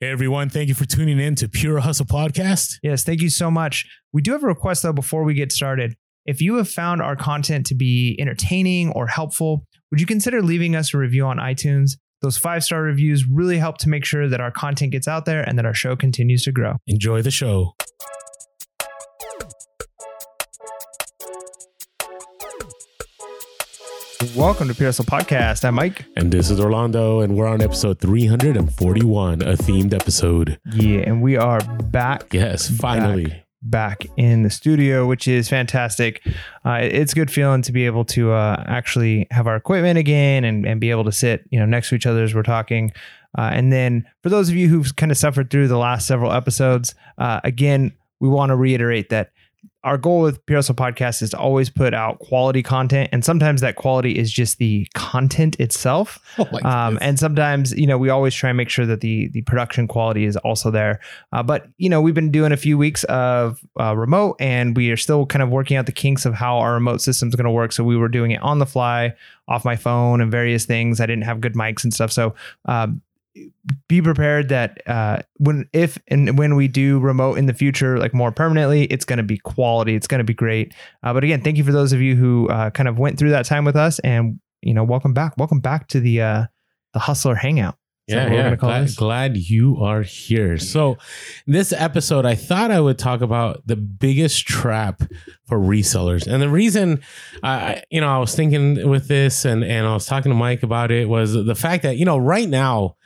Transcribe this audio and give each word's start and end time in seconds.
Hey 0.00 0.10
everyone, 0.10 0.48
thank 0.48 0.68
you 0.68 0.76
for 0.76 0.84
tuning 0.84 1.18
in 1.18 1.34
to 1.34 1.48
Pure 1.48 1.80
Hustle 1.80 2.06
Podcast. 2.06 2.74
Yes, 2.84 3.02
thank 3.02 3.20
you 3.20 3.28
so 3.28 3.50
much. 3.50 3.84
We 4.12 4.22
do 4.22 4.30
have 4.30 4.44
a 4.44 4.46
request 4.46 4.84
though 4.84 4.92
before 4.92 5.24
we 5.24 5.34
get 5.34 5.50
started. 5.50 5.96
If 6.24 6.40
you 6.40 6.54
have 6.58 6.68
found 6.68 7.02
our 7.02 7.16
content 7.16 7.66
to 7.66 7.74
be 7.74 8.16
entertaining 8.20 8.92
or 8.92 9.08
helpful, 9.08 9.64
would 9.90 10.00
you 10.00 10.06
consider 10.06 10.40
leaving 10.40 10.76
us 10.76 10.94
a 10.94 10.98
review 10.98 11.26
on 11.26 11.38
iTunes? 11.38 11.94
Those 12.22 12.38
five 12.38 12.62
star 12.62 12.80
reviews 12.80 13.26
really 13.26 13.58
help 13.58 13.78
to 13.78 13.88
make 13.88 14.04
sure 14.04 14.28
that 14.28 14.40
our 14.40 14.52
content 14.52 14.92
gets 14.92 15.08
out 15.08 15.24
there 15.24 15.42
and 15.42 15.58
that 15.58 15.66
our 15.66 15.74
show 15.74 15.96
continues 15.96 16.44
to 16.44 16.52
grow. 16.52 16.76
Enjoy 16.86 17.20
the 17.20 17.32
show. 17.32 17.74
Welcome 24.36 24.72
to 24.72 24.84
Hustle 24.84 25.04
Podcast. 25.04 25.64
I'm 25.64 25.74
Mike. 25.74 26.04
And 26.16 26.30
this 26.30 26.50
is 26.50 26.60
Orlando, 26.60 27.20
and 27.20 27.36
we're 27.36 27.46
on 27.46 27.60
episode 27.62 27.98
341, 28.00 29.42
a 29.42 29.56
themed 29.56 29.92
episode. 29.92 30.58
Yeah, 30.72 31.00
and 31.00 31.22
we 31.22 31.36
are 31.36 31.60
back. 31.84 32.32
Yes, 32.32 32.68
finally. 32.68 33.24
Back, 33.26 33.44
back 33.62 34.06
in 34.16 34.42
the 34.42 34.50
studio, 34.50 35.06
which 35.06 35.26
is 35.26 35.48
fantastic. 35.48 36.22
Uh, 36.64 36.78
it's 36.82 37.12
a 37.12 37.14
good 37.14 37.30
feeling 37.30 37.62
to 37.62 37.72
be 37.72 37.86
able 37.86 38.04
to 38.06 38.32
uh, 38.32 38.62
actually 38.66 39.26
have 39.30 39.46
our 39.46 39.56
equipment 39.56 39.98
again 39.98 40.44
and, 40.44 40.66
and 40.66 40.80
be 40.80 40.90
able 40.90 41.04
to 41.04 41.12
sit, 41.12 41.44
you 41.50 41.58
know, 41.58 41.66
next 41.66 41.88
to 41.88 41.94
each 41.94 42.06
other 42.06 42.22
as 42.22 42.34
we're 42.34 42.42
talking. 42.42 42.92
Uh, 43.36 43.50
and 43.52 43.72
then 43.72 44.06
for 44.22 44.28
those 44.28 44.48
of 44.48 44.54
you 44.56 44.68
who've 44.68 44.94
kind 44.96 45.12
of 45.12 45.18
suffered 45.18 45.50
through 45.50 45.68
the 45.68 45.78
last 45.78 46.06
several 46.06 46.32
episodes, 46.32 46.94
uh, 47.18 47.40
again, 47.44 47.92
we 48.20 48.28
want 48.28 48.50
to 48.50 48.56
reiterate 48.56 49.10
that 49.10 49.30
our 49.88 49.96
goal 49.96 50.20
with 50.20 50.38
Hustle 50.46 50.74
Podcast 50.74 51.22
is 51.22 51.30
to 51.30 51.38
always 51.38 51.70
put 51.70 51.94
out 51.94 52.18
quality 52.18 52.62
content, 52.62 53.08
and 53.10 53.24
sometimes 53.24 53.62
that 53.62 53.76
quality 53.76 54.18
is 54.18 54.30
just 54.30 54.58
the 54.58 54.86
content 54.94 55.58
itself. 55.58 56.18
Oh 56.40 56.46
um, 56.62 56.98
and 57.00 57.18
sometimes, 57.18 57.72
you 57.72 57.86
know, 57.86 57.98
we 57.98 58.10
always 58.10 58.32
try 58.32 58.50
and 58.50 58.56
make 58.56 58.68
sure 58.68 58.86
that 58.86 59.00
the 59.00 59.28
the 59.28 59.42
production 59.42 59.88
quality 59.88 60.24
is 60.24 60.36
also 60.36 60.70
there. 60.70 61.00
Uh, 61.32 61.42
but 61.42 61.66
you 61.78 61.88
know, 61.88 62.00
we've 62.00 62.14
been 62.14 62.30
doing 62.30 62.52
a 62.52 62.56
few 62.56 62.78
weeks 62.78 63.02
of 63.04 63.60
uh, 63.80 63.96
remote, 63.96 64.36
and 64.38 64.76
we 64.76 64.90
are 64.90 64.96
still 64.96 65.26
kind 65.26 65.42
of 65.42 65.48
working 65.48 65.76
out 65.76 65.86
the 65.86 65.92
kinks 65.92 66.24
of 66.24 66.34
how 66.34 66.58
our 66.58 66.74
remote 66.74 67.00
system 67.00 67.28
is 67.28 67.34
going 67.34 67.44
to 67.44 67.50
work. 67.50 67.72
So 67.72 67.82
we 67.82 67.96
were 67.96 68.08
doing 68.08 68.30
it 68.30 68.40
on 68.40 68.60
the 68.60 68.66
fly, 68.66 69.14
off 69.48 69.64
my 69.64 69.74
phone, 69.74 70.20
and 70.20 70.30
various 70.30 70.64
things. 70.64 71.00
I 71.00 71.06
didn't 71.06 71.24
have 71.24 71.40
good 71.40 71.54
mics 71.54 71.82
and 71.82 71.92
stuff, 71.92 72.12
so. 72.12 72.34
Um, 72.66 73.02
be 73.88 74.00
prepared 74.02 74.48
that 74.48 74.80
uh, 74.86 75.20
when 75.38 75.68
if 75.72 75.98
and 76.08 76.38
when 76.38 76.56
we 76.56 76.68
do 76.68 76.98
remote 76.98 77.38
in 77.38 77.46
the 77.46 77.54
future 77.54 77.98
like 77.98 78.14
more 78.14 78.32
permanently 78.32 78.84
it's 78.84 79.04
going 79.04 79.16
to 79.16 79.22
be 79.22 79.38
quality 79.38 79.94
it's 79.94 80.06
going 80.06 80.18
to 80.18 80.24
be 80.24 80.34
great. 80.34 80.74
Uh, 81.02 81.12
but 81.12 81.24
again 81.24 81.42
thank 81.42 81.56
you 81.56 81.64
for 81.64 81.72
those 81.72 81.92
of 81.92 82.00
you 82.00 82.16
who 82.16 82.48
uh, 82.48 82.70
kind 82.70 82.88
of 82.88 82.98
went 82.98 83.18
through 83.18 83.30
that 83.30 83.46
time 83.46 83.64
with 83.64 83.76
us 83.76 83.98
and 84.00 84.40
you 84.62 84.74
know 84.74 84.84
welcome 84.84 85.14
back. 85.14 85.34
Welcome 85.36 85.60
back 85.60 85.88
to 85.88 86.00
the 86.00 86.22
uh 86.22 86.46
the 86.92 87.00
hustler 87.00 87.34
hangout. 87.34 87.76
Is 88.08 88.14
Yeah, 88.14 88.32
yeah. 88.32 88.54
Glad, 88.54 88.96
glad 88.96 89.36
you 89.36 89.82
are 89.82 90.00
here. 90.00 90.56
So, 90.56 90.96
this 91.46 91.74
episode, 91.74 92.24
I 92.24 92.36
thought 92.36 92.70
I 92.70 92.80
would 92.80 92.98
talk 92.98 93.20
about 93.20 93.66
the 93.66 93.76
biggest 93.76 94.46
trap 94.46 95.02
for 95.46 95.58
resellers, 95.58 96.26
and 96.26 96.40
the 96.40 96.48
reason, 96.48 97.02
I, 97.42 97.82
you 97.90 98.00
know, 98.00 98.08
I 98.08 98.16
was 98.16 98.34
thinking 98.34 98.88
with 98.88 99.08
this, 99.08 99.44
and 99.44 99.62
and 99.62 99.86
I 99.86 99.92
was 99.92 100.06
talking 100.06 100.30
to 100.30 100.36
Mike 100.36 100.62
about 100.62 100.90
it 100.90 101.06
was 101.06 101.34
the 101.34 101.54
fact 101.54 101.82
that 101.82 101.98
you 101.98 102.06
know, 102.06 102.16
right 102.16 102.48
now, 102.48 102.96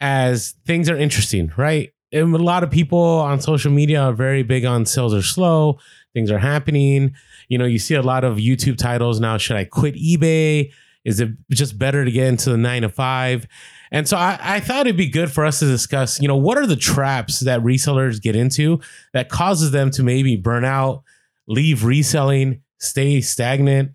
as 0.00 0.54
things 0.66 0.88
are 0.88 0.96
interesting, 0.96 1.52
right? 1.56 1.92
And 2.12 2.34
a 2.34 2.38
lot 2.38 2.64
of 2.64 2.70
people 2.70 2.98
on 2.98 3.40
social 3.40 3.70
media 3.70 4.00
are 4.02 4.12
very 4.12 4.42
big 4.42 4.64
on 4.64 4.86
sales 4.86 5.14
are 5.14 5.22
slow, 5.22 5.78
things 6.12 6.30
are 6.30 6.38
happening. 6.38 7.14
You 7.48 7.58
know, 7.58 7.66
you 7.66 7.78
see 7.78 7.94
a 7.94 8.02
lot 8.02 8.24
of 8.24 8.38
YouTube 8.38 8.78
titles 8.78 9.20
now. 9.20 9.36
Should 9.36 9.56
I 9.56 9.64
quit 9.64 9.94
eBay? 9.94 10.72
Is 11.04 11.20
it 11.20 11.30
just 11.50 11.78
better 11.78 12.04
to 12.04 12.10
get 12.10 12.26
into 12.26 12.50
the 12.50 12.58
nine 12.58 12.82
to 12.82 12.88
five? 12.88 13.46
And 13.92 14.08
so 14.08 14.16
I, 14.16 14.38
I 14.40 14.60
thought 14.60 14.86
it'd 14.86 14.96
be 14.96 15.08
good 15.08 15.32
for 15.32 15.44
us 15.44 15.58
to 15.60 15.66
discuss, 15.66 16.20
you 16.20 16.28
know, 16.28 16.36
what 16.36 16.58
are 16.58 16.66
the 16.66 16.76
traps 16.76 17.40
that 17.40 17.60
resellers 17.60 18.20
get 18.20 18.36
into 18.36 18.80
that 19.12 19.28
causes 19.28 19.70
them 19.70 19.90
to 19.92 20.02
maybe 20.02 20.36
burn 20.36 20.64
out, 20.64 21.02
leave 21.48 21.84
reselling, 21.84 22.62
stay 22.78 23.20
stagnant, 23.20 23.92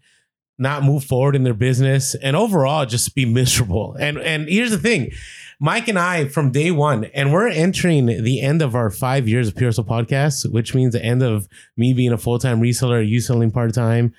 not 0.58 0.84
move 0.84 1.04
forward 1.04 1.36
in 1.36 1.44
their 1.44 1.54
business, 1.54 2.16
and 2.16 2.36
overall 2.36 2.86
just 2.86 3.14
be 3.16 3.26
miserable. 3.26 3.96
And 4.00 4.18
and 4.18 4.48
here's 4.48 4.72
the 4.72 4.78
thing. 4.78 5.12
Mike 5.60 5.88
and 5.88 5.98
I 5.98 6.28
from 6.28 6.52
day 6.52 6.72
one, 6.72 7.06
and 7.06 7.32
we're 7.32 7.48
entering 7.48 8.06
the 8.06 8.42
end 8.42 8.62
of 8.62 8.76
our 8.76 8.90
five 8.90 9.28
years 9.28 9.48
of 9.48 9.56
Pure 9.56 9.70
Hustle 9.70 9.86
podcast, 9.86 10.52
which 10.52 10.76
means 10.76 10.94
the 10.94 11.04
end 11.04 11.24
of 11.24 11.48
me 11.78 11.94
being 11.94 12.12
a 12.12 12.18
full-time 12.18 12.62
reseller, 12.62 13.08
you 13.08 13.22
selling 13.22 13.52
part-time. 13.52 14.14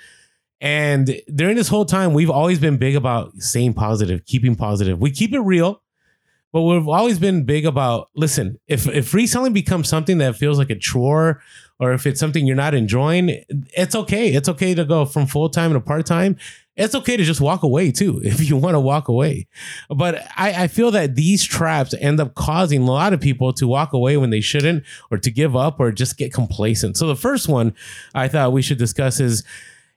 And 0.60 1.20
during 1.34 1.56
this 1.56 1.68
whole 1.68 1.84
time, 1.84 2.14
we've 2.14 2.30
always 2.30 2.58
been 2.58 2.78
big 2.78 2.96
about 2.96 3.36
staying 3.36 3.74
positive, 3.74 4.24
keeping 4.24 4.56
positive. 4.56 4.98
We 4.98 5.10
keep 5.10 5.34
it 5.34 5.40
real, 5.40 5.82
but 6.52 6.62
we've 6.62 6.88
always 6.88 7.18
been 7.18 7.44
big 7.44 7.66
about 7.66 8.08
listen, 8.16 8.58
if 8.66 8.86
if 8.88 9.12
reselling 9.12 9.52
becomes 9.52 9.88
something 9.90 10.16
that 10.18 10.36
feels 10.36 10.56
like 10.56 10.70
a 10.70 10.78
chore 10.78 11.42
or 11.78 11.92
if 11.92 12.06
it's 12.06 12.18
something 12.18 12.46
you're 12.46 12.56
not 12.56 12.72
enjoying, 12.72 13.44
it's 13.76 13.94
okay. 13.94 14.28
It's 14.28 14.48
okay 14.48 14.74
to 14.74 14.86
go 14.86 15.04
from 15.04 15.26
full-time 15.26 15.74
to 15.74 15.80
part-time. 15.80 16.38
It's 16.76 16.94
okay 16.94 17.16
to 17.16 17.24
just 17.24 17.40
walk 17.40 17.62
away 17.62 17.90
too 17.90 18.20
if 18.24 18.46
you 18.48 18.56
want 18.56 18.74
to 18.74 18.80
walk 18.80 19.08
away. 19.08 19.46
But 19.88 20.26
I, 20.36 20.64
I 20.64 20.68
feel 20.68 20.90
that 20.92 21.14
these 21.14 21.44
traps 21.44 21.94
end 22.00 22.20
up 22.20 22.34
causing 22.34 22.82
a 22.82 22.90
lot 22.90 23.12
of 23.12 23.20
people 23.20 23.52
to 23.54 23.66
walk 23.66 23.92
away 23.92 24.16
when 24.16 24.30
they 24.30 24.40
shouldn't, 24.40 24.84
or 25.10 25.18
to 25.18 25.30
give 25.30 25.56
up, 25.56 25.80
or 25.80 25.90
just 25.92 26.16
get 26.16 26.32
complacent. 26.32 26.96
So 26.96 27.06
the 27.06 27.16
first 27.16 27.48
one 27.48 27.74
I 28.14 28.28
thought 28.28 28.52
we 28.52 28.62
should 28.62 28.78
discuss 28.78 29.20
is 29.20 29.42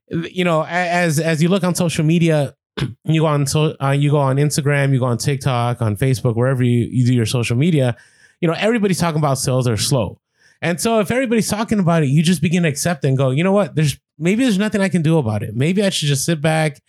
you 0.10 0.44
know, 0.44 0.66
as 0.66 1.20
as 1.20 1.42
you 1.42 1.50
look 1.50 1.64
on 1.64 1.76
social 1.76 2.04
media, 2.04 2.56
you 3.04 3.22
go 3.22 3.28
on 3.28 3.46
so 3.46 3.76
uh, 3.82 3.92
you 3.92 4.12
go 4.12 4.18
on 4.18 4.38
Instagram, 4.38 4.92
you 4.92 5.00
go 5.00 5.06
on 5.06 5.18
TikTok, 5.18 5.82
on 5.82 5.96
Facebook, 5.96 6.36
wherever 6.36 6.64
you, 6.64 6.88
you 6.92 7.06
do 7.06 7.14
your 7.14 7.26
social 7.26 7.56
media, 7.56 7.96
you 8.42 8.48
know, 8.48 8.56
everybody's 8.58 9.00
talking 9.00 9.20
about 9.20 9.38
sales 9.38 9.68
are 9.68 9.78
slow. 9.78 10.20
And 10.62 10.80
so 10.82 11.00
if 11.00 11.10
everybody's 11.10 11.48
talking 11.48 11.80
about 11.80 12.04
it, 12.04 12.08
you 12.08 12.22
just 12.22 12.42
begin 12.42 12.64
to 12.64 12.70
accept 12.70 13.06
and 13.06 13.18
go, 13.18 13.30
you 13.30 13.44
know 13.44 13.54
what? 13.54 13.76
There's 13.76 13.98
maybe 14.20 14.44
there's 14.44 14.58
nothing 14.58 14.82
I 14.82 14.90
can 14.90 15.02
do 15.02 15.18
about 15.18 15.42
it. 15.42 15.56
Maybe 15.56 15.84
I 15.84 15.90
should 15.90 16.08
just 16.08 16.26
sit 16.26 16.42
back. 16.42 16.82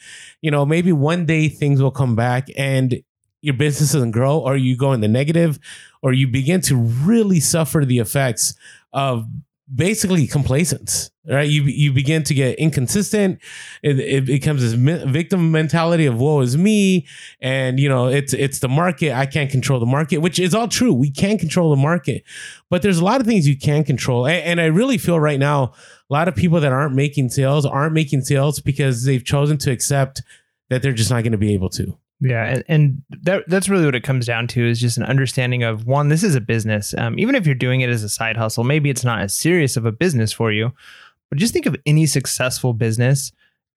You 0.42 0.50
know, 0.50 0.66
maybe 0.66 0.92
one 0.92 1.26
day 1.26 1.48
things 1.48 1.80
will 1.80 1.90
come 1.90 2.16
back 2.16 2.48
and 2.56 3.02
your 3.42 3.54
business 3.54 3.92
doesn't 3.92 4.10
grow, 4.10 4.38
or 4.38 4.56
you 4.56 4.76
go 4.76 4.92
in 4.92 5.00
the 5.00 5.08
negative, 5.08 5.58
or 6.02 6.12
you 6.12 6.28
begin 6.28 6.60
to 6.62 6.76
really 6.76 7.40
suffer 7.40 7.86
the 7.86 7.98
effects 7.98 8.54
of 8.92 9.26
basically 9.72 10.26
complacence 10.26 11.10
right? 11.28 11.48
You 11.48 11.62
you 11.64 11.92
begin 11.92 12.22
to 12.24 12.34
get 12.34 12.58
inconsistent. 12.58 13.40
It, 13.82 14.00
it 14.00 14.24
becomes 14.26 14.62
this 14.62 14.72
victim 14.72 15.52
mentality 15.52 16.06
of 16.06 16.18
woe 16.18 16.40
is 16.40 16.56
me. 16.56 17.06
And 17.40 17.78
you 17.78 17.88
know 17.88 18.08
it's 18.08 18.32
it's 18.32 18.58
the 18.58 18.68
market. 18.68 19.12
I 19.12 19.26
can't 19.26 19.50
control 19.50 19.80
the 19.80 19.86
market 19.86 20.18
which 20.18 20.38
is 20.38 20.54
all 20.54 20.66
true. 20.66 20.92
We 20.92 21.10
can't 21.10 21.38
control 21.38 21.70
the 21.70 21.76
market 21.76 22.24
but 22.70 22.82
there's 22.82 22.98
a 22.98 23.04
lot 23.04 23.20
of 23.20 23.26
things 23.26 23.46
you 23.46 23.58
can 23.58 23.84
control. 23.84 24.26
And, 24.26 24.42
and 24.44 24.60
i 24.60 24.66
really 24.66 24.98
feel 24.98 25.20
right 25.20 25.38
now 25.38 25.72
a 26.08 26.12
lot 26.12 26.28
of 26.28 26.34
people 26.34 26.60
that 26.60 26.72
aren't 26.72 26.94
making 26.94 27.28
sales 27.28 27.66
aren't 27.66 27.92
making 27.92 28.22
sales 28.22 28.60
because 28.60 29.04
they've 29.04 29.24
chosen 29.24 29.58
to 29.58 29.70
accept 29.70 30.22
that 30.70 30.82
they're 30.82 30.92
just 30.92 31.10
not 31.10 31.22
going 31.22 31.32
to 31.32 31.38
be 31.38 31.52
able 31.52 31.68
to 31.70 31.96
Yeah, 32.20 32.44
and, 32.44 32.64
and 32.68 33.02
that 33.22 33.44
that's 33.48 33.68
really 33.68 33.86
what 33.86 33.94
it 33.94 34.02
comes 34.02 34.26
down 34.26 34.46
to 34.48 34.66
is 34.66 34.80
just 34.80 34.98
an 34.98 35.04
understanding 35.04 35.62
of 35.62 35.86
one, 35.86 36.08
this 36.08 36.22
is 36.22 36.34
a 36.34 36.40
business. 36.40 36.94
Um, 36.98 37.18
even 37.18 37.34
if 37.34 37.46
you're 37.46 37.54
doing 37.54 37.80
it 37.80 37.88
as 37.88 38.02
a 38.02 38.10
side 38.10 38.36
hustle, 38.36 38.62
maybe 38.62 38.90
it's 38.90 39.04
not 39.04 39.20
as 39.20 39.34
serious 39.34 39.76
of 39.76 39.86
a 39.86 39.92
business 39.92 40.32
for 40.32 40.52
you, 40.52 40.72
but 41.30 41.38
just 41.38 41.54
think 41.54 41.66
of 41.66 41.76
any 41.86 42.04
successful 42.06 42.74
business. 42.74 43.32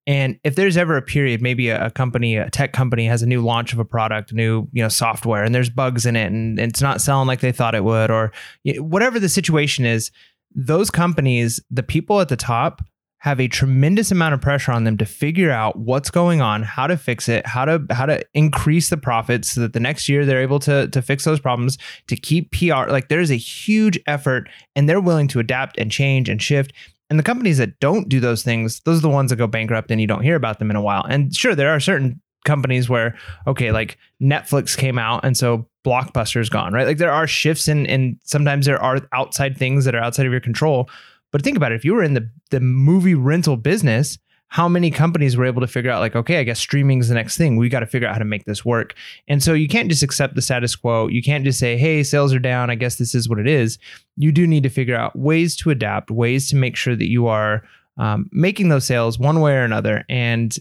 And 0.06 0.38
if 0.44 0.56
there's 0.56 0.76
ever 0.76 0.98
a 0.98 1.02
period, 1.02 1.42
maybe 1.42 1.70
a, 1.70 1.86
a 1.86 1.90
company, 1.90 2.36
a 2.36 2.50
tech 2.50 2.74
company 2.74 3.06
has 3.08 3.22
a 3.22 3.26
new 3.26 3.42
launch 3.42 3.72
of 3.72 3.80
a 3.80 3.86
product, 3.86 4.34
new 4.34 4.68
you 4.74 4.84
know 4.84 4.90
software, 4.90 5.46
and 5.46 5.56
there's 5.56 5.70
bugs 5.70 6.06
in 6.06 6.18
it, 6.18 6.28
and 6.28 6.60
it's 6.60 6.82
not 6.82 7.00
selling 7.00 7.28
like 7.28 7.40
they 7.40 7.54
thought 7.54 7.76
it 7.76 7.86
would, 7.86 8.12
or 8.12 8.34
y- 8.66 8.80
whatever 8.80 9.20
the 9.20 9.30
situation 9.30 9.86
is, 9.86 10.12
those 10.54 10.92
companies, 10.92 11.62
the 11.72 11.84
people 11.84 12.20
at 12.20 12.28
the 12.28 12.36
top 12.36 12.82
have 13.24 13.40
a 13.40 13.48
tremendous 13.48 14.12
amount 14.12 14.34
of 14.34 14.42
pressure 14.42 14.74
on 14.74 14.84
them 14.84 14.98
to 14.98 15.06
figure 15.06 15.50
out 15.50 15.78
what's 15.78 16.12
going 16.12 16.42
on, 16.42 16.62
how 16.62 16.86
to 16.86 16.98
fix 16.98 17.30
it, 17.30 17.48
how 17.48 17.64
to 17.64 17.82
how 17.90 18.06
to 18.06 18.22
increase 18.34 18.90
the 18.90 18.98
profits 18.98 19.54
so 19.54 19.62
that 19.62 19.72
the 19.72 19.80
next 19.80 20.10
year 20.10 20.26
they're 20.26 20.42
able 20.42 20.60
to 20.60 20.90
to 20.90 21.02
fix 21.02 21.24
those 21.24 21.40
problems, 21.40 21.78
to 22.08 22.18
keep 22.18 22.52
PR. 22.52 22.90
Like 22.90 23.08
there's 23.08 23.32
a 23.32 23.38
huge 23.38 23.98
effort 24.08 24.50
and 24.76 24.90
they're 24.90 25.00
willing 25.00 25.30
to 25.30 25.40
adapt 25.40 25.78
and 25.78 25.90
change 25.90 26.28
and 26.28 26.42
shift. 26.42 26.74
And 27.10 27.18
the 27.18 27.24
companies 27.24 27.60
that 27.60 27.80
don't 27.80 28.10
do 28.10 28.20
those 28.20 28.44
things, 28.44 28.82
those 28.82 28.98
are 28.98 29.04
the 29.04 29.10
ones 29.10 29.30
that 29.30 29.38
go 29.38 29.48
bankrupt 29.48 29.90
and 29.90 30.02
you 30.02 30.08
don't 30.08 30.24
hear 30.24 30.36
about 30.36 30.60
them 30.60 30.70
in 30.70 30.76
a 30.76 30.82
while. 30.82 31.06
And 31.06 31.34
sure, 31.34 31.56
there 31.56 31.70
are 31.70 31.80
certain 31.80 32.20
companies 32.44 32.90
where, 32.90 33.16
okay, 33.48 33.72
like 33.72 33.98
Netflix 34.22 34.76
came 34.76 35.00
out 35.00 35.24
and 35.24 35.38
so 35.38 35.66
Blockbuster's 35.86 36.50
gone, 36.50 36.74
right? 36.74 36.86
Like 36.86 36.98
there 36.98 37.12
are 37.12 37.26
shifts 37.26 37.70
and 37.70 37.88
and 37.88 38.20
sometimes 38.26 38.66
there 38.66 38.82
are 38.84 39.00
outside 39.14 39.58
things 39.58 39.86
that 39.86 39.96
are 39.96 40.04
outside 40.04 40.26
of 40.26 40.34
your 40.34 40.42
control. 40.42 40.90
But 41.34 41.42
think 41.42 41.58
about 41.58 41.74
it, 41.74 41.76
if 41.76 41.84
you 41.84 41.94
were 41.96 42.04
in 42.04 42.14
the 42.14 42.30
the 42.52 42.62
movie 42.62 43.16
rental 43.16 43.58
business, 43.58 44.20
how 44.54 44.70
many 44.70 44.92
companies 44.92 45.36
were 45.36 45.46
able 45.46 45.62
to 45.62 45.68
figure 45.68 45.90
out 45.90 46.00
like, 46.00 46.16
okay, 46.16 46.40
I 46.40 46.44
guess 46.44 46.60
streaming 46.60 47.00
is 47.00 47.10
the 47.10 47.16
next 47.16 47.38
thing. 47.38 47.58
We 47.58 47.70
got 47.70 47.80
to 47.80 47.88
figure 47.88 48.08
out 48.08 48.14
how 48.14 48.20
to 48.20 48.26
make 48.26 48.46
this 48.46 48.64
work. 48.64 48.94
And 49.28 49.42
so 49.42 49.54
you 49.54 49.68
can't 49.68 49.90
just 49.90 50.04
accept 50.04 50.36
the 50.36 50.44
status 50.44 50.76
quo. 50.76 51.08
You 51.08 51.24
can't 51.24 51.44
just 51.44 51.58
say, 51.58 51.76
hey, 51.76 52.04
sales 52.04 52.36
are 52.36 52.40
down. 52.40 52.70
I 52.70 52.76
guess 52.76 52.98
this 52.98 53.16
is 53.16 53.28
what 53.28 53.40
it 53.40 53.48
is. 53.48 53.80
You 54.16 54.32
do 54.32 54.46
need 54.46 54.62
to 54.62 54.70
figure 54.70 54.96
out 54.96 55.18
ways 55.18 55.56
to 55.58 55.72
adapt, 55.72 56.12
ways 56.12 56.50
to 56.52 56.56
make 56.56 56.76
sure 56.76 56.96
that 56.96 57.10
you 57.10 57.26
are 57.26 57.64
um, 57.98 58.30
making 58.32 58.70
those 58.70 58.86
sales 58.86 59.18
one 59.18 59.42
way 59.42 59.56
or 59.56 59.64
another. 59.64 60.06
And 60.08 60.56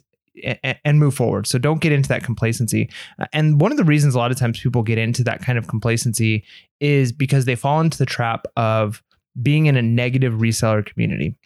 and, 0.82 0.98
move 0.98 1.14
forward. 1.14 1.46
So 1.46 1.58
don't 1.58 1.82
get 1.82 1.92
into 1.92 2.08
that 2.08 2.24
complacency. 2.24 2.88
Uh, 3.19 3.26
and 3.34 3.60
one 3.60 3.70
of 3.70 3.76
the 3.76 3.84
reasons 3.84 4.14
a 4.14 4.19
lot 4.19 4.30
of 4.30 4.38
times 4.38 4.58
people 4.58 4.82
get 4.82 4.96
into 4.96 5.22
that 5.24 5.42
kind 5.42 5.58
of 5.58 5.69
complacency 5.69 6.42
is 6.80 7.12
because 7.12 7.44
they 7.44 7.54
fall 7.54 7.82
into 7.82 7.98
the 7.98 8.06
trap 8.06 8.46
of 8.56 9.02
being 9.40 9.67
in 9.67 9.76
a 9.76 9.82
negative 9.82 10.34
reseller 10.34 10.84
community. 10.84 11.37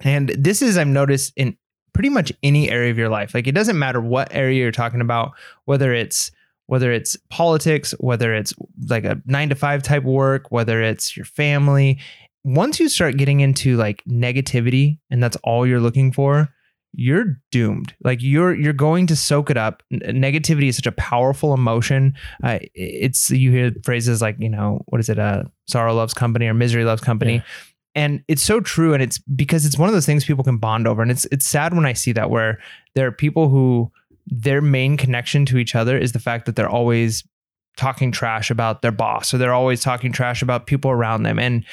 And 0.00 0.28
this 0.30 0.62
is, 0.62 0.76
I've 0.76 0.86
noticed 0.86 1.32
in 1.36 1.56
pretty 1.92 2.10
much 2.10 2.30
any 2.42 2.70
area 2.70 2.90
of 2.90 2.98
your 2.98 3.08
life. 3.08 3.34
Like 3.34 3.46
it 3.46 3.54
doesn't 3.54 3.78
matter 3.78 4.00
what 4.00 4.28
area 4.30 4.60
you're 4.60 4.72
talking 4.72 5.00
about, 5.00 5.32
whether 5.64 5.94
it's 5.94 6.30
whether 6.66 6.90
it's 6.90 7.16
politics, 7.30 7.92
whether 8.00 8.34
it's 8.34 8.52
like 8.88 9.04
a 9.04 9.22
nine 9.24 9.48
to 9.48 9.54
five 9.54 9.82
type 9.82 10.02
work, 10.02 10.50
whether 10.50 10.82
it's 10.82 11.16
your 11.16 11.24
family. 11.24 11.98
Once 12.44 12.80
you 12.80 12.88
start 12.88 13.16
getting 13.16 13.40
into 13.40 13.76
like 13.76 14.02
negativity 14.04 14.98
and 15.08 15.22
that's 15.22 15.36
all 15.44 15.66
you're 15.66 15.80
looking 15.80 16.12
for, 16.12 16.48
you're 16.92 17.38
doomed. 17.50 17.94
Like 18.02 18.22
you're 18.22 18.54
you're 18.54 18.72
going 18.72 19.06
to 19.08 19.16
soak 19.16 19.50
it 19.50 19.56
up. 19.56 19.82
Negativity 19.92 20.68
is 20.68 20.76
such 20.76 20.86
a 20.86 20.92
powerful 20.92 21.52
emotion. 21.54 22.14
Uh, 22.42 22.58
it's 22.74 23.30
you 23.30 23.50
hear 23.50 23.72
phrases 23.84 24.22
like 24.22 24.36
you 24.38 24.48
know 24.48 24.82
what 24.86 25.00
is 25.00 25.08
it? 25.08 25.18
Uh, 25.18 25.44
sorrow 25.68 25.94
loves 25.94 26.14
company 26.14 26.46
or 26.46 26.54
misery 26.54 26.84
loves 26.84 27.02
company. 27.02 27.36
Yeah. 27.36 27.42
And 27.94 28.22
it's 28.28 28.42
so 28.42 28.60
true, 28.60 28.92
and 28.92 29.02
it's 29.02 29.18
because 29.18 29.64
it's 29.64 29.78
one 29.78 29.88
of 29.88 29.94
those 29.94 30.04
things 30.04 30.26
people 30.26 30.44
can 30.44 30.58
bond 30.58 30.86
over, 30.86 31.00
and 31.00 31.10
it's 31.10 31.24
it's 31.26 31.48
sad 31.48 31.74
when 31.74 31.86
I 31.86 31.94
see 31.94 32.12
that 32.12 32.28
where 32.30 32.58
there 32.94 33.06
are 33.06 33.12
people 33.12 33.48
who 33.48 33.90
their 34.26 34.60
main 34.60 34.96
connection 34.96 35.46
to 35.46 35.56
each 35.56 35.74
other 35.74 35.96
is 35.96 36.12
the 36.12 36.18
fact 36.18 36.46
that 36.46 36.56
they're 36.56 36.68
always 36.68 37.24
talking 37.76 38.10
trash 38.10 38.50
about 38.50 38.82
their 38.82 38.92
boss 38.92 39.32
or 39.32 39.38
they're 39.38 39.52
always 39.52 39.82
talking 39.82 40.10
trash 40.10 40.42
about 40.42 40.66
people 40.66 40.90
around 40.90 41.22
them 41.22 41.38
and 41.38 41.64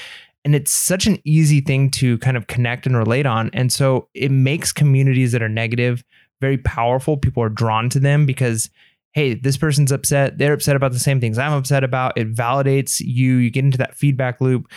and 0.45 0.55
it's 0.55 0.71
such 0.71 1.07
an 1.07 1.19
easy 1.23 1.61
thing 1.61 1.89
to 1.91 2.17
kind 2.19 2.35
of 2.35 2.47
connect 2.47 2.85
and 2.85 2.97
relate 2.97 3.25
on. 3.25 3.49
And 3.53 3.71
so 3.71 4.09
it 4.13 4.31
makes 4.31 4.71
communities 4.71 5.31
that 5.31 5.41
are 5.41 5.49
negative 5.49 6.03
very 6.43 6.57
powerful. 6.57 7.15
People 7.15 7.41
are 7.41 7.47
drawn 7.47 7.89
to 7.89 8.01
them 8.01 8.25
because 8.25 8.69
hey 9.13 9.33
this 9.33 9.55
person's 9.55 9.93
upset. 9.93 10.37
They're 10.37 10.51
upset 10.51 10.75
about 10.75 10.91
the 10.91 10.99
same 10.99 11.21
things 11.21 11.37
i'm 11.37 11.53
upset 11.53 11.85
about. 11.85 12.17
It 12.17 12.33
validates 12.33 12.99
you. 12.99 13.35
You 13.35 13.49
get 13.49 13.63
into 13.63 13.77
that 13.77 13.95
feedback 13.95 14.41
loop. 14.41 14.69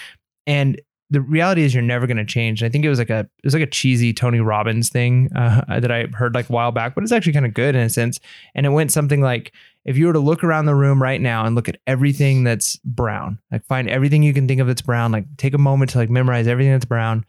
And 0.47 0.81
the 1.11 1.21
reality 1.21 1.63
is 1.63 1.75
you're 1.75 1.83
never 1.83 2.07
going 2.07 2.17
to 2.19 2.25
change. 2.25 2.63
And 2.63 2.69
I 2.69 2.71
think 2.71 2.85
it 2.85 2.89
was 2.89 3.01
like 3.01 3.11
a 3.11 3.21
it 3.21 3.45
was 3.45 3.53
like 3.53 3.65
a 3.65 3.67
cheesy 3.67 4.13
Tony 4.13 4.39
Robbins 4.39 4.91
thing 4.91 5.29
uh, 5.35 5.81
that 5.81 5.91
I 5.91 6.07
heard 6.13 6.35
like 6.35 6.49
a 6.49 6.53
while 6.53 6.71
back, 6.71 6.95
but 6.95 7.03
it's 7.03 7.13
actually 7.13 7.33
kind 7.33 7.47
of 7.47 7.55
good 7.55 7.75
in 7.75 7.83
a 7.83 7.91
sense. 7.91 8.21
And 8.55 8.65
it 8.65 8.71
went 8.71 8.93
something 8.93 9.21
like 9.21 9.53
if 9.87 9.97
you 9.97 10.09
were 10.09 10.13
to 10.13 10.19
look 10.19 10.43
around 10.43 10.67
the 10.67 10.75
room 10.75 11.01
right 11.01 11.21
now 11.21 11.47
and 11.47 11.55
look 11.55 11.69
at 11.69 11.79
everything 11.87 12.43
that's 12.43 12.77
brown, 12.79 13.39
like 13.53 13.65
find 13.67 13.89
everything 13.89 14.25
you 14.25 14.35
can 14.35 14.49
think 14.49 14.61
of 14.61 14.67
that's 14.67 14.83
brown, 14.83 15.13
like 15.13 15.25
take 15.37 15.55
a 15.55 15.59
moment 15.59 15.93
to 15.93 15.99
like 15.99 16.11
memorize 16.11 16.49
everything 16.49 16.73
that's 16.73 16.85
brown, 16.85 17.25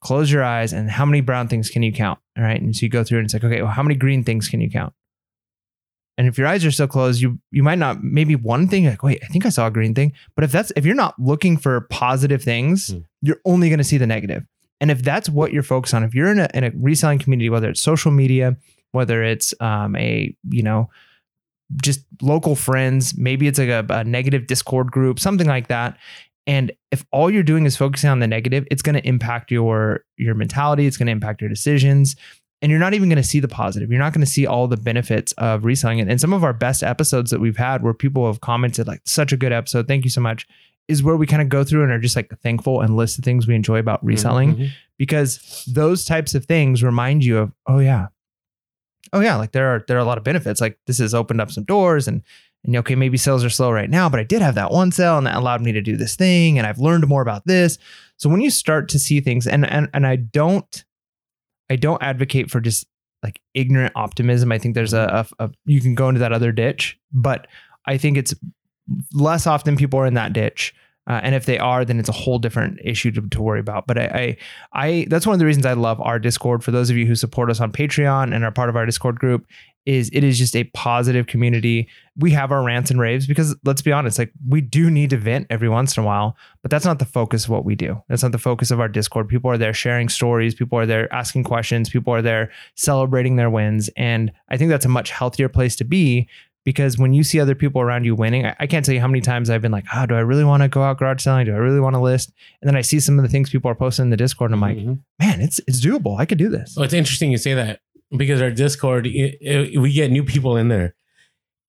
close 0.00 0.32
your 0.32 0.42
eyes, 0.42 0.72
and 0.72 0.90
how 0.90 1.04
many 1.04 1.20
brown 1.20 1.48
things 1.48 1.68
can 1.68 1.82
you 1.82 1.92
count? 1.92 2.18
All 2.36 2.42
right, 2.42 2.60
and 2.60 2.74
so 2.74 2.80
you 2.80 2.88
go 2.88 3.04
through 3.04 3.18
and 3.18 3.26
it's 3.26 3.34
like 3.34 3.44
okay, 3.44 3.60
well, 3.60 3.70
how 3.70 3.82
many 3.82 3.94
green 3.94 4.24
things 4.24 4.48
can 4.48 4.62
you 4.62 4.70
count? 4.70 4.94
And 6.16 6.26
if 6.26 6.38
your 6.38 6.48
eyes 6.48 6.64
are 6.64 6.70
still 6.70 6.88
closed, 6.88 7.20
you 7.20 7.38
you 7.50 7.62
might 7.62 7.78
not 7.78 8.02
maybe 8.02 8.34
one 8.34 8.68
thing 8.68 8.86
like 8.86 9.02
wait, 9.02 9.22
I 9.22 9.26
think 9.26 9.44
I 9.44 9.50
saw 9.50 9.66
a 9.66 9.70
green 9.70 9.94
thing. 9.94 10.14
But 10.34 10.44
if 10.44 10.50
that's 10.50 10.72
if 10.76 10.86
you're 10.86 10.94
not 10.94 11.14
looking 11.18 11.58
for 11.58 11.82
positive 11.82 12.42
things, 12.42 12.88
mm. 12.88 13.04
you're 13.20 13.40
only 13.44 13.68
going 13.68 13.78
to 13.78 13.84
see 13.84 13.98
the 13.98 14.06
negative. 14.06 14.46
And 14.80 14.90
if 14.90 15.02
that's 15.02 15.28
what 15.28 15.52
you're 15.52 15.62
focused 15.62 15.92
on, 15.92 16.04
if 16.04 16.14
you're 16.14 16.32
in 16.32 16.38
a 16.38 16.48
in 16.54 16.64
a 16.64 16.72
reselling 16.74 17.18
community, 17.18 17.50
whether 17.50 17.68
it's 17.68 17.82
social 17.82 18.12
media, 18.12 18.56
whether 18.92 19.22
it's 19.22 19.52
um, 19.60 19.94
a 19.96 20.34
you 20.48 20.62
know 20.62 20.88
just 21.82 22.04
local 22.22 22.56
friends, 22.56 23.16
maybe 23.16 23.46
it's 23.46 23.58
like 23.58 23.68
a, 23.68 23.84
a 23.90 24.04
negative 24.04 24.46
Discord 24.46 24.90
group, 24.90 25.20
something 25.20 25.46
like 25.46 25.68
that. 25.68 25.98
And 26.46 26.72
if 26.90 27.04
all 27.12 27.30
you're 27.30 27.42
doing 27.42 27.66
is 27.66 27.76
focusing 27.76 28.08
on 28.08 28.20
the 28.20 28.26
negative, 28.26 28.66
it's 28.70 28.80
going 28.80 28.94
to 28.94 29.06
impact 29.06 29.50
your 29.50 30.04
your 30.16 30.34
mentality. 30.34 30.86
It's 30.86 30.96
going 30.96 31.06
to 31.06 31.12
impact 31.12 31.42
your 31.42 31.50
decisions 31.50 32.16
and 32.60 32.70
you're 32.70 32.80
not 32.80 32.94
even 32.94 33.08
going 33.08 33.22
to 33.22 33.28
see 33.28 33.40
the 33.40 33.48
positive. 33.48 33.90
You're 33.90 34.00
not 34.00 34.12
going 34.12 34.24
to 34.24 34.30
see 34.30 34.46
all 34.46 34.66
the 34.66 34.76
benefits 34.76 35.32
of 35.32 35.64
reselling 35.64 36.00
it. 36.00 36.08
And 36.08 36.20
some 36.20 36.32
of 36.32 36.42
our 36.42 36.52
best 36.52 36.82
episodes 36.82 37.30
that 37.30 37.40
we've 37.40 37.56
had 37.56 37.82
where 37.82 37.94
people 37.94 38.26
have 38.26 38.40
commented 38.40 38.86
like 38.88 39.00
such 39.04 39.32
a 39.32 39.36
good 39.36 39.52
episode, 39.52 39.86
thank 39.86 40.04
you 40.04 40.10
so 40.10 40.20
much, 40.20 40.46
is 40.88 41.02
where 41.02 41.16
we 41.16 41.26
kind 41.26 41.42
of 41.42 41.48
go 41.48 41.62
through 41.62 41.84
and 41.84 41.92
are 41.92 42.00
just 42.00 42.16
like 42.16 42.32
thankful 42.40 42.80
and 42.80 42.96
list 42.96 43.16
the 43.16 43.22
things 43.22 43.46
we 43.46 43.54
enjoy 43.54 43.78
about 43.78 44.00
mm-hmm, 44.00 44.08
reselling 44.08 44.54
mm-hmm. 44.54 44.66
because 44.96 45.64
those 45.72 46.04
types 46.04 46.34
of 46.34 46.46
things 46.46 46.82
remind 46.82 47.24
you 47.24 47.38
of, 47.38 47.52
oh 47.66 47.78
yeah. 47.78 48.08
Oh 49.12 49.20
yeah, 49.20 49.36
like 49.36 49.52
there 49.52 49.74
are 49.74 49.84
there 49.86 49.96
are 49.96 50.00
a 50.00 50.04
lot 50.04 50.18
of 50.18 50.24
benefits. 50.24 50.60
Like 50.60 50.78
this 50.86 50.98
has 50.98 51.14
opened 51.14 51.40
up 51.40 51.50
some 51.50 51.64
doors 51.64 52.08
and 52.08 52.22
and 52.64 52.76
okay, 52.76 52.94
maybe 52.94 53.16
sales 53.16 53.44
are 53.44 53.50
slow 53.50 53.70
right 53.70 53.88
now, 53.88 54.08
but 54.08 54.20
I 54.20 54.24
did 54.24 54.42
have 54.42 54.56
that 54.56 54.72
one 54.72 54.90
sale 54.90 55.16
and 55.16 55.26
that 55.26 55.36
allowed 55.36 55.62
me 55.62 55.72
to 55.72 55.80
do 55.80 55.96
this 55.96 56.16
thing 56.16 56.58
and 56.58 56.66
I've 56.66 56.78
learned 56.78 57.06
more 57.06 57.22
about 57.22 57.46
this. 57.46 57.78
So 58.16 58.28
when 58.28 58.40
you 58.40 58.50
start 58.50 58.88
to 58.90 58.98
see 58.98 59.20
things 59.20 59.46
and 59.46 59.64
and 59.64 59.88
and 59.94 60.06
I 60.06 60.16
don't 60.16 60.84
I 61.70 61.76
don't 61.76 62.02
advocate 62.02 62.50
for 62.50 62.60
just 62.60 62.86
like 63.22 63.40
ignorant 63.54 63.92
optimism. 63.96 64.52
I 64.52 64.58
think 64.58 64.74
there's 64.74 64.92
a, 64.92 65.26
a, 65.38 65.44
a, 65.44 65.50
you 65.64 65.80
can 65.80 65.94
go 65.94 66.08
into 66.08 66.20
that 66.20 66.32
other 66.32 66.52
ditch, 66.52 66.98
but 67.12 67.46
I 67.86 67.96
think 67.96 68.16
it's 68.16 68.34
less 69.12 69.46
often 69.46 69.76
people 69.76 69.98
are 70.00 70.06
in 70.06 70.14
that 70.14 70.32
ditch. 70.32 70.74
Uh, 71.08 71.20
and 71.22 71.34
if 71.34 71.46
they 71.46 71.58
are, 71.58 71.84
then 71.84 71.98
it's 71.98 72.08
a 72.08 72.12
whole 72.12 72.38
different 72.38 72.78
issue 72.84 73.10
to, 73.10 73.22
to 73.30 73.40
worry 73.40 73.60
about. 73.60 73.86
But 73.86 73.98
I, 73.98 74.36
I, 74.74 74.86
I, 74.86 75.06
that's 75.08 75.26
one 75.26 75.32
of 75.32 75.38
the 75.38 75.46
reasons 75.46 75.64
I 75.64 75.72
love 75.72 76.00
our 76.02 76.18
Discord. 76.18 76.62
For 76.62 76.70
those 76.70 76.90
of 76.90 76.96
you 76.96 77.06
who 77.06 77.14
support 77.14 77.50
us 77.50 77.60
on 77.60 77.72
Patreon 77.72 78.34
and 78.34 78.44
are 78.44 78.52
part 78.52 78.68
of 78.68 78.76
our 78.76 78.84
Discord 78.84 79.18
group, 79.18 79.46
is 79.88 80.10
it 80.12 80.22
is 80.22 80.36
just 80.36 80.54
a 80.54 80.64
positive 80.64 81.26
community. 81.26 81.88
We 82.14 82.30
have 82.32 82.52
our 82.52 82.62
rants 82.62 82.90
and 82.90 83.00
raves 83.00 83.26
because 83.26 83.56
let's 83.64 83.80
be 83.80 83.90
honest, 83.90 84.18
like 84.18 84.30
we 84.46 84.60
do 84.60 84.90
need 84.90 85.08
to 85.10 85.16
vent 85.16 85.46
every 85.48 85.70
once 85.70 85.96
in 85.96 86.02
a 86.02 86.06
while, 86.06 86.36
but 86.60 86.70
that's 86.70 86.84
not 86.84 86.98
the 86.98 87.06
focus 87.06 87.44
of 87.44 87.50
what 87.50 87.64
we 87.64 87.74
do. 87.74 88.02
That's 88.06 88.22
not 88.22 88.32
the 88.32 88.38
focus 88.38 88.70
of 88.70 88.80
our 88.80 88.88
Discord. 88.88 89.28
People 89.28 89.50
are 89.50 89.56
there 89.56 89.72
sharing 89.72 90.10
stories, 90.10 90.54
people 90.54 90.78
are 90.78 90.84
there 90.84 91.10
asking 91.10 91.44
questions, 91.44 91.88
people 91.88 92.12
are 92.12 92.20
there 92.20 92.50
celebrating 92.74 93.36
their 93.36 93.48
wins. 93.48 93.88
And 93.96 94.30
I 94.50 94.58
think 94.58 94.68
that's 94.68 94.84
a 94.84 94.90
much 94.90 95.10
healthier 95.10 95.48
place 95.48 95.74
to 95.76 95.84
be 95.84 96.28
because 96.68 96.98
when 96.98 97.14
you 97.14 97.24
see 97.24 97.40
other 97.40 97.54
people 97.54 97.80
around 97.80 98.04
you 98.04 98.14
winning, 98.14 98.44
I, 98.44 98.54
I 98.60 98.66
can't 98.66 98.84
tell 98.84 98.94
you 98.94 99.00
how 99.00 99.06
many 99.06 99.22
times 99.22 99.48
I've 99.48 99.62
been 99.62 99.72
like, 99.72 99.86
oh, 99.94 100.04
do 100.04 100.14
I 100.14 100.18
really 100.18 100.44
want 100.44 100.62
to 100.62 100.68
go 100.68 100.82
out 100.82 100.98
garage 100.98 101.22
selling? 101.22 101.46
Do 101.46 101.54
I 101.54 101.56
really 101.56 101.80
want 101.80 101.94
to 101.94 101.98
list? 101.98 102.30
And 102.60 102.68
then 102.68 102.76
I 102.76 102.82
see 102.82 103.00
some 103.00 103.18
of 103.18 103.22
the 103.22 103.30
things 103.30 103.48
people 103.48 103.70
are 103.70 103.74
posting 103.74 104.02
in 104.02 104.10
the 104.10 104.18
Discord, 104.18 104.50
and 104.50 104.56
I'm 104.56 104.60
like, 104.60 104.76
mm-hmm. 104.76 104.92
man, 105.18 105.40
it's 105.40 105.58
it's 105.60 105.80
doable. 105.80 106.20
I 106.20 106.26
could 106.26 106.36
do 106.36 106.50
this. 106.50 106.74
Well, 106.76 106.84
it's 106.84 106.92
interesting 106.92 107.30
you 107.30 107.38
say 107.38 107.54
that 107.54 107.80
because 108.14 108.42
our 108.42 108.50
Discord, 108.50 109.06
it, 109.06 109.38
it, 109.40 109.80
we 109.80 109.94
get 109.94 110.10
new 110.10 110.22
people 110.22 110.58
in 110.58 110.68
there, 110.68 110.94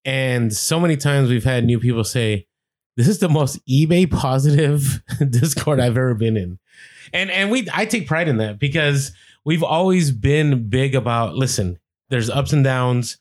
and 0.04 0.54
so 0.54 0.82
many 0.82 0.98
times 0.98 1.30
we've 1.30 1.46
had 1.46 1.64
new 1.64 1.80
people 1.80 2.04
say, 2.04 2.46
"This 2.98 3.08
is 3.08 3.20
the 3.20 3.30
most 3.30 3.66
eBay 3.68 4.12
positive 4.12 5.02
Discord 5.30 5.80
I've 5.80 5.98
ever 5.98 6.14
been 6.14 6.36
in," 6.36 6.60
and 7.14 7.32
and 7.32 7.52
we 7.52 7.70
I 7.74 7.86
take 7.86 8.06
pride 8.06 8.28
in 8.28 8.36
that 8.40 8.60
because 8.60 9.14
we've 9.46 9.64
always 9.64 10.12
been 10.12 10.68
big 10.68 10.94
about 10.94 11.36
listen. 11.36 11.80
There's 12.10 12.30
ups 12.30 12.52
and 12.52 12.66
downs. 12.66 13.18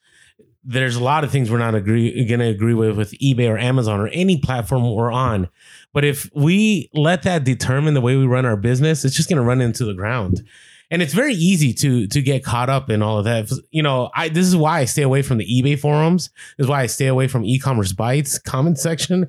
There's 0.70 0.96
a 0.96 1.02
lot 1.02 1.24
of 1.24 1.30
things 1.30 1.50
we're 1.50 1.58
not 1.58 1.74
agree 1.74 2.24
going 2.26 2.40
to 2.40 2.46
agree 2.46 2.74
with 2.74 2.96
with 2.96 3.12
eBay 3.18 3.48
or 3.48 3.58
Amazon 3.58 4.00
or 4.00 4.08
any 4.08 4.38
platform 4.38 4.88
we're 4.94 5.10
on. 5.10 5.48
But 5.94 6.04
if 6.04 6.30
we 6.34 6.90
let 6.92 7.22
that 7.22 7.44
determine 7.44 7.94
the 7.94 8.00
way 8.00 8.16
we 8.16 8.26
run 8.26 8.44
our 8.44 8.56
business, 8.56 9.04
it's 9.04 9.16
just 9.16 9.28
going 9.28 9.40
to 9.40 9.44
run 9.44 9.60
into 9.60 9.84
the 9.84 9.94
ground 9.94 10.42
and 10.90 11.02
it's 11.02 11.12
very 11.12 11.34
easy 11.34 11.72
to 11.74 12.06
to 12.08 12.22
get 12.22 12.44
caught 12.44 12.70
up 12.70 12.90
in 12.90 13.02
all 13.02 13.18
of 13.18 13.24
that. 13.24 13.50
You 13.70 13.82
know, 13.82 14.10
I 14.14 14.28
this 14.28 14.46
is 14.46 14.56
why 14.56 14.80
I 14.80 14.84
stay 14.86 15.02
away 15.02 15.22
from 15.22 15.38
the 15.38 15.44
eBay 15.44 15.78
forums. 15.78 16.30
This 16.56 16.64
is 16.64 16.68
why 16.68 16.82
I 16.82 16.86
stay 16.86 17.06
away 17.06 17.28
from 17.28 17.44
EcommerceBytes 17.44 18.42
comment 18.44 18.78
section. 18.78 19.26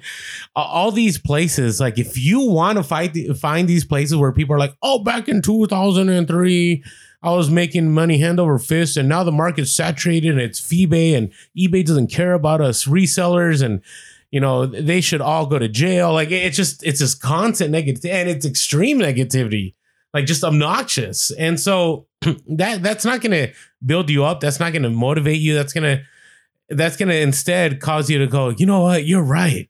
all 0.55 0.91
these 0.91 1.17
places, 1.17 1.79
like 1.79 1.97
if 1.97 2.17
you 2.17 2.41
want 2.41 2.77
to 2.77 2.83
fight 2.83 3.15
find 3.37 3.67
these 3.67 3.85
places 3.85 4.15
where 4.15 4.31
people 4.31 4.55
are 4.55 4.59
like, 4.59 4.75
oh, 4.81 4.99
back 5.03 5.27
in 5.27 5.41
two 5.41 5.65
thousand 5.67 6.09
and 6.09 6.27
three. 6.27 6.83
I 7.21 7.31
was 7.31 7.49
making 7.49 7.91
money 7.91 8.19
hand 8.19 8.39
over 8.39 8.57
fist, 8.57 8.97
and 8.97 9.09
now 9.09 9.23
the 9.23 9.31
market's 9.31 9.73
saturated 9.73 10.31
and 10.31 10.41
it's 10.41 10.61
eBay, 10.61 11.17
and 11.17 11.31
eBay 11.57 11.85
doesn't 11.85 12.07
care 12.07 12.33
about 12.33 12.61
us 12.61 12.85
resellers, 12.85 13.61
and 13.61 13.81
you 14.31 14.39
know 14.39 14.65
they 14.65 15.01
should 15.01 15.21
all 15.21 15.45
go 15.45 15.59
to 15.59 15.67
jail. 15.67 16.13
Like 16.13 16.31
it's 16.31 16.57
just 16.57 16.83
it's 16.83 16.99
just 16.99 17.21
constant 17.21 17.71
negative, 17.71 18.05
and 18.05 18.29
it's 18.29 18.45
extreme 18.45 18.99
negativity 18.99 19.73
like 20.13 20.25
just 20.25 20.43
obnoxious. 20.43 21.31
And 21.31 21.59
so 21.59 22.07
that 22.47 22.81
that's 22.83 23.05
not 23.05 23.21
going 23.21 23.31
to 23.31 23.53
build 23.85 24.09
you 24.09 24.25
up. 24.25 24.39
That's 24.39 24.59
not 24.59 24.73
going 24.73 24.83
to 24.83 24.89
motivate 24.89 25.39
you. 25.39 25.53
That's 25.53 25.73
to 25.73 26.03
that's 26.69 26.97
to 26.97 27.21
instead 27.21 27.79
cause 27.79 28.09
you 28.09 28.19
to 28.19 28.27
go, 28.27 28.49
you 28.49 28.65
know 28.65 28.81
what? 28.81 29.05
You're 29.05 29.23
right. 29.23 29.69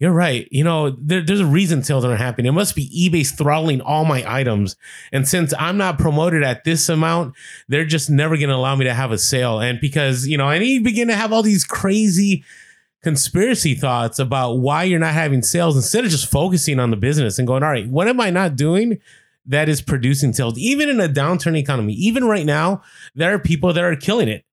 You're 0.00 0.12
right. 0.12 0.48
You 0.50 0.64
know, 0.64 0.90
there, 0.90 1.20
there's 1.20 1.40
a 1.40 1.46
reason 1.46 1.82
sales 1.82 2.06
aren't 2.06 2.18
happening. 2.18 2.48
It 2.48 2.52
must 2.52 2.74
be 2.74 2.88
eBay's 2.88 3.32
throttling 3.32 3.82
all 3.82 4.06
my 4.06 4.24
items. 4.26 4.74
And 5.12 5.28
since 5.28 5.52
I'm 5.58 5.76
not 5.76 5.98
promoted 5.98 6.42
at 6.42 6.64
this 6.64 6.88
amount, 6.88 7.34
they're 7.68 7.84
just 7.84 8.08
never 8.08 8.38
going 8.38 8.48
to 8.48 8.54
allow 8.54 8.74
me 8.76 8.86
to 8.86 8.94
have 8.94 9.12
a 9.12 9.18
sale. 9.18 9.60
And 9.60 9.78
because, 9.78 10.26
you 10.26 10.38
know, 10.38 10.48
and 10.48 10.64
you 10.64 10.80
begin 10.80 11.08
to 11.08 11.14
have 11.14 11.34
all 11.34 11.42
these 11.42 11.64
crazy 11.64 12.44
conspiracy 13.02 13.74
thoughts 13.74 14.18
about 14.18 14.54
why 14.54 14.84
you're 14.84 14.98
not 14.98 15.12
having 15.12 15.42
sales 15.42 15.76
instead 15.76 16.04
of 16.04 16.10
just 16.10 16.30
focusing 16.30 16.80
on 16.80 16.90
the 16.90 16.96
business 16.96 17.38
and 17.38 17.46
going, 17.46 17.62
all 17.62 17.70
right, 17.70 17.88
what 17.88 18.08
am 18.08 18.20
I 18.20 18.30
not 18.30 18.56
doing 18.56 18.98
that 19.46 19.68
is 19.68 19.82
producing 19.82 20.32
sales, 20.32 20.56
even 20.58 20.88
in 20.88 21.00
a 21.00 21.08
downturn 21.08 21.56
economy. 21.56 21.92
Even 21.94 22.24
right 22.24 22.46
now, 22.46 22.82
there 23.14 23.34
are 23.34 23.38
people 23.38 23.72
that 23.72 23.84
are 23.84 23.96
killing 23.96 24.28
it. 24.28 24.44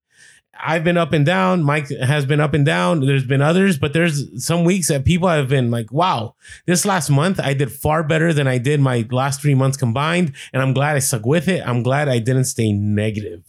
I've 0.59 0.83
been 0.83 0.97
up 0.97 1.13
and 1.13 1.25
down. 1.25 1.63
Mike 1.63 1.89
has 1.89 2.25
been 2.25 2.39
up 2.39 2.53
and 2.53 2.65
down. 2.65 3.01
There's 3.01 3.25
been 3.25 3.41
others, 3.41 3.77
but 3.77 3.93
there's 3.93 4.43
some 4.43 4.63
weeks 4.63 4.87
that 4.87 5.05
people 5.05 5.29
have 5.29 5.47
been 5.47 5.71
like, 5.71 5.91
wow, 5.91 6.35
this 6.65 6.85
last 6.85 7.09
month 7.09 7.39
I 7.39 7.53
did 7.53 7.71
far 7.71 8.03
better 8.03 8.33
than 8.33 8.47
I 8.47 8.57
did 8.57 8.79
my 8.79 9.07
last 9.11 9.41
three 9.41 9.55
months 9.55 9.77
combined. 9.77 10.33
And 10.53 10.61
I'm 10.61 10.73
glad 10.73 10.95
I 10.95 10.99
stuck 10.99 11.25
with 11.25 11.47
it. 11.47 11.65
I'm 11.65 11.83
glad 11.83 12.09
I 12.09 12.19
didn't 12.19 12.45
stay 12.45 12.71
negative. 12.71 13.43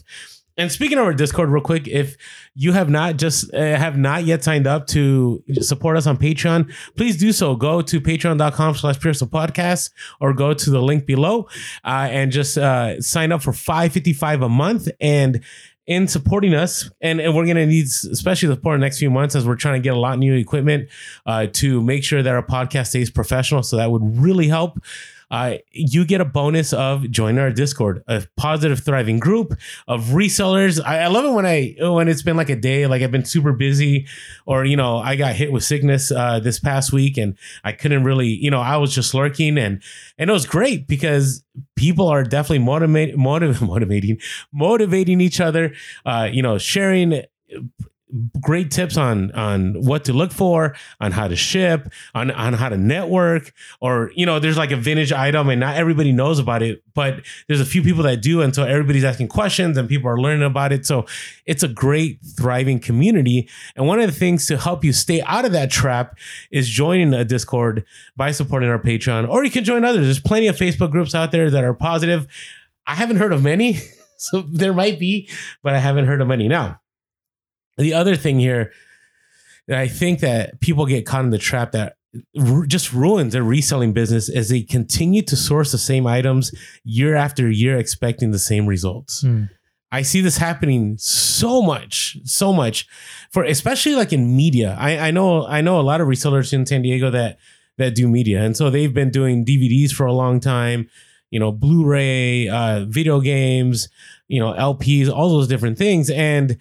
And 0.59 0.73
speaking 0.73 0.99
of 0.99 1.05
our 1.05 1.15
Discord, 1.15 1.51
real 1.51 1.63
quick, 1.63 1.87
if 1.87 2.17
you 2.57 2.73
have 2.73 2.91
not 2.91 3.17
just 3.17 3.55
uh, 3.55 3.59
have 3.59 3.97
not 3.97 4.25
yet 4.25 4.43
signed 4.43 4.67
up 4.67 4.89
to 4.89 5.41
support 5.61 5.97
us 5.97 6.05
on 6.09 6.17
Patreon, 6.17 6.75
please 6.97 7.17
do 7.17 7.31
so. 7.31 7.55
Go 7.55 7.81
to 7.81 8.01
patreon.com 8.01 8.75
slash 8.75 8.99
Pure 8.99 9.13
Hustle 9.13 9.29
Podcast 9.29 9.91
or 10.21 10.33
go 10.33 10.53
to 10.55 10.71
the 10.71 10.83
link 10.83 11.07
below 11.07 11.47
uh, 11.85 12.09
and 12.11 12.33
just 12.33 12.59
uh, 12.59 13.01
sign 13.01 13.31
up 13.31 13.41
for 13.41 13.53
five 13.53 13.93
fifty 13.93 14.13
five 14.13 14.43
a 14.43 14.49
month. 14.49 14.89
And 15.01 15.45
in 15.89 16.07
supporting 16.07 16.55
us, 16.55 16.91
and, 17.01 17.19
and 17.19 17.35
we're 17.35 17.47
going 17.47 17.57
to 17.57 17.67
need 17.67 17.87
especially 17.87 18.47
the 18.49 18.55
support 18.55 18.75
in 18.75 18.81
the 18.81 18.85
next 18.85 18.99
few 18.99 19.11
months 19.11 19.35
as 19.35 19.47
we're 19.47 19.57
trying 19.57 19.81
to 19.81 19.81
get 19.81 19.95
a 19.95 19.99
lot 19.99 20.19
new 20.19 20.35
equipment 20.35 20.87
uh, 21.25 21.47
to 21.55 21.83
make 21.83 22.05
sure 22.05 22.23
that 22.23 22.35
our 22.35 22.43
podcast 22.43 22.89
stays 22.89 23.11
professional. 23.11 23.63
So 23.63 23.79
that 23.79 23.91
would 23.91 24.19
really 24.19 24.49
help 24.49 24.79
uh, 25.31 25.55
you 25.73 26.05
get 26.05 26.21
a 26.21 26.25
bonus 26.25 26.73
of 26.73 27.11
joining 27.11 27.39
our 27.39 27.51
Discord, 27.51 28.03
a 28.09 28.27
positive, 28.37 28.81
thriving 28.81 29.19
group 29.19 29.55
of 29.87 30.07
resellers. 30.07 30.83
I, 30.85 31.01
I, 31.01 31.07
love 31.09 31.25
it 31.25 31.33
when 31.33 31.45
I 31.45 31.75
when 31.81 32.09
it's 32.09 32.23
been 32.23 32.37
like 32.37 32.49
a 32.49 32.57
day, 32.57 32.87
like 32.87 33.03
I've 33.03 33.11
been 33.11 33.25
super 33.25 33.53
busy, 33.53 34.07
or 34.47 34.65
you 34.65 34.77
know, 34.77 34.99
I 34.99 35.17
got 35.17 35.35
hit 35.35 35.53
with 35.53 35.65
sickness 35.65 36.11
uh, 36.11 36.41
this 36.41 36.59
past 36.59 36.93
week, 36.93 37.19
and 37.19 37.37
I 37.65 37.73
couldn't 37.73 38.05
really, 38.05 38.29
you 38.29 38.51
know, 38.51 38.61
I 38.61 38.77
was 38.79 38.95
just 38.95 39.13
lurking, 39.13 39.59
and 39.59 39.83
and 40.17 40.31
it 40.31 40.33
was 40.33 40.47
great 40.47 40.87
because 40.87 41.45
people 41.77 42.09
are 42.09 42.25
definitely 42.25 42.61
motivate, 42.61 43.17
motiv- 43.17 43.61
motivating, 43.69 44.19
motivating 44.53 45.21
each 45.21 45.41
other. 45.41 45.75
Uh, 46.07 46.29
you 46.31 46.43
know, 46.43 46.57
sharing 46.59 47.23
great 48.41 48.71
tips 48.71 48.97
on 48.97 49.31
on 49.33 49.75
what 49.75 50.05
to 50.05 50.13
look 50.13 50.33
for, 50.33 50.75
on 51.01 51.13
how 51.13 51.29
to 51.29 51.37
ship, 51.37 51.93
on 52.15 52.31
on 52.31 52.55
how 52.55 52.69
to 52.69 52.77
network, 52.77 53.53
or 53.81 54.11
you 54.15 54.27
know, 54.27 54.39
there's 54.39 54.57
like 54.57 54.71
a 54.71 54.77
vintage 54.77 55.13
item 55.13 55.49
and 55.49 55.61
not 55.61 55.77
everybody 55.77 56.13
knows 56.13 56.39
about 56.39 56.63
it, 56.63 56.83
but 56.95 57.21
there's 57.47 57.61
a 57.61 57.67
few 57.67 57.83
people 57.83 58.03
that 58.05 58.21
do, 58.21 58.41
and 58.43 58.55
so 58.55 58.65
everybody's 58.65 59.05
asking 59.05 59.29
questions 59.29 59.77
and 59.77 59.89
people 59.89 60.09
are 60.11 60.19
learning 60.19 60.45
about 60.45 60.73
it. 60.73 60.87
So 60.87 61.07
it's 61.47 61.63
a 61.63 61.69
great 61.69 62.19
thriving 62.37 62.81
community. 62.81 63.49
And 63.77 63.87
one 63.87 64.01
of 64.01 64.07
the 64.07 64.19
things 64.19 64.47
to 64.47 64.57
help 64.57 64.85
you 64.85 64.93
stay 64.93 65.23
out 65.23 65.45
of 65.45 65.53
that 65.53 65.71
trap 65.71 66.19
is 66.51 66.69
joining 66.69 67.15
a 67.15 67.25
Discord 67.25 67.85
by 68.17 68.33
supporting 68.33 68.69
our 68.69 68.79
Patreon, 68.79 69.29
or 69.29 69.45
you 69.45 69.51
can 69.51 69.65
join 69.65 69.85
others. 69.85 70.05
There's 70.05 70.21
plenty 70.21 70.47
of 70.47 70.57
Facebook 70.57 70.91
groups 70.91 71.15
out 71.15 71.33
there 71.33 71.51
that 71.51 71.65
are 71.65 71.75
positive. 71.75 72.27
I 72.87 72.95
haven't 72.95 73.17
heard 73.17 73.33
of 73.33 73.43
many. 73.43 73.79
So 74.21 74.41
there 74.41 74.73
might 74.73 74.99
be, 74.99 75.29
but 75.63 75.77
I 75.77 75.79
haven't 75.79 76.07
heard 76.07 76.21
of 76.21 76.27
many. 76.27 76.49
Now, 76.49 76.81
the 77.79 77.95
other 77.95 78.17
thing 78.17 78.39
here 78.39 78.73
that 79.69 79.79
I 79.79 79.89
think 79.89 80.21
that 80.21 80.61
people 80.61 80.87
get 80.87 81.07
caught 81.07 81.25
in 81.25 81.31
the 81.31 81.39
trap 81.39 81.73
that 81.73 81.95
just 82.67 82.93
ruins 82.93 83.35
their 83.35 83.43
reselling 83.43 83.93
business 83.93 84.29
is 84.29 84.49
they 84.49 84.63
continue 84.63 85.23
to 85.23 85.37
source 85.37 85.73
the 85.73 85.79
same 85.79 86.07
items 86.07 86.53
year 86.85 87.15
after 87.15 87.51
year, 87.51 87.77
expecting 87.77 88.31
the 88.31 88.39
same 88.39 88.67
results. 88.67 89.23
Mm. 89.23 89.51
I 89.91 90.03
see 90.03 90.21
this 90.21 90.37
happening 90.37 90.97
so 90.99 91.63
much, 91.63 92.19
so 92.25 92.53
much 92.53 92.87
for 93.31 93.45
especially 93.45 93.95
like 93.95 94.13
in 94.13 94.37
media. 94.37 94.77
I, 94.79 95.09
I 95.09 95.11
know 95.11 95.47
I 95.47 95.61
know 95.61 95.81
a 95.81 95.83
lot 95.83 96.01
of 96.01 96.09
resellers 96.09 96.53
in 96.53 96.67
San 96.67 96.83
Diego 96.83 97.11
that 97.11 97.39
that 97.79 97.95
do 97.95 98.09
media, 98.09 98.43
and 98.43 98.57
so 98.57 98.69
they've 98.71 98.93
been 98.93 99.11
doing 99.11 99.47
DVDs 99.47 99.93
for 99.93 100.05
a 100.05 100.13
long 100.13 100.41
time. 100.41 100.91
You 101.31 101.39
know, 101.39 101.53
Blu-ray, 101.53 102.49
uh, 102.49 102.87
video 102.87 103.21
games, 103.21 103.91
you 104.29 104.41
know, 104.41 104.55
LPs, 104.55 105.11
all 105.11 105.29
those 105.29 105.47
different 105.47 105.77
things, 105.77 106.09
and 106.09 106.59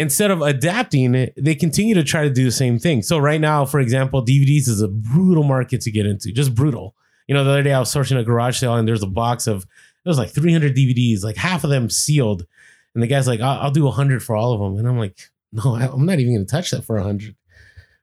instead 0.00 0.30
of 0.30 0.40
adapting, 0.40 1.30
they 1.36 1.54
continue 1.54 1.94
to 1.94 2.02
try 2.02 2.22
to 2.22 2.30
do 2.30 2.44
the 2.44 2.50
same 2.50 2.78
thing. 2.78 3.02
So 3.02 3.18
right 3.18 3.40
now, 3.40 3.66
for 3.66 3.80
example, 3.80 4.24
DVDs 4.24 4.66
is 4.66 4.80
a 4.80 4.88
brutal 4.88 5.42
market 5.42 5.82
to 5.82 5.90
get 5.90 6.06
into, 6.06 6.32
just 6.32 6.54
brutal. 6.54 6.94
You 7.28 7.34
know, 7.34 7.44
the 7.44 7.50
other 7.50 7.62
day 7.62 7.74
I 7.74 7.78
was 7.78 7.90
searching 7.90 8.16
a 8.16 8.24
garage 8.24 8.58
sale 8.58 8.74
and 8.76 8.88
there's 8.88 9.02
a 9.02 9.06
box 9.06 9.46
of 9.46 9.66
it 10.04 10.08
was 10.08 10.18
like 10.18 10.30
300 10.30 10.74
DVDs, 10.74 11.22
like 11.22 11.36
half 11.36 11.62
of 11.62 11.70
them 11.70 11.90
sealed, 11.90 12.46
and 12.94 13.02
the 13.02 13.06
guy's 13.06 13.28
like, 13.28 13.40
"I'll, 13.40 13.60
I'll 13.60 13.70
do 13.70 13.84
100 13.84 14.22
for 14.22 14.34
all 14.34 14.54
of 14.54 14.60
them," 14.60 14.78
and 14.78 14.88
I'm 14.88 14.98
like, 14.98 15.18
"No, 15.52 15.76
I, 15.76 15.86
I'm 15.92 16.06
not 16.06 16.18
even 16.18 16.34
going 16.34 16.46
to 16.46 16.50
touch 16.50 16.70
that 16.70 16.84
for 16.84 16.96
100." 16.96 17.36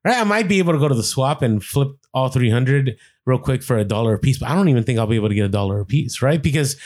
Right? 0.05 0.17
I 0.17 0.23
might 0.23 0.47
be 0.47 0.59
able 0.59 0.73
to 0.73 0.79
go 0.79 0.87
to 0.87 0.93
the 0.93 1.01
swap 1.01 1.41
and 1.41 1.63
flip 1.63 1.89
all 2.13 2.29
300 2.29 2.97
real 3.25 3.39
quick 3.39 3.63
for 3.63 3.77
a 3.77 3.83
dollar 3.83 4.13
a 4.13 4.19
piece, 4.19 4.37
but 4.37 4.49
I 4.49 4.53
don't 4.53 4.69
even 4.69 4.83
think 4.83 4.99
I'll 4.99 5.07
be 5.07 5.15
able 5.15 5.29
to 5.29 5.35
get 5.35 5.45
a 5.45 5.49
dollar 5.49 5.79
a 5.79 5.85
piece, 5.85 6.21
right? 6.21 6.41
Because 6.41 6.77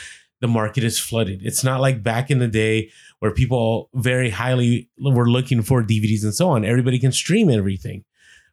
the 0.42 0.48
market 0.48 0.82
is 0.82 0.98
flooded. 0.98 1.40
It's 1.42 1.62
not 1.62 1.80
like 1.80 2.02
back 2.02 2.28
in 2.28 2.40
the 2.40 2.48
day 2.48 2.90
where 3.20 3.30
people 3.30 3.88
very 3.94 4.28
highly 4.28 4.90
were 4.98 5.30
looking 5.30 5.62
for 5.62 5.84
DVDs 5.84 6.24
and 6.24 6.34
so 6.34 6.50
on. 6.50 6.64
Everybody 6.64 6.98
can 6.98 7.12
stream 7.12 7.48
everything, 7.48 8.04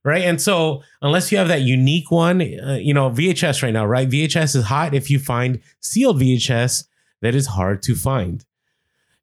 right? 0.03 0.21
And 0.21 0.39
so 0.39 0.83
unless 1.01 1.31
you 1.31 1.39
have 1.39 1.47
that 1.47 1.61
unique 1.61 2.11
one, 2.11 2.41
uh, 2.41 2.77
you 2.79 2.93
know, 2.93 3.09
VHS 3.09 3.63
right 3.63 3.73
now, 3.73 3.87
right? 3.87 4.07
VHS 4.07 4.55
is 4.55 4.65
hot 4.65 4.93
if 4.93 5.09
you 5.09 5.17
find 5.17 5.61
sealed 5.81 6.21
VHS 6.21 6.85
that 7.21 7.33
is 7.33 7.47
hard 7.47 7.81
to 7.81 7.95
find. 7.95 8.45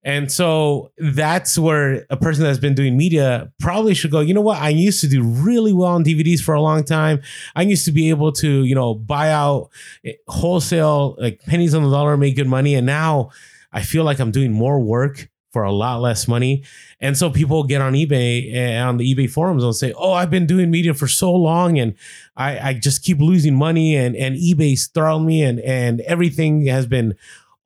And 0.07 0.31
so 0.31 0.93
that's 0.99 1.59
where 1.59 2.07
a 2.11 2.17
person 2.17 2.45
that's 2.45 2.61
been 2.61 2.77
doing 2.77 2.97
media 2.97 3.51
probably 3.59 3.93
should 3.93 4.13
go, 4.13 4.21
you 4.21 4.35
know 4.35 4.41
what? 4.41 4.63
I 4.63 4.69
used 4.69 5.01
to 5.01 5.09
do 5.09 5.21
really 5.21 5.73
well 5.73 5.91
on 5.91 6.05
DVDs 6.05 6.39
for 6.39 6.55
a 6.55 6.61
long 6.63 6.85
time. 6.85 7.21
I 7.57 7.63
used 7.63 7.85
to 7.87 7.93
be 7.93 8.09
able 8.11 8.31
to, 8.35 8.63
you 8.63 8.77
know, 8.77 8.95
buy 8.95 9.33
out 9.33 9.71
eh, 10.05 10.13
wholesale, 10.29 11.17
like 11.19 11.41
pennies 11.41 11.75
on 11.75 11.83
the 11.83 11.91
dollar, 11.91 12.17
make 12.17 12.37
good 12.37 12.47
money. 12.47 12.77
And 12.77 12.87
now 12.87 13.31
I 13.73 13.83
feel 13.83 14.05
like 14.05 14.21
I'm 14.21 14.31
doing 14.31 14.53
more 14.53 14.79
work 14.79 15.29
for 15.53 15.65
a 15.65 15.73
lot 15.73 16.01
less 16.01 16.29
money. 16.29 16.63
And 17.01 17.19
so 17.19 17.29
people 17.29 17.65
get 17.65 17.81
on 17.81 17.95
eBay 17.95 18.55
and 18.55 18.89
on 18.89 18.97
the 18.99 19.13
eBay 19.13 19.29
forums 19.29 19.65
and 19.65 19.75
say, 19.75 19.93
"Oh, 19.97 20.13
I've 20.13 20.31
been 20.31 20.47
doing 20.47 20.71
media 20.71 20.95
for 20.95 21.09
so 21.09 21.33
long, 21.33 21.79
and 21.79 21.95
I, 22.37 22.59
I 22.59 22.75
just 22.75 23.03
keep 23.03 23.19
losing 23.21 23.57
money, 23.57 23.97
and 23.97 24.15
and 24.15 24.37
eBay's 24.37 24.87
throwing 24.87 25.25
me, 25.25 25.43
and 25.43 25.59
and 25.61 26.03
everything 26.03 26.67
has 26.67 26.87
been 26.87 27.15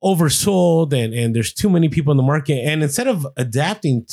oversold, 0.03 0.93
and 0.93 1.13
and 1.13 1.35
there's 1.35 1.53
too 1.53 1.69
many 1.69 1.89
people 1.89 2.11
in 2.11 2.17
the 2.17 2.23
market." 2.23 2.63
And 2.65 2.83
instead 2.83 3.07
of 3.07 3.27
adapting, 3.37 4.05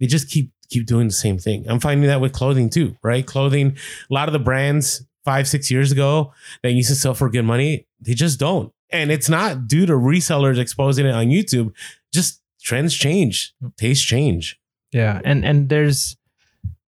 they 0.00 0.06
just 0.06 0.28
keep 0.28 0.50
keep 0.68 0.86
doing 0.86 1.06
the 1.06 1.12
same 1.12 1.38
thing. 1.38 1.64
I'm 1.68 1.80
finding 1.80 2.06
that 2.08 2.20
with 2.20 2.32
clothing 2.32 2.70
too, 2.70 2.96
right? 3.02 3.26
Clothing, 3.26 3.76
a 4.10 4.14
lot 4.14 4.28
of 4.28 4.32
the 4.32 4.38
brands 4.38 5.04
five 5.24 5.48
six 5.48 5.70
years 5.70 5.90
ago 5.90 6.32
that 6.62 6.72
used 6.72 6.88
to 6.90 6.94
sell 6.94 7.14
for 7.14 7.30
good 7.30 7.44
money, 7.44 7.86
they 8.00 8.14
just 8.14 8.38
don't. 8.38 8.72
And 8.90 9.10
it's 9.10 9.28
not 9.28 9.66
due 9.66 9.86
to 9.86 9.94
resellers 9.94 10.58
exposing 10.58 11.06
it 11.06 11.14
on 11.14 11.26
YouTube. 11.26 11.72
Just 12.12 12.40
trends 12.62 12.94
change, 12.94 13.54
tastes 13.76 14.04
change. 14.04 14.58
Yeah, 14.92 15.20
and 15.24 15.44
and 15.44 15.68
there's 15.68 16.16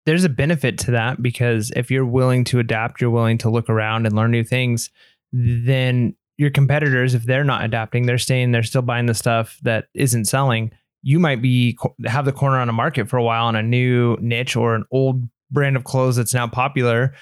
there's 0.04 0.24
a 0.24 0.28
benefit 0.28 0.78
to 0.78 0.92
that 0.92 1.20
because 1.20 1.72
if 1.74 1.90
you're 1.90 2.06
willing 2.06 2.44
to 2.44 2.60
adapt, 2.60 3.00
you're 3.00 3.10
willing 3.10 3.38
to 3.38 3.50
look 3.50 3.68
around 3.68 4.06
and 4.06 4.14
learn 4.14 4.30
new 4.30 4.44
things, 4.44 4.90
then 5.32 6.14
your 6.38 6.50
competitors, 6.50 7.14
if 7.14 7.24
they're 7.24 7.44
not 7.44 7.64
adapting, 7.64 8.06
they're 8.06 8.18
staying, 8.18 8.52
they're 8.52 8.62
still 8.62 8.82
buying 8.82 9.06
the 9.06 9.14
stuff 9.14 9.58
that 9.62 9.86
isn't 9.94 10.26
selling. 10.26 10.70
You 11.02 11.18
might 11.18 11.40
be 11.40 11.78
have 12.06 12.24
the 12.24 12.32
corner 12.32 12.58
on 12.58 12.68
a 12.68 12.72
market 12.72 13.08
for 13.08 13.16
a 13.16 13.22
while 13.22 13.46
on 13.46 13.56
a 13.56 13.62
new 13.62 14.16
niche 14.20 14.56
or 14.56 14.74
an 14.74 14.84
old 14.90 15.28
brand 15.50 15.76
of 15.76 15.84
clothes 15.84 16.16
that's 16.16 16.34
now 16.34 16.48
popular 16.48 17.14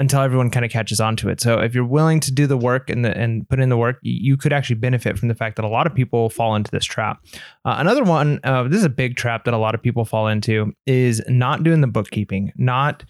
until 0.00 0.20
everyone 0.20 0.50
kind 0.50 0.64
of 0.64 0.70
catches 0.70 1.00
on 1.00 1.16
to 1.16 1.28
it. 1.28 1.40
So 1.40 1.58
if 1.58 1.74
you're 1.74 1.84
willing 1.84 2.20
to 2.20 2.32
do 2.32 2.46
the 2.46 2.56
work 2.56 2.88
and 2.88 3.04
the, 3.04 3.16
and 3.16 3.48
put 3.48 3.58
in 3.58 3.68
the 3.68 3.76
work, 3.76 3.98
you 4.02 4.36
could 4.36 4.52
actually 4.52 4.76
benefit 4.76 5.18
from 5.18 5.28
the 5.28 5.34
fact 5.34 5.56
that 5.56 5.64
a 5.64 5.68
lot 5.68 5.88
of 5.88 5.94
people 5.94 6.30
fall 6.30 6.54
into 6.54 6.70
this 6.70 6.84
trap. 6.84 7.24
Uh, 7.64 7.76
another 7.78 8.04
one, 8.04 8.38
uh, 8.44 8.62
this 8.64 8.78
is 8.78 8.84
a 8.84 8.90
big 8.90 9.16
trap 9.16 9.44
that 9.44 9.54
a 9.54 9.58
lot 9.58 9.74
of 9.74 9.82
people 9.82 10.04
fall 10.04 10.28
into, 10.28 10.72
is 10.86 11.20
not 11.28 11.64
doing 11.64 11.80
the 11.80 11.88
bookkeeping. 11.88 12.52
Not, 12.56 13.04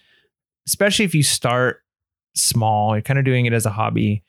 especially 0.67 1.05
if 1.05 1.15
you 1.15 1.23
start 1.23 1.83
small, 2.35 2.95
you're 2.95 3.03
kind 3.03 3.19
of 3.19 3.25
doing 3.27 3.45
it 3.45 3.53
as 3.53 3.67
a 3.67 3.71
hobby, 3.71 4.25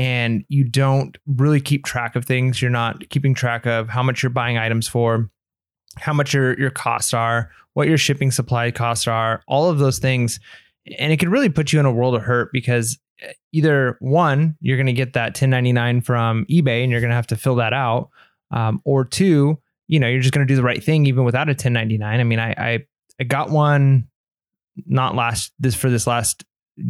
and 0.00 0.44
you 0.48 0.64
don't 0.64 1.18
really 1.26 1.60
keep 1.60 1.84
track 1.84 2.16
of 2.16 2.24
things. 2.24 2.62
You're 2.62 2.70
not 2.70 3.08
keeping 3.10 3.34
track 3.34 3.66
of 3.66 3.88
how 3.88 4.02
much 4.02 4.22
you're 4.22 4.30
buying 4.30 4.58
items 4.58 4.88
for, 4.88 5.30
how 5.96 6.12
much 6.12 6.32
your 6.34 6.58
your 6.58 6.70
costs 6.70 7.12
are, 7.12 7.50
what 7.74 7.88
your 7.88 7.98
shipping 7.98 8.30
supply 8.30 8.70
costs 8.70 9.06
are, 9.06 9.42
all 9.46 9.68
of 9.68 9.78
those 9.78 9.98
things 9.98 10.40
and 10.98 11.12
it 11.12 11.18
could 11.18 11.28
really 11.28 11.48
put 11.48 11.72
you 11.72 11.80
in 11.80 11.86
a 11.86 11.92
world 11.92 12.14
of 12.14 12.22
hurt 12.22 12.50
because 12.52 12.98
eh, 13.22 13.32
either 13.52 13.96
one, 14.00 14.56
you're 14.60 14.76
going 14.76 14.86
to 14.86 14.92
get 14.92 15.12
that 15.12 15.28
1099 15.28 16.00
from 16.00 16.46
eBay 16.46 16.82
and 16.82 16.90
you're 16.90 17.00
going 17.00 17.10
to 17.10 17.16
have 17.16 17.26
to 17.28 17.36
fill 17.36 17.56
that 17.56 17.72
out, 17.72 18.10
um, 18.50 18.80
or 18.84 19.04
two, 19.04 19.58
you 19.86 20.00
know, 20.00 20.08
you're 20.08 20.20
just 20.20 20.34
going 20.34 20.46
to 20.46 20.50
do 20.50 20.56
the 20.56 20.62
right 20.62 20.82
thing 20.82 21.06
even 21.06 21.24
without 21.24 21.48
a 21.48 21.52
1099. 21.52 22.20
I 22.20 22.24
mean, 22.24 22.38
I, 22.38 22.50
I 22.52 22.78
I 23.20 23.24
got 23.24 23.50
one 23.50 24.08
not 24.86 25.14
last 25.14 25.52
this 25.58 25.74
for 25.74 25.90
this 25.90 26.06
last 26.06 26.44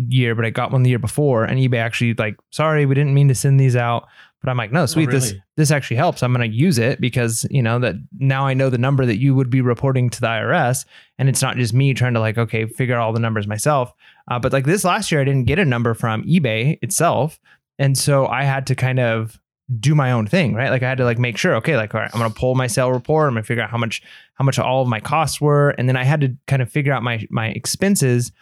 year, 0.09 0.35
but 0.35 0.44
I 0.44 0.50
got 0.50 0.73
one 0.73 0.82
the 0.82 0.90
year 0.90 0.99
before, 0.99 1.44
and 1.44 1.59
eBay 1.59 1.78
actually 1.78 2.14
like, 2.14 2.37
sorry, 2.50 2.87
we 2.87 2.94
didn't 2.94 3.14
mean 3.14 3.28
to 3.28 3.35
send 3.35 3.59
these 3.59 3.76
out. 3.76 4.06
But 4.42 4.49
I'm 4.49 4.56
like, 4.56 4.73
no, 4.73 4.87
sweet, 4.87 5.09
oh, 5.11 5.12
really? 5.12 5.20
this 5.20 5.35
this 5.56 5.70
actually 5.70 5.99
helps. 5.99 6.23
I'm 6.23 6.32
going 6.32 6.50
to 6.50 6.56
use 6.56 6.78
it 6.78 6.99
because 6.99 7.47
you 7.50 7.62
know 7.62 7.78
that 7.80 7.97
now 8.18 8.47
I 8.47 8.54
know 8.54 8.70
the 8.70 8.78
number 8.78 9.04
that 9.04 9.18
you 9.18 9.35
would 9.35 9.50
be 9.50 9.61
reporting 9.61 10.09
to 10.09 10.20
the 10.20 10.28
IRS, 10.28 10.87
and 11.18 11.28
it's 11.28 11.42
not 11.42 11.56
just 11.56 11.75
me 11.75 11.92
trying 11.92 12.14
to 12.14 12.20
like, 12.20 12.38
okay, 12.38 12.64
figure 12.64 12.94
out 12.94 13.02
all 13.02 13.12
the 13.12 13.20
numbers 13.20 13.47
myself. 13.47 13.92
Uh, 14.30 14.38
but 14.38 14.52
like 14.52 14.64
this 14.64 14.85
last 14.85 15.12
year, 15.12 15.20
I 15.20 15.25
didn't 15.25 15.44
get 15.44 15.59
a 15.59 15.64
number 15.64 15.92
from 15.92 16.25
eBay 16.25 16.78
itself, 16.80 17.38
and 17.78 17.99
so 17.99 18.26
I 18.26 18.44
had 18.44 18.66
to 18.68 18.75
kind 18.75 18.99
of 18.99 19.38
do 19.78 19.94
my 19.94 20.11
own 20.11 20.26
thing, 20.26 20.54
right? 20.54 20.70
Like 20.70 20.82
I 20.82 20.88
had 20.88 20.99
to 20.99 21.04
like 21.04 21.18
make 21.18 21.37
sure, 21.37 21.54
okay, 21.56 21.76
like 21.76 21.94
all 21.94 22.00
right, 22.00 22.11
I'm 22.12 22.20
gonna 22.20 22.32
pull 22.32 22.54
my 22.54 22.66
sale 22.66 22.90
report. 22.90 23.28
I'm 23.28 23.35
gonna 23.35 23.44
figure 23.44 23.62
out 23.62 23.70
how 23.70 23.78
much 23.78 24.02
how 24.35 24.44
much 24.44 24.59
all 24.59 24.82
of 24.82 24.88
my 24.88 25.00
costs 25.00 25.40
were, 25.40 25.70
and 25.70 25.88
then 25.88 25.97
I 25.97 26.04
had 26.04 26.23
to 26.23 26.35
kind 26.47 26.62
of 26.62 26.73
figure 26.73 26.94
out 26.94 27.02
my 27.02 27.26
my 27.30 27.49
expenses 27.49 28.32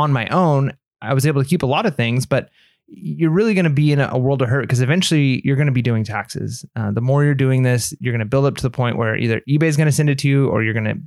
on 0.00 0.12
my 0.12 0.26
own. 0.28 0.72
I 1.02 1.14
was 1.14 1.26
able 1.26 1.42
to 1.42 1.48
keep 1.48 1.62
a 1.62 1.66
lot 1.66 1.86
of 1.86 1.96
things, 1.96 2.26
but 2.26 2.50
you're 2.92 3.30
really 3.30 3.54
going 3.54 3.64
to 3.64 3.70
be 3.70 3.92
in 3.92 4.00
a, 4.00 4.18
world 4.18 4.42
of 4.42 4.48
hurt 4.48 4.62
because 4.62 4.80
eventually 4.80 5.40
you're 5.44 5.56
going 5.56 5.66
to 5.66 5.72
be 5.72 5.82
doing 5.82 6.02
taxes. 6.02 6.64
Uh, 6.74 6.90
the 6.90 7.00
more 7.00 7.24
you're 7.24 7.34
doing 7.34 7.62
this, 7.62 7.94
you're 8.00 8.12
going 8.12 8.18
to 8.18 8.24
build 8.24 8.44
up 8.46 8.56
to 8.56 8.62
the 8.62 8.70
point 8.70 8.96
where 8.96 9.16
either 9.16 9.40
eBay 9.48 9.64
is 9.64 9.76
going 9.76 9.86
to 9.86 9.92
send 9.92 10.10
it 10.10 10.18
to 10.18 10.28
you 10.28 10.48
or 10.48 10.62
you're 10.62 10.74
going 10.74 10.84
to 10.84 10.98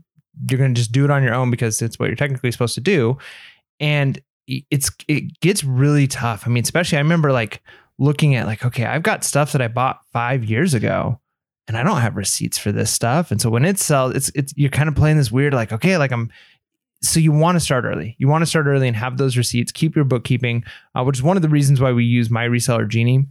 you're 0.49 0.57
going 0.57 0.73
to 0.73 0.79
just 0.79 0.91
do 0.91 1.03
it 1.03 1.11
on 1.11 1.21
your 1.21 1.33
own 1.33 1.51
because 1.51 1.81
it's 1.81 1.99
what 1.99 2.07
you're 2.07 2.15
technically 2.15 2.51
supposed 2.51 2.73
to 2.73 2.81
do. 2.81 3.17
And 3.79 4.19
it's 4.47 4.89
it 5.07 5.39
gets 5.41 5.63
really 5.63 6.07
tough. 6.07 6.43
I 6.45 6.49
mean, 6.49 6.63
especially 6.63 6.97
I 6.97 7.01
remember 7.01 7.31
like 7.31 7.61
looking 7.99 8.35
at 8.35 8.45
like 8.45 8.65
okay, 8.65 8.85
I've 8.85 9.03
got 9.03 9.23
stuff 9.23 9.51
that 9.51 9.61
I 9.61 9.67
bought 9.67 9.99
5 10.11 10.43
years 10.43 10.73
ago 10.73 11.19
and 11.67 11.77
I 11.77 11.83
don't 11.83 12.01
have 12.01 12.15
receipts 12.15 12.57
for 12.57 12.71
this 12.71 12.91
stuff. 12.91 13.31
And 13.31 13.39
so 13.39 13.49
when 13.49 13.65
it 13.65 13.79
sells, 13.79 14.15
it's 14.15 14.31
it's 14.35 14.53
you're 14.55 14.69
kind 14.69 14.89
of 14.89 14.95
playing 14.95 15.17
this 15.17 15.31
weird 15.31 15.53
like 15.53 15.71
okay, 15.71 15.97
like 15.97 16.11
I'm 16.11 16.31
so 17.03 17.19
you 17.19 17.31
want 17.31 17.55
to 17.57 17.59
start 17.59 17.85
early. 17.85 18.15
You 18.17 18.27
want 18.27 18.41
to 18.41 18.45
start 18.45 18.65
early 18.65 18.87
and 18.87 18.95
have 18.97 19.17
those 19.17 19.35
receipts. 19.37 19.71
Keep 19.71 19.95
your 19.95 20.05
bookkeeping, 20.05 20.63
uh, 20.95 21.03
which 21.03 21.17
is 21.17 21.23
one 21.23 21.35
of 21.37 21.43
the 21.43 21.49
reasons 21.49 21.81
why 21.81 21.91
we 21.91 22.05
use 22.05 22.29
my 22.29 22.47
reseller 22.47 22.87
genie. 22.87 23.25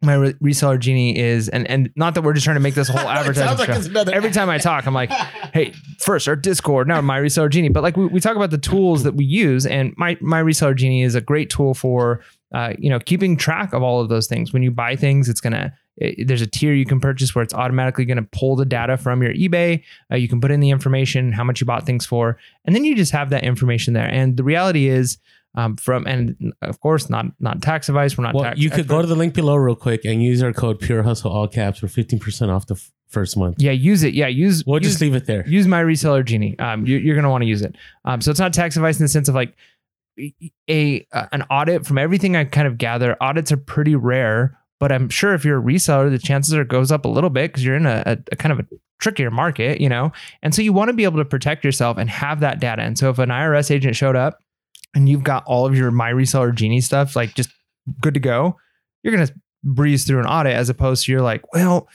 My 0.00 0.14
re- 0.14 0.32
reseller 0.34 0.78
genie 0.78 1.16
is, 1.18 1.48
and 1.48 1.68
and 1.68 1.90
not 1.94 2.14
that 2.14 2.22
we're 2.22 2.32
just 2.32 2.44
trying 2.44 2.56
to 2.56 2.60
make 2.60 2.74
this 2.74 2.88
whole 2.88 3.00
advertising 3.08 3.58
like. 3.58 3.68
Another- 3.68 4.12
Every 4.14 4.30
time 4.30 4.48
I 4.48 4.58
talk, 4.70 4.86
I'm 4.86 4.94
like, 4.94 5.10
hey, 5.52 5.72
first 5.98 6.26
our 6.26 6.36
Discord, 6.36 6.88
now 6.88 7.00
my 7.00 7.20
reseller 7.20 7.50
genie. 7.50 7.68
But 7.68 7.82
like 7.82 7.96
we, 7.96 8.06
we 8.06 8.18
talk 8.20 8.34
about 8.36 8.50
the 8.50 8.58
tools 8.58 9.02
that 9.04 9.14
we 9.14 9.24
use, 9.24 9.66
and 9.66 9.92
my 9.96 10.16
my 10.20 10.42
reseller 10.42 10.74
genie 10.76 11.02
is 11.02 11.14
a 11.14 11.20
great 11.20 11.50
tool 11.50 11.74
for, 11.74 12.20
uh, 12.54 12.72
you 12.78 12.90
know, 12.90 12.98
keeping 12.98 13.36
track 13.36 13.72
of 13.72 13.82
all 13.82 14.00
of 14.00 14.08
those 14.08 14.26
things. 14.26 14.52
When 14.52 14.62
you 14.62 14.70
buy 14.70 14.96
things, 14.96 15.28
it's 15.28 15.40
gonna 15.40 15.72
it, 15.96 16.26
there's 16.26 16.42
a 16.42 16.46
tier 16.46 16.72
you 16.72 16.86
can 16.86 17.00
purchase 17.00 17.34
where 17.34 17.42
it's 17.42 17.54
automatically 17.54 18.04
going 18.04 18.16
to 18.16 18.28
pull 18.32 18.56
the 18.56 18.64
data 18.64 18.96
from 18.96 19.22
your 19.22 19.32
eBay. 19.34 19.82
Uh, 20.10 20.16
you 20.16 20.28
can 20.28 20.40
put 20.40 20.50
in 20.50 20.60
the 20.60 20.70
information, 20.70 21.32
how 21.32 21.44
much 21.44 21.60
you 21.60 21.66
bought 21.66 21.84
things 21.84 22.06
for, 22.06 22.38
and 22.64 22.74
then 22.74 22.84
you 22.84 22.94
just 22.94 23.12
have 23.12 23.30
that 23.30 23.44
information 23.44 23.94
there. 23.94 24.08
And 24.08 24.36
the 24.36 24.44
reality 24.44 24.88
is, 24.88 25.18
um, 25.54 25.76
from 25.76 26.06
and 26.06 26.54
of 26.62 26.80
course 26.80 27.10
not 27.10 27.26
not 27.38 27.60
tax 27.60 27.88
advice. 27.88 28.16
We're 28.16 28.24
not. 28.24 28.34
Well, 28.34 28.56
you 28.56 28.70
could 28.70 28.88
go 28.88 29.02
to 29.02 29.06
the 29.06 29.14
link 29.14 29.34
below 29.34 29.56
real 29.56 29.76
quick 29.76 30.04
and 30.04 30.22
use 30.22 30.42
our 30.42 30.52
code 30.52 30.80
Pure 30.80 31.02
Hustle 31.02 31.30
all 31.30 31.46
caps 31.46 31.78
for 31.78 31.88
fifteen 31.88 32.18
percent 32.18 32.50
off 32.50 32.66
the 32.66 32.74
f- 32.74 32.90
first 33.08 33.36
month. 33.36 33.56
Yeah, 33.58 33.72
use 33.72 34.02
it. 34.02 34.14
Yeah, 34.14 34.28
use. 34.28 34.64
We'll 34.66 34.80
use, 34.80 34.92
just 34.92 35.02
leave 35.02 35.14
it 35.14 35.26
there. 35.26 35.46
Use 35.46 35.66
my 35.66 35.82
reseller 35.82 36.24
genie. 36.24 36.58
Um, 36.58 36.86
you, 36.86 36.96
are 37.12 37.14
going 37.14 37.24
to 37.24 37.30
want 37.30 37.42
to 37.42 37.48
use 37.48 37.60
it. 37.60 37.76
Um, 38.06 38.22
so 38.22 38.30
it's 38.30 38.40
not 38.40 38.54
tax 38.54 38.76
advice 38.76 38.98
in 38.98 39.04
the 39.04 39.08
sense 39.08 39.28
of 39.28 39.34
like 39.34 39.54
a 40.70 41.06
an 41.12 41.42
audit. 41.50 41.84
From 41.84 41.98
everything 41.98 42.34
I 42.34 42.44
kind 42.44 42.66
of 42.66 42.78
gather, 42.78 43.14
audits 43.20 43.52
are 43.52 43.58
pretty 43.58 43.94
rare 43.94 44.58
but 44.82 44.90
I'm 44.90 45.08
sure 45.10 45.32
if 45.32 45.44
you're 45.44 45.60
a 45.60 45.62
reseller, 45.62 46.10
the 46.10 46.18
chances 46.18 46.52
are 46.54 46.62
it 46.62 46.66
goes 46.66 46.90
up 46.90 47.04
a 47.04 47.08
little 47.08 47.30
bit 47.30 47.52
because 47.52 47.64
you're 47.64 47.76
in 47.76 47.86
a, 47.86 48.02
a, 48.04 48.18
a, 48.32 48.34
kind 48.34 48.52
of 48.52 48.58
a 48.58 48.66
trickier 49.00 49.30
market, 49.30 49.80
you 49.80 49.88
know? 49.88 50.10
And 50.42 50.52
so 50.52 50.60
you 50.60 50.72
want 50.72 50.88
to 50.88 50.92
be 50.92 51.04
able 51.04 51.18
to 51.18 51.24
protect 51.24 51.64
yourself 51.64 51.98
and 51.98 52.10
have 52.10 52.40
that 52.40 52.58
data. 52.58 52.82
And 52.82 52.98
so 52.98 53.08
if 53.08 53.20
an 53.20 53.28
IRS 53.28 53.70
agent 53.70 53.94
showed 53.94 54.16
up 54.16 54.40
and 54.92 55.08
you've 55.08 55.22
got 55.22 55.44
all 55.46 55.66
of 55.66 55.76
your 55.76 55.92
My 55.92 56.10
Reseller 56.10 56.52
Genie 56.52 56.80
stuff, 56.80 57.14
like 57.14 57.32
just 57.34 57.50
good 58.00 58.14
to 58.14 58.18
go, 58.18 58.56
you're 59.04 59.14
going 59.14 59.24
to 59.24 59.32
breeze 59.62 60.04
through 60.04 60.18
an 60.18 60.26
audit 60.26 60.56
as 60.56 60.68
opposed 60.68 61.04
to 61.04 61.12
you're 61.12 61.22
like, 61.22 61.44
well, 61.54 61.86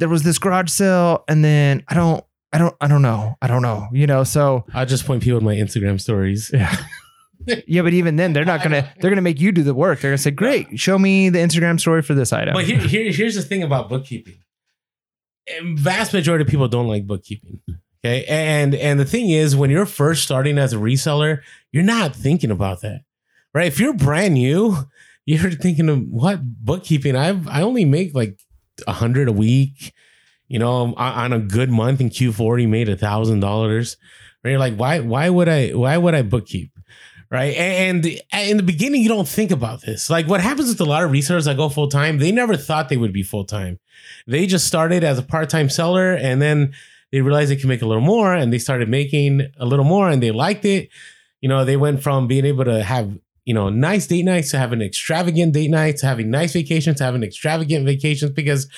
there 0.00 0.08
was 0.10 0.22
this 0.22 0.38
garage 0.38 0.68
sale 0.68 1.24
and 1.28 1.42
then 1.42 1.82
I 1.88 1.94
don't, 1.94 2.22
I 2.52 2.58
don't, 2.58 2.76
I 2.82 2.88
don't 2.88 3.00
know. 3.00 3.38
I 3.40 3.46
don't 3.46 3.62
know, 3.62 3.88
you 3.90 4.06
know? 4.06 4.22
So 4.24 4.66
I'll 4.74 4.84
just 4.84 5.06
point 5.06 5.22
people 5.22 5.38
in 5.38 5.46
my 5.46 5.54
Instagram 5.54 5.98
stories. 5.98 6.50
Yeah. 6.52 6.76
yeah, 7.66 7.82
but 7.82 7.92
even 7.92 8.16
then, 8.16 8.32
they're 8.32 8.44
not 8.44 8.62
gonna 8.62 8.92
they're 9.00 9.10
gonna 9.10 9.22
make 9.22 9.40
you 9.40 9.52
do 9.52 9.62
the 9.62 9.74
work. 9.74 10.00
They're 10.00 10.10
gonna 10.10 10.18
say, 10.18 10.30
"Great, 10.30 10.78
show 10.78 10.98
me 10.98 11.28
the 11.28 11.38
Instagram 11.38 11.80
story 11.80 12.02
for 12.02 12.14
this 12.14 12.32
item." 12.32 12.54
But 12.54 12.64
here, 12.64 12.78
here 12.78 13.10
here's 13.12 13.34
the 13.34 13.42
thing 13.42 13.62
about 13.62 13.88
bookkeeping. 13.88 14.38
And 15.58 15.78
vast 15.78 16.12
majority 16.12 16.42
of 16.42 16.48
people 16.48 16.68
don't 16.68 16.86
like 16.86 17.06
bookkeeping. 17.06 17.60
Okay, 18.04 18.24
and 18.26 18.74
and 18.74 19.00
the 19.00 19.04
thing 19.04 19.30
is, 19.30 19.56
when 19.56 19.70
you're 19.70 19.86
first 19.86 20.22
starting 20.22 20.58
as 20.58 20.72
a 20.72 20.76
reseller, 20.76 21.40
you're 21.72 21.82
not 21.82 22.14
thinking 22.14 22.50
about 22.50 22.82
that, 22.82 23.02
right? 23.54 23.66
If 23.66 23.80
you're 23.80 23.94
brand 23.94 24.34
new, 24.34 24.76
you're 25.26 25.50
thinking 25.50 25.88
of 25.88 26.00
what 26.08 26.40
bookkeeping. 26.42 27.16
I've 27.16 27.48
I 27.48 27.62
only 27.62 27.84
make 27.84 28.14
like 28.14 28.38
a 28.86 28.92
hundred 28.92 29.28
a 29.28 29.32
week. 29.32 29.92
You 30.48 30.58
know, 30.58 30.94
on 30.96 31.32
a 31.32 31.38
good 31.38 31.70
month 31.70 32.00
in 32.00 32.10
Q4, 32.10 32.60
you 32.60 32.66
made 32.66 32.88
a 32.88 32.96
thousand 32.96 33.38
dollars. 33.38 33.96
Right? 34.42 34.50
You're 34.50 34.58
like, 34.58 34.74
why? 34.74 34.98
Why 34.98 35.30
would 35.30 35.48
I? 35.48 35.70
Why 35.70 35.96
would 35.96 36.14
I 36.14 36.22
bookkeep? 36.22 36.70
Right? 37.30 37.54
And 37.56 38.04
in 38.32 38.56
the 38.56 38.62
beginning, 38.62 39.02
you 39.02 39.08
don't 39.08 39.28
think 39.28 39.50
about 39.50 39.82
this. 39.82 40.10
Like 40.10 40.26
what 40.26 40.40
happens 40.40 40.68
with 40.68 40.80
a 40.80 40.84
lot 40.84 41.04
of 41.04 41.10
resellers 41.10 41.44
that 41.44 41.56
go 41.56 41.68
full 41.68 41.88
time, 41.88 42.18
they 42.18 42.32
never 42.32 42.56
thought 42.56 42.88
they 42.88 42.96
would 42.96 43.12
be 43.12 43.22
full 43.22 43.44
time. 43.44 43.78
They 44.26 44.46
just 44.46 44.66
started 44.66 45.04
as 45.04 45.18
a 45.18 45.22
part 45.22 45.48
time 45.48 45.68
seller, 45.70 46.12
and 46.14 46.42
then 46.42 46.74
they 47.12 47.20
realized 47.20 47.50
they 47.50 47.56
can 47.56 47.68
make 47.68 47.82
a 47.82 47.86
little 47.86 48.02
more, 48.02 48.34
and 48.34 48.52
they 48.52 48.58
started 48.58 48.88
making 48.88 49.42
a 49.58 49.66
little 49.66 49.84
more, 49.84 50.08
and 50.08 50.22
they 50.22 50.30
liked 50.30 50.64
it. 50.64 50.88
You 51.40 51.48
know, 51.48 51.64
they 51.64 51.76
went 51.76 52.02
from 52.02 52.26
being 52.26 52.44
able 52.44 52.64
to 52.64 52.82
have 52.82 53.16
you 53.44 53.54
know 53.54 53.68
nice 53.68 54.06
date 54.06 54.24
nights 54.24 54.50
to 54.50 54.58
having 54.58 54.82
extravagant 54.82 55.52
date 55.52 55.70
nights, 55.70 56.00
to 56.00 56.06
having 56.06 56.30
nice 56.30 56.52
vacations, 56.52 56.98
to 56.98 57.04
having 57.04 57.22
extravagant 57.22 57.86
vacations 57.86 58.32
because 58.32 58.68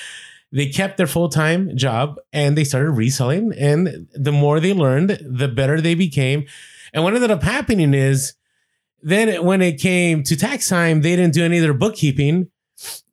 they 0.55 0.67
kept 0.67 0.99
their 0.99 1.07
full-time 1.07 1.75
job 1.77 2.17
and 2.31 2.59
they 2.59 2.65
started 2.65 2.91
reselling 2.91 3.55
and 3.59 4.07
the 4.13 4.31
more 4.31 4.61
they 4.61 4.75
learned 4.75 5.19
the 5.25 5.49
better 5.49 5.81
they 5.81 5.95
became 5.95 6.45
and 6.93 7.03
what 7.03 7.15
ended 7.15 7.31
up 7.31 7.43
happening 7.43 7.95
is 7.95 8.35
then 9.03 9.45
when 9.45 9.61
it 9.63 9.81
came 9.81 10.23
to 10.25 10.37
tax 10.37 10.69
time, 10.69 11.03
they 11.03 11.17
didn't 11.17 11.35
do 11.35 11.45
any 11.45 11.59
of 11.59 11.63
their 11.63 11.75
bookkeeping, 11.75 12.49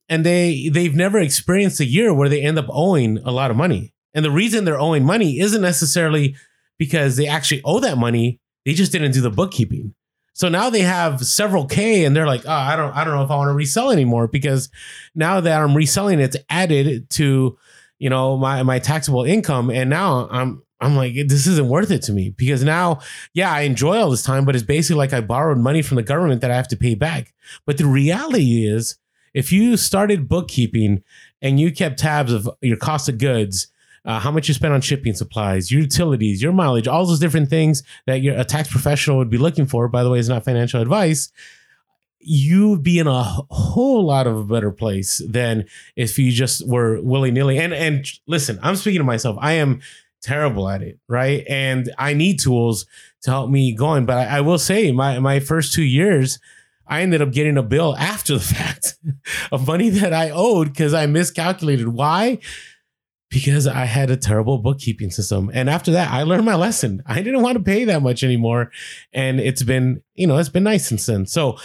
and 0.08 0.26
they 0.26 0.70
they've 0.70 0.96
never 0.96 1.20
experienced 1.20 1.80
a 1.80 1.86
year 1.86 2.14
where 2.14 2.30
they 2.30 2.42
end 2.42 2.60
up 2.60 2.68
owing 2.70 3.18
a 3.20 3.32
lot 3.32 3.52
of 3.52 3.58
money. 3.58 3.94
And 4.14 4.24
the 4.24 4.32
reason 4.32 4.66
they're 4.66 4.80
owing 4.80 5.06
money 5.06 5.40
isn't 5.40 5.62
necessarily 5.62 6.36
because 6.78 7.18
they 7.18 7.28
actually 7.28 7.62
owe 7.64 7.80
that 7.80 7.98
money; 7.98 8.40
they 8.66 8.74
just 8.74 8.92
didn't 8.92 9.12
do 9.12 9.22
the 9.22 9.32
bookkeeping. 9.32 9.94
So 10.34 10.48
now 10.48 10.70
they 10.70 10.82
have 10.82 11.26
several 11.26 11.66
K, 11.66 12.06
and 12.06 12.16
they're 12.16 12.28
like, 12.28 12.46
"Oh, 12.46 12.52
I 12.52 12.76
don't, 12.76 12.96
I 12.96 13.04
don't 13.04 13.16
know 13.16 13.24
if 13.24 13.32
I 13.32 13.36
want 13.36 13.50
to 13.50 13.54
resell 13.54 13.92
anymore 13.92 14.28
because 14.28 14.70
now 15.16 15.42
that 15.42 15.62
I'm 15.62 15.76
reselling, 15.76 16.20
it's 16.20 16.38
added 16.50 17.10
to, 17.12 17.58
you 17.98 18.10
know, 18.10 18.38
my 18.38 18.64
my 18.64 18.80
taxable 18.80 19.24
income, 19.24 19.70
and 19.70 19.90
now 19.90 20.28
I'm 20.32 20.64
I'm 20.82 20.96
like, 20.96 21.14
this 21.14 21.46
isn't 21.46 21.68
worth 21.68 21.92
it 21.92 22.02
to 22.04 22.14
me 22.14 22.30
because 22.30 22.64
now, 22.64 23.00
yeah, 23.34 23.52
I 23.52 23.62
enjoy 23.62 23.98
all 23.98 24.10
this 24.10 24.24
time, 24.24 24.46
but 24.46 24.56
it's 24.56 24.64
basically 24.64 24.98
like 24.98 25.14
I 25.14 25.22
borrowed 25.22 25.58
money 25.58 25.82
from 25.82 25.98
the 25.98 26.04
government 26.04 26.42
that 26.42 26.52
I 26.52 26.56
have 26.56 26.70
to 26.70 26.78
pay 26.78 26.96
back. 26.96 27.34
But 27.66 27.78
the 27.78 27.86
reality 27.86 28.66
is, 28.66 28.98
if 29.34 29.52
you 29.52 29.78
started 29.78 30.30
bookkeeping 30.30 31.04
and 31.42 31.60
you 31.60 31.72
kept 31.72 32.00
tabs 32.00 32.32
of 32.32 32.50
your 32.62 32.78
cost 32.78 33.10
of 33.10 33.18
goods, 33.18 33.68
uh, 34.06 34.20
how 34.20 34.32
much 34.32 34.48
you 34.48 34.54
spent 34.54 34.74
on 34.74 34.82
shipping 34.82 35.14
supplies, 35.14 35.72
your 35.72 35.82
utilities, 35.82 36.42
your 36.42 36.54
mileage, 36.54 36.88
all 36.88 37.06
those 37.06 37.20
different 37.20 37.50
things 37.50 37.84
that 38.08 38.22
your, 38.22 38.38
a 38.38 38.46
tax 38.46 38.70
professional 38.70 39.18
would 39.18 39.30
be 39.30 39.38
looking 39.38 39.66
for, 39.66 39.88
by 39.88 40.04
the 40.04 40.10
way, 40.10 40.20
is 40.20 40.30
not 40.30 40.46
financial 40.46 40.82
advice. 40.82 41.32
You'd 42.20 42.84
be 42.84 43.00
in 43.00 43.08
a 43.08 43.24
whole 43.24 44.06
lot 44.06 44.28
of 44.28 44.38
a 44.38 44.44
better 44.44 44.72
place 44.72 45.22
than 45.28 45.66
if 45.96 46.18
you 46.18 46.32
just 46.32 46.68
were 46.68 47.02
willy 47.02 47.32
nilly. 47.32 47.60
And 47.60 47.74
and 47.74 48.06
listen, 48.28 48.60
I'm 48.62 48.76
speaking 48.76 49.00
to 49.00 49.06
myself. 49.06 49.38
I 49.40 49.54
am 49.54 49.82
terrible 50.22 50.70
at 50.70 50.82
it, 50.82 51.00
right? 51.08 51.44
And 51.48 51.92
I 51.98 52.14
need 52.14 52.40
tools 52.40 52.86
to 53.24 53.32
help 53.32 53.50
me 53.50 53.74
going. 53.74 54.06
But 54.06 54.18
I, 54.18 54.38
I, 54.38 54.42
will 54.42 54.60
say, 54.60 54.92
my 54.92 55.20
my 55.20 55.40
first 55.40 55.74
two 55.74 55.84
years, 55.84 56.40
I 56.88 57.02
ended 57.02 57.22
up 57.22 57.32
getting 57.32 57.58
a 57.58 57.64
bill 57.64 57.96
after 57.98 58.34
the 58.34 58.40
fact 58.56 58.96
of 59.52 59.68
money 59.68 59.90
that 59.90 60.14
I 60.14 60.32
owed 60.32 60.70
because 60.70 60.94
I 60.94 61.06
miscalculated. 61.06 61.90
Why? 61.90 62.40
Because 63.30 63.68
I 63.68 63.86
had 63.86 64.10
a 64.10 64.18
terrible 64.18 64.58
bookkeeping 64.58 65.12
system. 65.12 65.52
And 65.54 65.70
after 65.70 65.92
that, 65.92 66.12
I 66.12 66.24
learned 66.24 66.46
my 66.46 66.56
lesson. 66.56 67.04
I 67.06 67.22
didn't 67.22 67.44
want 67.44 67.60
to 67.60 67.64
pay 67.64 67.86
that 67.86 68.02
much 68.02 68.24
anymore. 68.24 68.72
And 69.14 69.40
it's 69.40 69.62
been, 69.62 70.02
you 70.16 70.26
know, 70.26 70.38
it's 70.38 70.50
been 70.50 70.64
nice 70.64 70.88
since 70.88 71.06
then. 71.06 71.28
So 71.28 71.58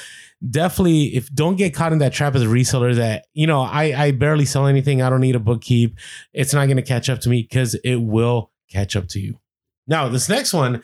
definitely 0.50 1.14
if 1.14 1.32
don't 1.32 1.56
get 1.56 1.74
caught 1.74 1.92
in 1.92 1.98
that 1.98 2.12
trap 2.12 2.34
as 2.34 2.42
a 2.42 2.46
reseller 2.46 2.94
that 2.94 3.26
you 3.32 3.46
know 3.46 3.62
I 3.62 4.04
I 4.04 4.10
barely 4.12 4.44
sell 4.44 4.66
anything. 4.66 5.02
I 5.02 5.10
don't 5.10 5.20
need 5.20 5.36
a 5.36 5.40
bookkeep. 5.40 5.94
It's 6.32 6.52
not 6.52 6.66
going 6.66 6.76
to 6.76 6.82
catch 6.82 7.08
up 7.08 7.20
to 7.20 7.28
me 7.28 7.42
because 7.42 7.74
it 7.76 7.96
will 7.96 8.50
catch 8.70 8.96
up 8.96 9.08
to 9.08 9.20
you. 9.20 9.38
Now 9.86 10.08
this 10.08 10.28
next 10.28 10.52
one 10.52 10.82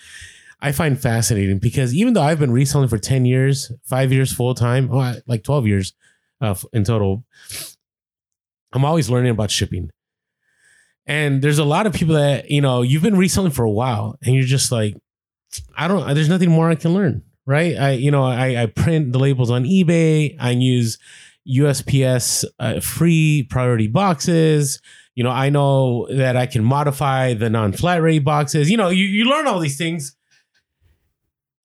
I 0.60 0.72
find 0.72 1.00
fascinating 1.00 1.58
because 1.58 1.94
even 1.94 2.12
though 2.12 2.22
I've 2.22 2.38
been 2.38 2.52
reselling 2.52 2.88
for 2.88 2.98
10 2.98 3.24
years 3.24 3.72
5 3.86 4.12
years 4.12 4.32
full 4.32 4.54
time 4.54 4.90
oh, 4.92 5.14
like 5.26 5.42
12 5.42 5.66
years 5.66 5.94
uh, 6.40 6.54
in 6.72 6.84
total 6.84 7.24
I'm 8.72 8.84
always 8.84 9.10
learning 9.10 9.32
about 9.32 9.50
shipping. 9.50 9.90
And 11.06 11.42
there's 11.42 11.58
a 11.58 11.64
lot 11.64 11.86
of 11.86 11.92
people 11.92 12.14
that 12.14 12.50
you 12.50 12.60
know 12.60 12.82
you've 12.82 13.02
been 13.02 13.16
reselling 13.16 13.52
for 13.52 13.64
a 13.64 13.70
while 13.70 14.18
and 14.22 14.34
you're 14.34 14.44
just 14.44 14.70
like 14.70 14.96
I 15.76 15.88
don't 15.88 16.14
there's 16.14 16.28
nothing 16.28 16.50
more 16.50 16.70
I 16.70 16.76
can 16.76 16.94
learn 16.94 17.22
right? 17.50 17.76
I 17.76 17.90
you 17.92 18.12
know 18.12 18.24
I, 18.24 18.62
I 18.62 18.66
print 18.66 19.12
the 19.12 19.18
labels 19.18 19.50
on 19.50 19.64
eBay. 19.64 20.36
I 20.38 20.52
use 20.52 20.98
USPS 21.48 22.44
uh, 22.60 22.80
free 22.80 23.46
priority 23.50 23.88
boxes. 23.88 24.80
You 25.16 25.24
know, 25.24 25.30
I 25.30 25.50
know 25.50 26.06
that 26.14 26.36
I 26.36 26.46
can 26.46 26.62
modify 26.62 27.34
the 27.34 27.50
non-flat 27.50 28.00
rate 28.00 28.20
boxes. 28.24 28.70
You 28.70 28.76
know, 28.76 28.88
you, 28.88 29.04
you 29.04 29.24
learn 29.24 29.48
all 29.48 29.58
these 29.58 29.76
things. 29.76 30.16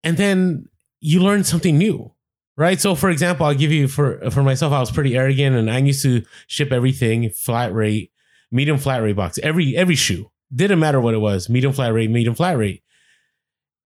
And 0.04 0.18
then 0.18 0.68
you 1.00 1.22
learn 1.22 1.44
something 1.44 1.78
new. 1.78 2.12
Right. 2.58 2.80
So 2.80 2.96
for 2.96 3.10
example, 3.10 3.46
I'll 3.46 3.54
give 3.54 3.72
you 3.72 3.88
for 3.88 4.32
for 4.32 4.42
myself, 4.42 4.72
I 4.72 4.80
was 4.80 4.90
pretty 4.90 5.16
arrogant 5.16 5.56
and 5.58 5.70
I 5.70 5.78
used 5.80 6.02
to 6.04 6.24
ship 6.48 6.72
everything 6.72 7.30
flat 7.30 7.74
rate, 7.74 8.12
medium 8.50 8.78
flat 8.78 9.04
rate 9.04 9.18
box, 9.18 9.38
every 9.44 9.76
every 9.76 9.96
shoe. 9.96 10.32
Didn't 10.54 10.80
matter 10.80 11.02
what 11.02 11.14
it 11.14 11.18
was, 11.18 11.50
medium 11.50 11.74
flat 11.74 11.94
rate, 11.94 12.10
medium 12.10 12.34
flat 12.34 12.58
rate. 12.58 12.82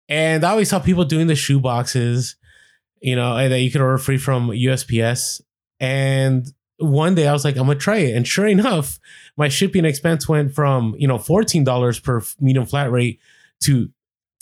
And 0.09 0.43
I 0.43 0.49
always 0.49 0.69
saw 0.69 0.79
people 0.79 1.05
doing 1.05 1.27
the 1.27 1.35
shoe 1.35 1.59
boxes. 1.61 2.35
you 3.01 3.15
know, 3.15 3.49
that 3.49 3.61
you 3.61 3.71
could 3.71 3.81
order 3.81 3.97
free 3.97 4.17
from 4.17 4.49
USPS. 4.49 5.41
And 5.79 6.45
one 6.77 7.15
day 7.15 7.27
I 7.27 7.33
was 7.33 7.45
like, 7.45 7.55
I'm 7.55 7.67
gonna 7.67 7.79
try 7.79 7.97
it. 7.97 8.15
And 8.15 8.27
sure 8.27 8.47
enough, 8.47 8.99
my 9.37 9.47
shipping 9.47 9.85
expense 9.85 10.27
went 10.27 10.53
from, 10.53 10.95
you 10.97 11.07
know, 11.07 11.17
$14 11.17 12.03
per 12.03 12.21
medium 12.39 12.65
flat 12.65 12.91
rate 12.91 13.19
to 13.61 13.89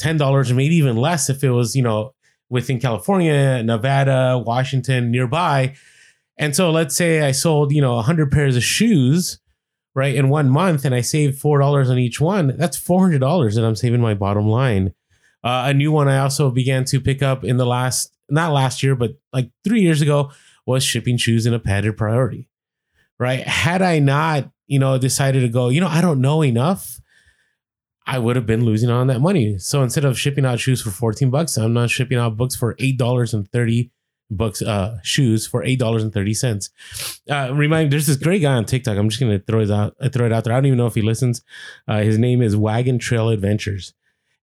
$10 0.01 0.49
or 0.49 0.53
maybe 0.53 0.75
even 0.75 0.97
less 0.97 1.29
if 1.29 1.43
it 1.43 1.51
was, 1.51 1.75
you 1.75 1.83
know, 1.83 2.13
within 2.49 2.79
California, 2.79 3.61
Nevada, 3.63 4.41
Washington, 4.43 5.11
nearby. 5.11 5.75
And 6.37 6.55
so 6.55 6.71
let's 6.71 6.95
say 6.95 7.21
I 7.21 7.31
sold, 7.31 7.71
you 7.71 7.81
know, 7.81 7.95
100 7.95 8.31
pairs 8.31 8.55
of 8.55 8.63
shoes, 8.63 9.39
right, 9.95 10.15
in 10.15 10.29
one 10.29 10.49
month 10.49 10.85
and 10.85 10.93
I 10.95 11.01
saved 11.01 11.41
$4 11.41 11.89
on 11.89 11.97
each 11.97 12.21
one. 12.21 12.55
That's 12.57 12.77
$400 12.77 13.55
that 13.55 13.65
I'm 13.65 13.75
saving 13.75 14.01
my 14.01 14.13
bottom 14.13 14.47
line. 14.47 14.93
Uh, 15.43 15.65
a 15.67 15.73
new 15.73 15.91
one 15.91 16.07
I 16.07 16.19
also 16.19 16.51
began 16.51 16.83
to 16.85 16.99
pick 16.99 17.21
up 17.21 17.43
in 17.43 17.57
the 17.57 17.65
last, 17.65 18.11
not 18.29 18.51
last 18.51 18.83
year, 18.83 18.95
but 18.95 19.11
like 19.31 19.49
three 19.63 19.81
years 19.81 20.01
ago 20.01 20.31
was 20.65 20.83
shipping 20.83 21.17
shoes 21.17 21.45
in 21.45 21.53
a 21.53 21.59
padded 21.59 21.95
priority, 21.97 22.49
right? 23.19 23.45
Had 23.47 23.81
I 23.81 23.99
not, 23.99 24.49
you 24.65 24.79
know, 24.79 24.97
decided 24.97 25.41
to 25.41 25.49
go, 25.49 25.69
you 25.69 25.79
know, 25.79 25.87
I 25.87 26.01
don't 26.01 26.21
know 26.21 26.43
enough, 26.43 26.99
I 28.05 28.19
would 28.19 28.35
have 28.35 28.45
been 28.45 28.65
losing 28.65 28.89
on 28.89 29.07
that 29.07 29.19
money. 29.19 29.57
So 29.59 29.83
instead 29.83 30.05
of 30.05 30.19
shipping 30.19 30.45
out 30.45 30.59
shoes 30.59 30.81
for 30.81 30.91
14 30.91 31.29
bucks, 31.29 31.57
I'm 31.57 31.73
not 31.73 31.89
shipping 31.89 32.17
out 32.17 32.37
books 32.37 32.55
for 32.55 32.75
eight 32.79 32.97
dollars 32.97 33.33
and 33.33 33.49
thirty 33.51 33.91
books, 34.29 34.61
uh, 34.61 34.97
shoes 35.03 35.47
for 35.47 35.63
$8.30. 35.63 36.69
Uh, 37.29 37.53
remind, 37.53 37.91
there's 37.91 38.07
this 38.07 38.17
great 38.17 38.41
guy 38.41 38.53
on 38.53 38.65
TikTok. 38.65 38.97
I'm 38.97 39.09
just 39.09 39.19
to 39.21 39.39
throw 39.39 39.61
it 39.61 39.71
out, 39.71 39.95
throw 40.11 40.25
it 40.25 40.33
out 40.33 40.43
there. 40.43 40.53
I 40.53 40.57
don't 40.57 40.65
even 40.65 40.77
know 40.77 40.87
if 40.87 40.95
he 40.95 41.01
listens. 41.01 41.41
Uh, 41.87 42.01
his 42.01 42.17
name 42.17 42.41
is 42.41 42.55
Wagon 42.55 42.99
Trail 42.99 43.29
Adventures. 43.29 43.93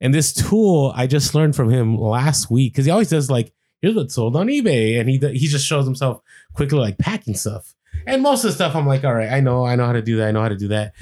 And 0.04 0.12
this 0.12 0.34
tool 0.34 0.92
I 0.94 1.06
just 1.06 1.34
learned 1.34 1.56
from 1.56 1.70
him 1.70 1.96
last 1.96 2.50
week 2.50 2.74
because 2.74 2.84
he 2.84 2.90
always 2.90 3.08
does 3.08 3.30
like, 3.30 3.54
here's 3.80 3.96
what's 3.96 4.14
sold 4.14 4.36
on 4.36 4.48
eBay. 4.48 5.00
And 5.00 5.08
he, 5.08 5.16
he 5.16 5.48
just 5.48 5.66
shows 5.66 5.86
himself 5.86 6.20
quickly 6.52 6.78
like 6.78 6.98
packing 6.98 7.34
stuff. 7.34 7.74
And 8.06 8.20
most 8.20 8.44
of 8.44 8.50
the 8.50 8.54
stuff 8.54 8.76
I'm 8.76 8.86
like, 8.86 9.02
all 9.02 9.14
right, 9.14 9.32
I 9.32 9.40
know, 9.40 9.64
I 9.64 9.76
know 9.76 9.86
how 9.86 9.92
to 9.92 10.02
do 10.02 10.18
that. 10.18 10.28
I 10.28 10.30
know 10.30 10.42
how 10.42 10.50
to 10.50 10.58
do 10.58 10.68
that. 10.68 10.92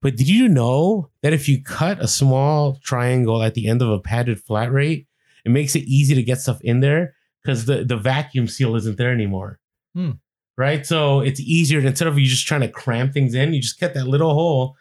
But 0.00 0.16
did 0.16 0.30
you 0.30 0.48
know 0.48 1.10
that 1.20 1.34
if 1.34 1.46
you 1.46 1.62
cut 1.62 2.02
a 2.02 2.08
small 2.08 2.78
triangle 2.82 3.42
at 3.42 3.52
the 3.52 3.68
end 3.68 3.82
of 3.82 3.90
a 3.90 4.00
padded 4.00 4.40
flat 4.40 4.72
rate, 4.72 5.06
it 5.44 5.50
makes 5.50 5.76
it 5.76 5.82
easy 5.82 6.14
to 6.14 6.22
get 6.22 6.40
stuff 6.40 6.62
in 6.62 6.80
there 6.80 7.16
because 7.42 7.66
the, 7.66 7.84
the 7.84 7.98
vacuum 7.98 8.48
seal 8.48 8.76
isn't 8.76 8.96
there 8.96 9.12
anymore. 9.12 9.60
Hmm. 9.94 10.12
Right. 10.56 10.86
So 10.86 11.20
it's 11.20 11.38
easier 11.38 11.80
instead 11.80 12.08
of 12.08 12.18
you 12.18 12.26
just 12.26 12.46
trying 12.46 12.62
to 12.62 12.68
cram 12.68 13.12
things 13.12 13.34
in, 13.34 13.52
you 13.52 13.60
just 13.60 13.78
cut 13.78 13.92
that 13.92 14.08
little 14.08 14.32
hole 14.32 14.76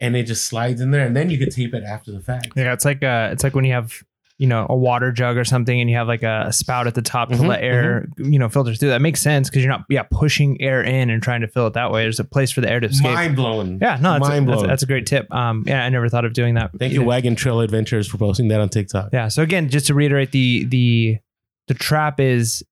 and 0.00 0.16
it 0.16 0.24
just 0.24 0.46
slides 0.46 0.80
in 0.80 0.90
there 0.90 1.06
and 1.06 1.16
then 1.16 1.30
you 1.30 1.38
can 1.38 1.50
tape 1.50 1.74
it 1.74 1.84
after 1.84 2.12
the 2.12 2.20
fact. 2.20 2.48
Yeah, 2.56 2.72
it's 2.72 2.84
like 2.84 3.02
uh, 3.02 3.30
it's 3.32 3.42
like 3.44 3.54
when 3.54 3.64
you 3.64 3.72
have 3.72 3.92
you 4.40 4.46
know 4.46 4.66
a 4.70 4.76
water 4.76 5.10
jug 5.10 5.36
or 5.36 5.44
something 5.44 5.80
and 5.80 5.90
you 5.90 5.96
have 5.96 6.06
like 6.06 6.22
a, 6.22 6.44
a 6.46 6.52
spout 6.52 6.86
at 6.86 6.94
the 6.94 7.02
top 7.02 7.28
to 7.30 7.34
Mhm, 7.34 7.48
let 7.48 7.60
air 7.60 8.06
you 8.18 8.38
know 8.38 8.48
filter 8.48 8.72
through. 8.74 8.90
That 8.90 9.02
makes 9.02 9.20
sense 9.20 9.50
because 9.50 9.64
you're 9.64 9.72
not 9.72 9.84
yeah 9.88 10.04
pushing 10.08 10.60
air 10.62 10.80
in 10.80 11.10
and 11.10 11.20
trying 11.20 11.40
to 11.40 11.48
fill 11.48 11.66
it 11.66 11.72
that 11.72 11.90
way. 11.90 12.02
There's 12.02 12.20
a 12.20 12.24
place 12.24 12.52
for 12.52 12.60
the 12.60 12.70
air 12.70 12.78
to 12.78 12.86
escape. 12.86 13.12
Mind 13.14 13.34
blowing. 13.34 13.78
yeah, 13.82 13.98
no, 14.00 14.12
that's 14.12 14.26
a, 14.26 14.30
mind 14.30 14.48
that's, 14.48 14.56
blown. 14.58 14.68
that's 14.68 14.82
a 14.84 14.86
great 14.86 15.06
tip. 15.06 15.32
Um, 15.34 15.64
yeah, 15.66 15.84
I 15.84 15.88
never 15.88 16.08
thought 16.08 16.24
of 16.24 16.34
doing 16.34 16.54
that. 16.54 16.70
Thank 16.78 16.92
you. 16.92 17.02
Wagon 17.02 17.34
Trail 17.34 17.60
Adventures, 17.60 18.06
for 18.06 18.18
posting 18.18 18.46
that 18.48 18.60
on 18.60 18.68
TikTok. 18.68 19.10
Yeah. 19.12 19.26
So 19.26 19.42
again, 19.42 19.68
just 19.70 19.88
to 19.88 19.94
reiterate, 19.94 20.30
the 20.30 20.64
the 20.66 21.18
the 21.66 21.74
trap 21.74 22.20
is 22.20 22.62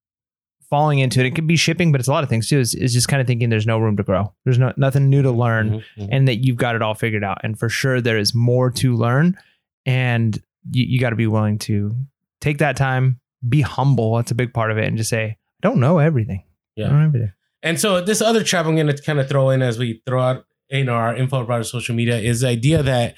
falling 0.69 0.99
into 0.99 1.19
it. 1.19 1.25
It 1.25 1.35
could 1.35 1.47
be 1.47 1.55
shipping, 1.55 1.91
but 1.91 2.01
it's 2.01 2.07
a 2.07 2.11
lot 2.11 2.23
of 2.23 2.29
things 2.29 2.49
too. 2.49 2.59
Is, 2.59 2.73
is 2.75 2.93
just 2.93 3.07
kind 3.07 3.21
of 3.21 3.27
thinking 3.27 3.49
there's 3.49 3.65
no 3.67 3.77
room 3.79 3.95
to 3.97 4.03
grow. 4.03 4.33
There's 4.45 4.59
no 4.59 4.73
nothing 4.77 5.09
new 5.09 5.21
to 5.21 5.31
learn, 5.31 5.69
Mhm, 5.69 5.83
mhm. 5.97 6.09
and 6.11 6.27
that 6.27 6.37
you've 6.45 6.57
got 6.57 6.75
it 6.75 6.81
all 6.81 6.93
figured 6.93 7.23
out. 7.23 7.39
And 7.43 7.57
for 7.57 7.69
sure, 7.69 8.01
there 8.01 8.17
is 8.17 8.33
more 8.35 8.69
to 8.71 8.95
learn, 8.95 9.37
and 9.85 10.35
you, 10.71 10.85
you 10.85 10.99
got 10.99 11.11
to 11.11 11.15
be 11.15 11.27
willing 11.27 11.57
to 11.59 11.95
take 12.41 12.57
that 12.59 12.75
time, 12.75 13.19
be 13.47 13.61
humble. 13.61 14.15
That's 14.17 14.31
a 14.31 14.35
big 14.35 14.53
part 14.53 14.71
of 14.71 14.77
it, 14.77 14.85
and 14.85 14.97
just 14.97 15.09
say, 15.09 15.25
I 15.63 15.67
don't 15.67 15.79
know 15.79 15.99
everything. 15.99 16.43
I 16.45 16.81
Yeah. 16.81 16.87
don't 16.89 16.99
know 16.99 17.05
everything. 17.07 17.31
And 17.63 17.79
so 17.79 18.01
this 18.01 18.21
other 18.21 18.43
trap 18.43 18.65
I'm 18.65 18.75
going 18.75 18.87
to 18.87 19.01
kind 19.01 19.19
of 19.19 19.27
throw 19.29 19.49
in 19.49 19.61
as 19.61 19.79
we 19.79 20.01
throw 20.05 20.21
out 20.21 20.45
you 20.69 20.83
know 20.83 20.93
our 20.93 21.15
info 21.15 21.41
about 21.43 21.53
our 21.53 21.63
social 21.63 21.95
media 21.95 22.17
is 22.17 22.41
the 22.41 22.49
idea 22.49 22.83
that 22.83 23.15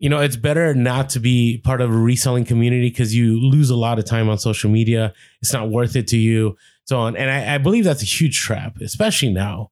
you 0.00 0.08
know 0.08 0.18
it's 0.18 0.34
better 0.34 0.74
not 0.74 1.10
to 1.10 1.20
be 1.20 1.58
part 1.58 1.80
of 1.80 1.90
a 1.90 1.96
reselling 1.96 2.44
community 2.44 2.88
because 2.88 3.14
you 3.14 3.38
lose 3.38 3.70
a 3.70 3.76
lot 3.76 3.98
of 3.98 4.06
time 4.06 4.28
on 4.28 4.38
social 4.38 4.70
media. 4.70 5.12
It's 5.40 5.52
not 5.52 5.70
worth 5.70 5.94
it 5.94 6.08
to 6.08 6.16
you. 6.16 6.56
So 6.84 6.98
on, 6.98 7.16
and 7.16 7.30
I, 7.30 7.54
I 7.54 7.58
believe 7.58 7.84
that's 7.84 8.02
a 8.02 8.06
huge 8.06 8.40
trap, 8.40 8.78
especially 8.80 9.30
now. 9.30 9.70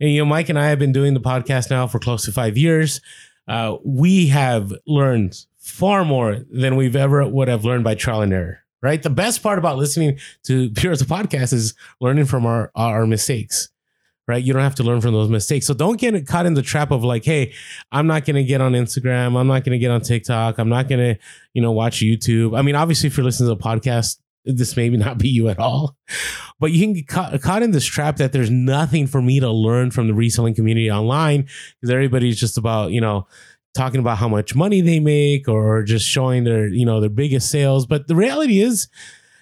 And 0.00 0.10
you 0.10 0.18
know, 0.18 0.26
Mike 0.26 0.48
and 0.48 0.58
I 0.58 0.68
have 0.68 0.78
been 0.78 0.92
doing 0.92 1.14
the 1.14 1.20
podcast 1.20 1.70
now 1.70 1.86
for 1.86 1.98
close 1.98 2.24
to 2.26 2.32
five 2.32 2.58
years. 2.58 3.00
Uh, 3.46 3.76
we 3.84 4.26
have 4.26 4.72
learned 4.86 5.46
far 5.56 6.04
more 6.04 6.44
than 6.50 6.76
we've 6.76 6.96
ever 6.96 7.26
would 7.26 7.48
have 7.48 7.64
learned 7.64 7.84
by 7.84 7.94
trial 7.94 8.20
and 8.20 8.32
error. 8.32 8.64
Right. 8.82 9.02
The 9.02 9.10
best 9.10 9.42
part 9.42 9.58
about 9.58 9.76
listening 9.76 10.18
to 10.44 10.70
Pure 10.70 10.92
Hustle 10.92 11.06
podcast 11.08 11.52
is 11.52 11.74
learning 12.00 12.26
from 12.26 12.46
our 12.46 12.70
our 12.76 13.06
mistakes 13.06 13.70
right? 14.28 14.42
You 14.42 14.52
don't 14.52 14.62
have 14.62 14.74
to 14.76 14.82
learn 14.82 15.00
from 15.00 15.12
those 15.12 15.28
mistakes. 15.28 15.66
So 15.66 15.74
don't 15.74 15.98
get 15.98 16.26
caught 16.26 16.46
in 16.46 16.54
the 16.54 16.62
trap 16.62 16.90
of 16.90 17.02
like 17.02 17.24
hey 17.24 17.52
i'm 17.90 18.06
not 18.06 18.24
going 18.24 18.36
to 18.36 18.44
get 18.44 18.60
on 18.60 18.72
instagram. 18.72 19.38
I'm 19.38 19.46
not 19.46 19.64
going 19.64 19.72
to 19.72 19.78
get 19.78 19.90
on 19.90 20.00
tiktok. 20.00 20.58
I'm 20.58 20.68
not 20.68 20.88
going 20.88 21.14
to 21.14 21.20
you 21.54 21.62
know 21.62 21.72
watch 21.72 22.00
youtube. 22.00 22.56
I 22.56 22.62
mean 22.62 22.74
obviously 22.74 23.08
if 23.08 23.16
you're 23.16 23.24
listening 23.24 23.48
to 23.48 23.60
a 23.60 23.68
podcast 23.68 24.18
this 24.44 24.76
may 24.76 24.88
not 24.88 25.18
be 25.18 25.28
you 25.28 25.48
at 25.48 25.58
all 25.58 25.96
but 26.60 26.72
you 26.72 26.82
can 26.82 26.94
get 26.94 27.06
caught, 27.06 27.42
caught 27.42 27.62
in 27.62 27.72
this 27.72 27.84
trap 27.84 28.16
that 28.16 28.32
there's 28.32 28.50
nothing 28.50 29.06
for 29.06 29.20
me 29.20 29.40
to 29.40 29.50
learn 29.50 29.90
from 29.90 30.06
the 30.06 30.14
reselling 30.14 30.54
community 30.54 30.90
online 30.90 31.42
because 31.80 31.92
everybody's 31.92 32.38
just 32.38 32.56
about 32.56 32.92
you 32.92 33.00
know 33.00 33.26
talking 33.74 34.00
about 34.00 34.18
how 34.18 34.28
much 34.28 34.54
money 34.54 34.80
they 34.80 35.00
make 35.00 35.48
or 35.48 35.82
just 35.82 36.06
showing 36.06 36.44
their 36.44 36.66
you 36.66 36.84
know 36.84 37.00
their 37.00 37.10
biggest 37.10 37.50
sales. 37.50 37.86
But 37.86 38.08
the 38.08 38.16
reality 38.16 38.60
is 38.60 38.88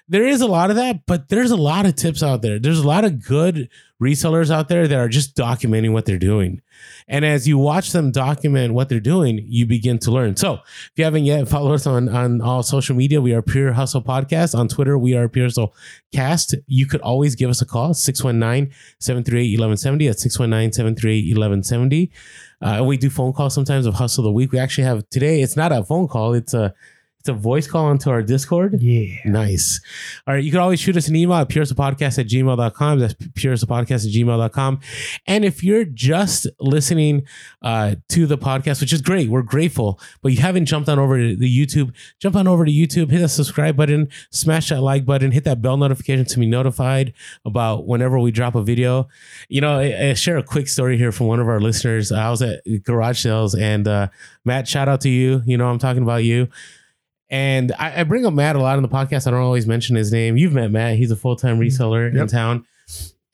there 0.07 0.25
is 0.25 0.41
a 0.41 0.47
lot 0.47 0.69
of 0.69 0.75
that, 0.77 1.05
but 1.05 1.29
there's 1.29 1.51
a 1.51 1.57
lot 1.57 1.85
of 1.85 1.95
tips 1.95 2.23
out 2.23 2.41
there. 2.41 2.59
There's 2.59 2.79
a 2.79 2.87
lot 2.87 3.03
of 3.03 3.25
good 3.25 3.69
resellers 4.01 4.51
out 4.51 4.69
there 4.69 4.87
that 4.87 4.97
are 4.97 5.07
just 5.07 5.35
documenting 5.35 5.91
what 5.91 6.05
they're 6.05 6.19
doing. 6.19 6.61
And 7.07 7.25
as 7.25 7.47
you 7.47 7.57
watch 7.57 7.91
them 7.91 8.11
document 8.11 8.73
what 8.73 8.89
they're 8.89 8.99
doing, 8.99 9.43
you 9.47 9.65
begin 9.65 9.97
to 9.99 10.11
learn. 10.11 10.35
So 10.35 10.55
if 10.55 10.91
you 10.95 11.03
haven't 11.03 11.25
yet, 11.25 11.47
follow 11.47 11.73
us 11.73 11.87
on, 11.87 12.07
on 12.09 12.41
all 12.41 12.61
social 12.61 12.95
media. 12.95 13.21
We 13.21 13.33
are 13.33 13.41
Pure 13.41 13.73
Hustle 13.73 14.03
Podcast. 14.03 14.57
On 14.57 14.67
Twitter, 14.67 14.97
we 14.97 15.15
are 15.15 15.27
Pure 15.27 15.47
Hustle 15.47 15.75
Cast. 16.13 16.53
You 16.67 16.85
could 16.85 17.01
always 17.01 17.35
give 17.35 17.49
us 17.49 17.61
a 17.61 17.65
call, 17.65 17.93
619 17.93 18.71
738 18.99 19.59
1170 19.59 20.07
at 20.07 20.19
619 20.19 20.73
738 20.73 21.37
1170. 21.37 22.11
Uh, 22.61 22.83
we 22.83 22.97
do 22.97 23.09
phone 23.09 23.33
calls 23.33 23.53
sometimes 23.53 23.85
of 23.85 23.95
Hustle 23.95 24.23
the 24.23 24.31
Week. 24.31 24.51
We 24.51 24.59
actually 24.59 24.83
have 24.83 25.07
today, 25.09 25.41
it's 25.41 25.55
not 25.55 25.71
a 25.71 25.83
phone 25.83 26.07
call, 26.07 26.33
it's 26.33 26.53
a 26.53 26.73
a 27.27 27.33
voice 27.33 27.67
call 27.67 27.85
onto 27.85 28.09
our 28.09 28.21
Discord. 28.21 28.81
Yeah. 28.81 29.15
Nice. 29.25 29.81
All 30.25 30.33
right. 30.33 30.43
You 30.43 30.51
can 30.51 30.59
always 30.59 30.79
shoot 30.79 30.97
us 30.97 31.07
an 31.07 31.15
email 31.15 31.37
at 31.37 31.49
purehustlepodcast 31.49 32.19
at 32.19 32.27
gmail.com. 32.27 32.99
That's 32.99 33.13
purehustlepodcast 33.13 34.05
at 34.05 34.13
gmail.com. 34.13 34.79
And 35.25 35.45
if 35.45 35.63
you're 35.63 35.85
just 35.85 36.47
listening 36.59 37.25
uh, 37.61 37.95
to 38.09 38.25
the 38.25 38.37
podcast, 38.37 38.81
which 38.81 38.93
is 38.93 39.01
great, 39.01 39.29
we're 39.29 39.41
grateful, 39.41 39.99
but 40.21 40.31
you 40.31 40.39
haven't 40.39 40.65
jumped 40.65 40.89
on 40.89 40.99
over 40.99 41.17
to 41.17 41.35
the 41.35 41.65
YouTube, 41.65 41.93
jump 42.19 42.35
on 42.35 42.47
over 42.47 42.65
to 42.65 42.71
YouTube, 42.71 43.11
hit 43.11 43.19
that 43.19 43.29
subscribe 43.29 43.75
button, 43.75 44.09
smash 44.31 44.69
that 44.69 44.81
like 44.81 45.05
button, 45.05 45.31
hit 45.31 45.43
that 45.45 45.61
bell 45.61 45.77
notification 45.77 46.25
to 46.25 46.39
be 46.39 46.45
notified 46.45 47.13
about 47.45 47.87
whenever 47.87 48.19
we 48.19 48.31
drop 48.31 48.55
a 48.55 48.61
video. 48.61 49.07
You 49.49 49.61
know, 49.61 49.79
I, 49.79 50.09
I 50.09 50.13
share 50.13 50.37
a 50.37 50.43
quick 50.43 50.67
story 50.67 50.97
here 50.97 51.11
from 51.11 51.27
one 51.27 51.39
of 51.39 51.47
our 51.47 51.59
listeners. 51.59 52.11
I 52.11 52.29
was 52.29 52.41
at 52.41 52.61
garage 52.83 53.21
sales 53.21 53.55
and 53.55 53.87
uh, 53.87 54.07
Matt, 54.45 54.67
shout 54.67 54.87
out 54.87 55.01
to 55.01 55.09
you. 55.09 55.41
You 55.45 55.57
know, 55.57 55.67
I'm 55.67 55.79
talking 55.79 56.03
about 56.03 56.23
you. 56.23 56.47
And 57.29 57.73
I, 57.77 58.01
I 58.01 58.03
bring 58.03 58.25
up 58.25 58.33
Matt 58.33 58.55
a 58.55 58.59
lot 58.59 58.77
on 58.77 58.83
the 58.83 58.89
podcast. 58.89 59.27
I 59.27 59.31
don't 59.31 59.41
always 59.41 59.67
mention 59.67 59.95
his 59.95 60.11
name. 60.11 60.37
You've 60.37 60.53
met 60.53 60.71
Matt. 60.71 60.95
He's 60.95 61.11
a 61.11 61.15
full 61.15 61.35
time 61.35 61.59
mm-hmm. 61.59 61.83
reseller 61.83 62.15
in 62.15 62.27
town. 62.27 62.65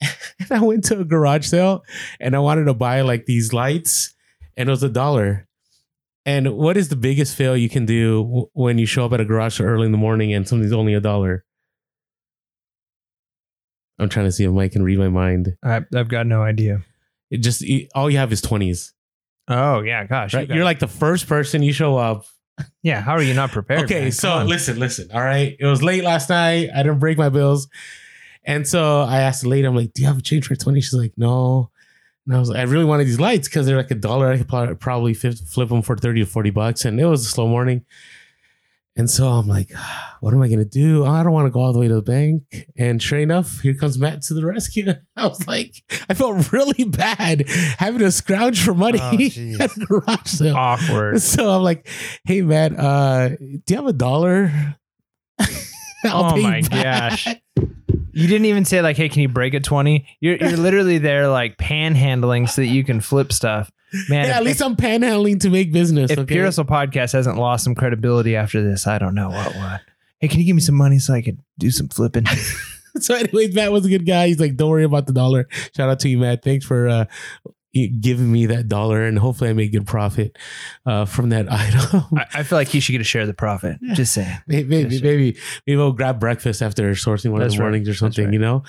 and 0.00 0.50
I 0.50 0.60
went 0.62 0.84
to 0.86 1.00
a 1.00 1.04
garage 1.04 1.46
sale 1.46 1.84
and 2.18 2.34
I 2.34 2.40
wanted 2.40 2.64
to 2.64 2.74
buy 2.74 3.02
like 3.02 3.26
these 3.26 3.52
lights, 3.52 4.14
and 4.56 4.68
it 4.68 4.72
was 4.72 4.82
a 4.82 4.88
dollar. 4.88 5.46
And 6.26 6.56
what 6.56 6.76
is 6.76 6.88
the 6.88 6.96
biggest 6.96 7.36
fail 7.36 7.56
you 7.56 7.68
can 7.68 7.84
do 7.84 8.48
when 8.54 8.78
you 8.78 8.86
show 8.86 9.04
up 9.04 9.12
at 9.12 9.20
a 9.20 9.24
garage 9.24 9.58
sale 9.58 9.66
early 9.66 9.86
in 9.86 9.92
the 9.92 9.98
morning 9.98 10.32
and 10.32 10.48
something's 10.48 10.72
only 10.72 10.94
a 10.94 11.00
dollar? 11.00 11.44
I'm 13.98 14.08
trying 14.08 14.26
to 14.26 14.32
see 14.32 14.44
if 14.44 14.50
Mike 14.50 14.72
can 14.72 14.82
read 14.82 14.98
my 14.98 15.08
mind. 15.08 15.56
I, 15.62 15.82
I've 15.94 16.08
got 16.08 16.26
no 16.26 16.42
idea. 16.42 16.82
It 17.30 17.38
just 17.38 17.62
all 17.94 18.10
you 18.10 18.18
have 18.18 18.32
is 18.32 18.40
twenties, 18.40 18.92
Oh 19.48 19.80
yeah, 19.82 20.04
gosh. 20.04 20.32
you 20.32 20.40
right? 20.40 20.48
got- 20.48 20.54
You're 20.54 20.64
like 20.64 20.78
the 20.78 20.88
first 20.88 21.26
person 21.28 21.62
you 21.62 21.72
show 21.72 21.96
up 21.96 22.24
yeah. 22.82 23.00
How 23.00 23.12
are 23.12 23.22
you 23.22 23.34
not 23.34 23.50
prepared? 23.50 23.84
Okay, 23.84 24.02
man? 24.02 24.12
so 24.12 24.44
listen, 24.44 24.78
listen. 24.78 25.10
All 25.12 25.22
right, 25.22 25.56
it 25.58 25.66
was 25.66 25.82
late 25.82 26.04
last 26.04 26.28
night. 26.30 26.70
I 26.74 26.82
didn't 26.82 26.98
break 26.98 27.18
my 27.18 27.28
bills, 27.28 27.68
and 28.44 28.66
so 28.66 29.02
I 29.02 29.20
asked 29.20 29.42
the 29.42 29.48
lady. 29.48 29.66
I'm 29.66 29.76
like, 29.76 29.92
"Do 29.92 30.02
you 30.02 30.08
have 30.08 30.18
a 30.18 30.22
change 30.22 30.46
for 30.46 30.54
20? 30.56 30.80
She's 30.80 30.94
like, 30.94 31.12
"No." 31.16 31.70
And 32.26 32.34
I 32.34 32.38
was 32.38 32.48
like, 32.48 32.58
"I 32.58 32.62
really 32.62 32.84
wanted 32.84 33.06
these 33.06 33.20
lights 33.20 33.48
because 33.48 33.66
they're 33.66 33.76
like 33.76 33.90
a 33.90 33.94
dollar. 33.96 34.28
I 34.32 34.38
could 34.38 34.80
probably- 34.80 35.14
flip 35.14 35.68
them 35.68 35.82
for 35.82 35.96
30 35.96 36.20
to 36.20 36.26
40 36.26 36.50
bucks." 36.50 36.84
And 36.84 36.98
it 37.00 37.06
was 37.06 37.24
a 37.26 37.28
slow 37.28 37.46
morning, 37.48 37.84
and 38.96 39.08
so 39.10 39.26
I'm 39.28 39.46
like, 39.48 39.70
"What 40.20 40.34
am 40.34 40.42
I 40.42 40.48
gonna 40.48 40.64
do? 40.64 41.04
I 41.04 41.22
don't 41.22 41.32
want 41.32 41.46
to 41.46 41.50
go 41.50 41.60
all 41.60 41.72
the 41.72 41.78
way 41.78 41.88
to 41.88 41.94
the 41.96 42.02
bank." 42.02 42.42
And 42.76 43.02
sure 43.02 43.18
enough, 43.18 43.60
here 43.60 43.74
comes 43.74 43.98
Matt 43.98 44.22
to 44.22 44.34
the 44.34 44.44
rescue. 44.46 44.92
I 45.16 45.26
was 45.26 45.46
like, 45.46 45.82
I 46.08 46.14
felt 46.14 46.52
really 46.52 46.84
bad 46.84 47.48
having 47.78 48.00
to 48.00 48.10
scrounge 48.12 48.62
for 48.64 48.74
money 48.74 48.98
Oh, 49.00 49.12
at 49.64 49.76
a 49.76 49.80
garage 49.86 50.26
sale. 50.26 50.56
awkward. 50.56 51.20
So 51.22 51.50
I'm 51.50 51.62
like, 51.62 51.88
hey 52.24 52.42
Matt, 52.42 52.78
uh, 52.78 53.28
do 53.30 53.62
you 53.68 53.76
have 53.76 53.86
a 53.86 53.92
dollar? 53.92 54.50
Oh 56.06 56.32
pay 56.34 56.40
you 56.40 56.42
my 56.42 56.60
back." 56.60 57.10
gosh. 57.10 57.28
You 58.16 58.28
didn't 58.28 58.44
even 58.44 58.64
say 58.66 58.82
like, 58.82 58.96
"Hey, 58.96 59.08
can 59.08 59.22
you 59.22 59.28
break 59.28 59.54
a 59.54 59.60
20? 59.60 60.06
You're 60.20 60.36
you're 60.36 60.56
literally 60.58 60.98
there 60.98 61.28
like 61.28 61.56
panhandling 61.56 62.48
so 62.48 62.60
that 62.60 62.66
you 62.68 62.84
can 62.84 63.00
flip 63.00 63.32
stuff. 63.32 63.70
Man, 64.08 64.26
Yeah, 64.28 64.36
at 64.36 64.42
least 64.44 64.62
I'm 64.62 64.76
panhandling 64.76 65.40
to 65.40 65.50
make 65.50 65.72
business. 65.72 66.10
if 66.10 66.18
okay? 66.18 66.38
Hustle 66.38 66.64
Podcast 66.64 67.12
hasn't 67.12 67.36
lost 67.36 67.64
some 67.64 67.74
credibility 67.74 68.36
after 68.36 68.62
this, 68.62 68.86
I 68.86 68.98
don't 68.98 69.14
know 69.14 69.30
what 69.30 69.54
would. 69.54 69.80
Hey, 70.20 70.28
can 70.28 70.40
you 70.40 70.46
give 70.46 70.56
me 70.56 70.62
some 70.62 70.74
money 70.74 70.98
so 70.98 71.14
I 71.14 71.22
could 71.22 71.38
do 71.58 71.70
some 71.70 71.88
flipping? 71.88 72.24
so, 73.00 73.14
anyways, 73.14 73.54
Matt 73.54 73.72
was 73.72 73.84
a 73.84 73.88
good 73.88 74.06
guy. 74.06 74.28
He's 74.28 74.40
like, 74.40 74.56
"Don't 74.56 74.70
worry 74.70 74.84
about 74.84 75.06
the 75.06 75.12
dollar." 75.12 75.48
Shout 75.76 75.90
out 75.90 76.00
to 76.00 76.08
you, 76.08 76.18
Matt. 76.18 76.42
Thanks 76.42 76.64
for 76.64 76.88
uh, 76.88 77.04
giving 77.74 78.30
me 78.30 78.46
that 78.46 78.68
dollar, 78.68 79.02
and 79.04 79.18
hopefully, 79.18 79.50
I 79.50 79.52
make 79.52 79.72
good 79.72 79.86
profit 79.86 80.36
uh, 80.86 81.04
from 81.04 81.30
that 81.30 81.46
item. 81.50 82.04
I, 82.16 82.26
I 82.34 82.42
feel 82.42 82.56
like 82.56 82.68
he 82.68 82.80
should 82.80 82.92
get 82.92 83.00
a 83.00 83.04
share 83.04 83.22
of 83.22 83.26
the 83.26 83.34
profit. 83.34 83.78
Just 83.92 84.14
saying. 84.14 84.36
maybe, 84.46 84.68
maybe, 84.68 85.00
maybe, 85.02 85.36
maybe 85.66 85.76
we'll 85.76 85.92
grab 85.92 86.20
breakfast 86.20 86.62
after 86.62 86.90
sourcing 86.92 87.30
one 87.30 87.40
That's 87.40 87.54
of 87.54 87.58
the 87.58 87.62
right. 87.62 87.70
mornings 87.70 87.88
or 87.88 87.94
something, 87.94 88.26
right. 88.26 88.32
you 88.32 88.38
know. 88.38 88.62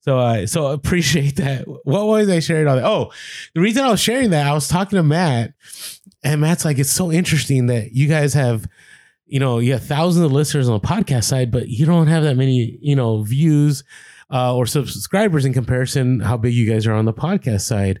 So, 0.00 0.18
uh, 0.18 0.46
so 0.46 0.68
appreciate 0.68 1.36
that. 1.36 1.64
What 1.84 2.06
was 2.06 2.28
I 2.28 2.40
sharing 2.40 2.68
all 2.68 2.76
that? 2.76 2.84
Oh, 2.84 3.12
the 3.54 3.60
reason 3.60 3.84
I 3.84 3.90
was 3.90 4.00
sharing 4.00 4.30
that, 4.30 4.46
I 4.46 4.52
was 4.52 4.68
talking 4.68 4.96
to 4.96 5.02
Matt, 5.02 5.54
and 6.22 6.40
Matt's 6.40 6.64
like, 6.64 6.78
"It's 6.78 6.90
so 6.90 7.10
interesting 7.10 7.66
that 7.66 7.92
you 7.92 8.08
guys 8.08 8.34
have." 8.34 8.68
You 9.26 9.40
know, 9.40 9.60
you 9.60 9.72
have 9.72 9.82
thousands 9.82 10.26
of 10.26 10.30
listeners 10.30 10.68
on 10.68 10.78
the 10.78 10.86
podcast 10.86 11.24
side, 11.24 11.50
but 11.50 11.66
you 11.66 11.86
don't 11.86 12.06
have 12.06 12.22
that 12.24 12.36
many, 12.36 12.76
you 12.82 12.94
know, 12.94 13.22
views 13.22 13.82
uh, 14.32 14.54
or 14.54 14.66
subscribers 14.66 15.44
in 15.44 15.52
comparison 15.52 16.20
how 16.20 16.36
big 16.36 16.54
you 16.54 16.70
guys 16.70 16.86
are 16.86 16.94
on 16.94 17.04
the 17.04 17.12
podcast 17.12 17.62
side. 17.62 18.00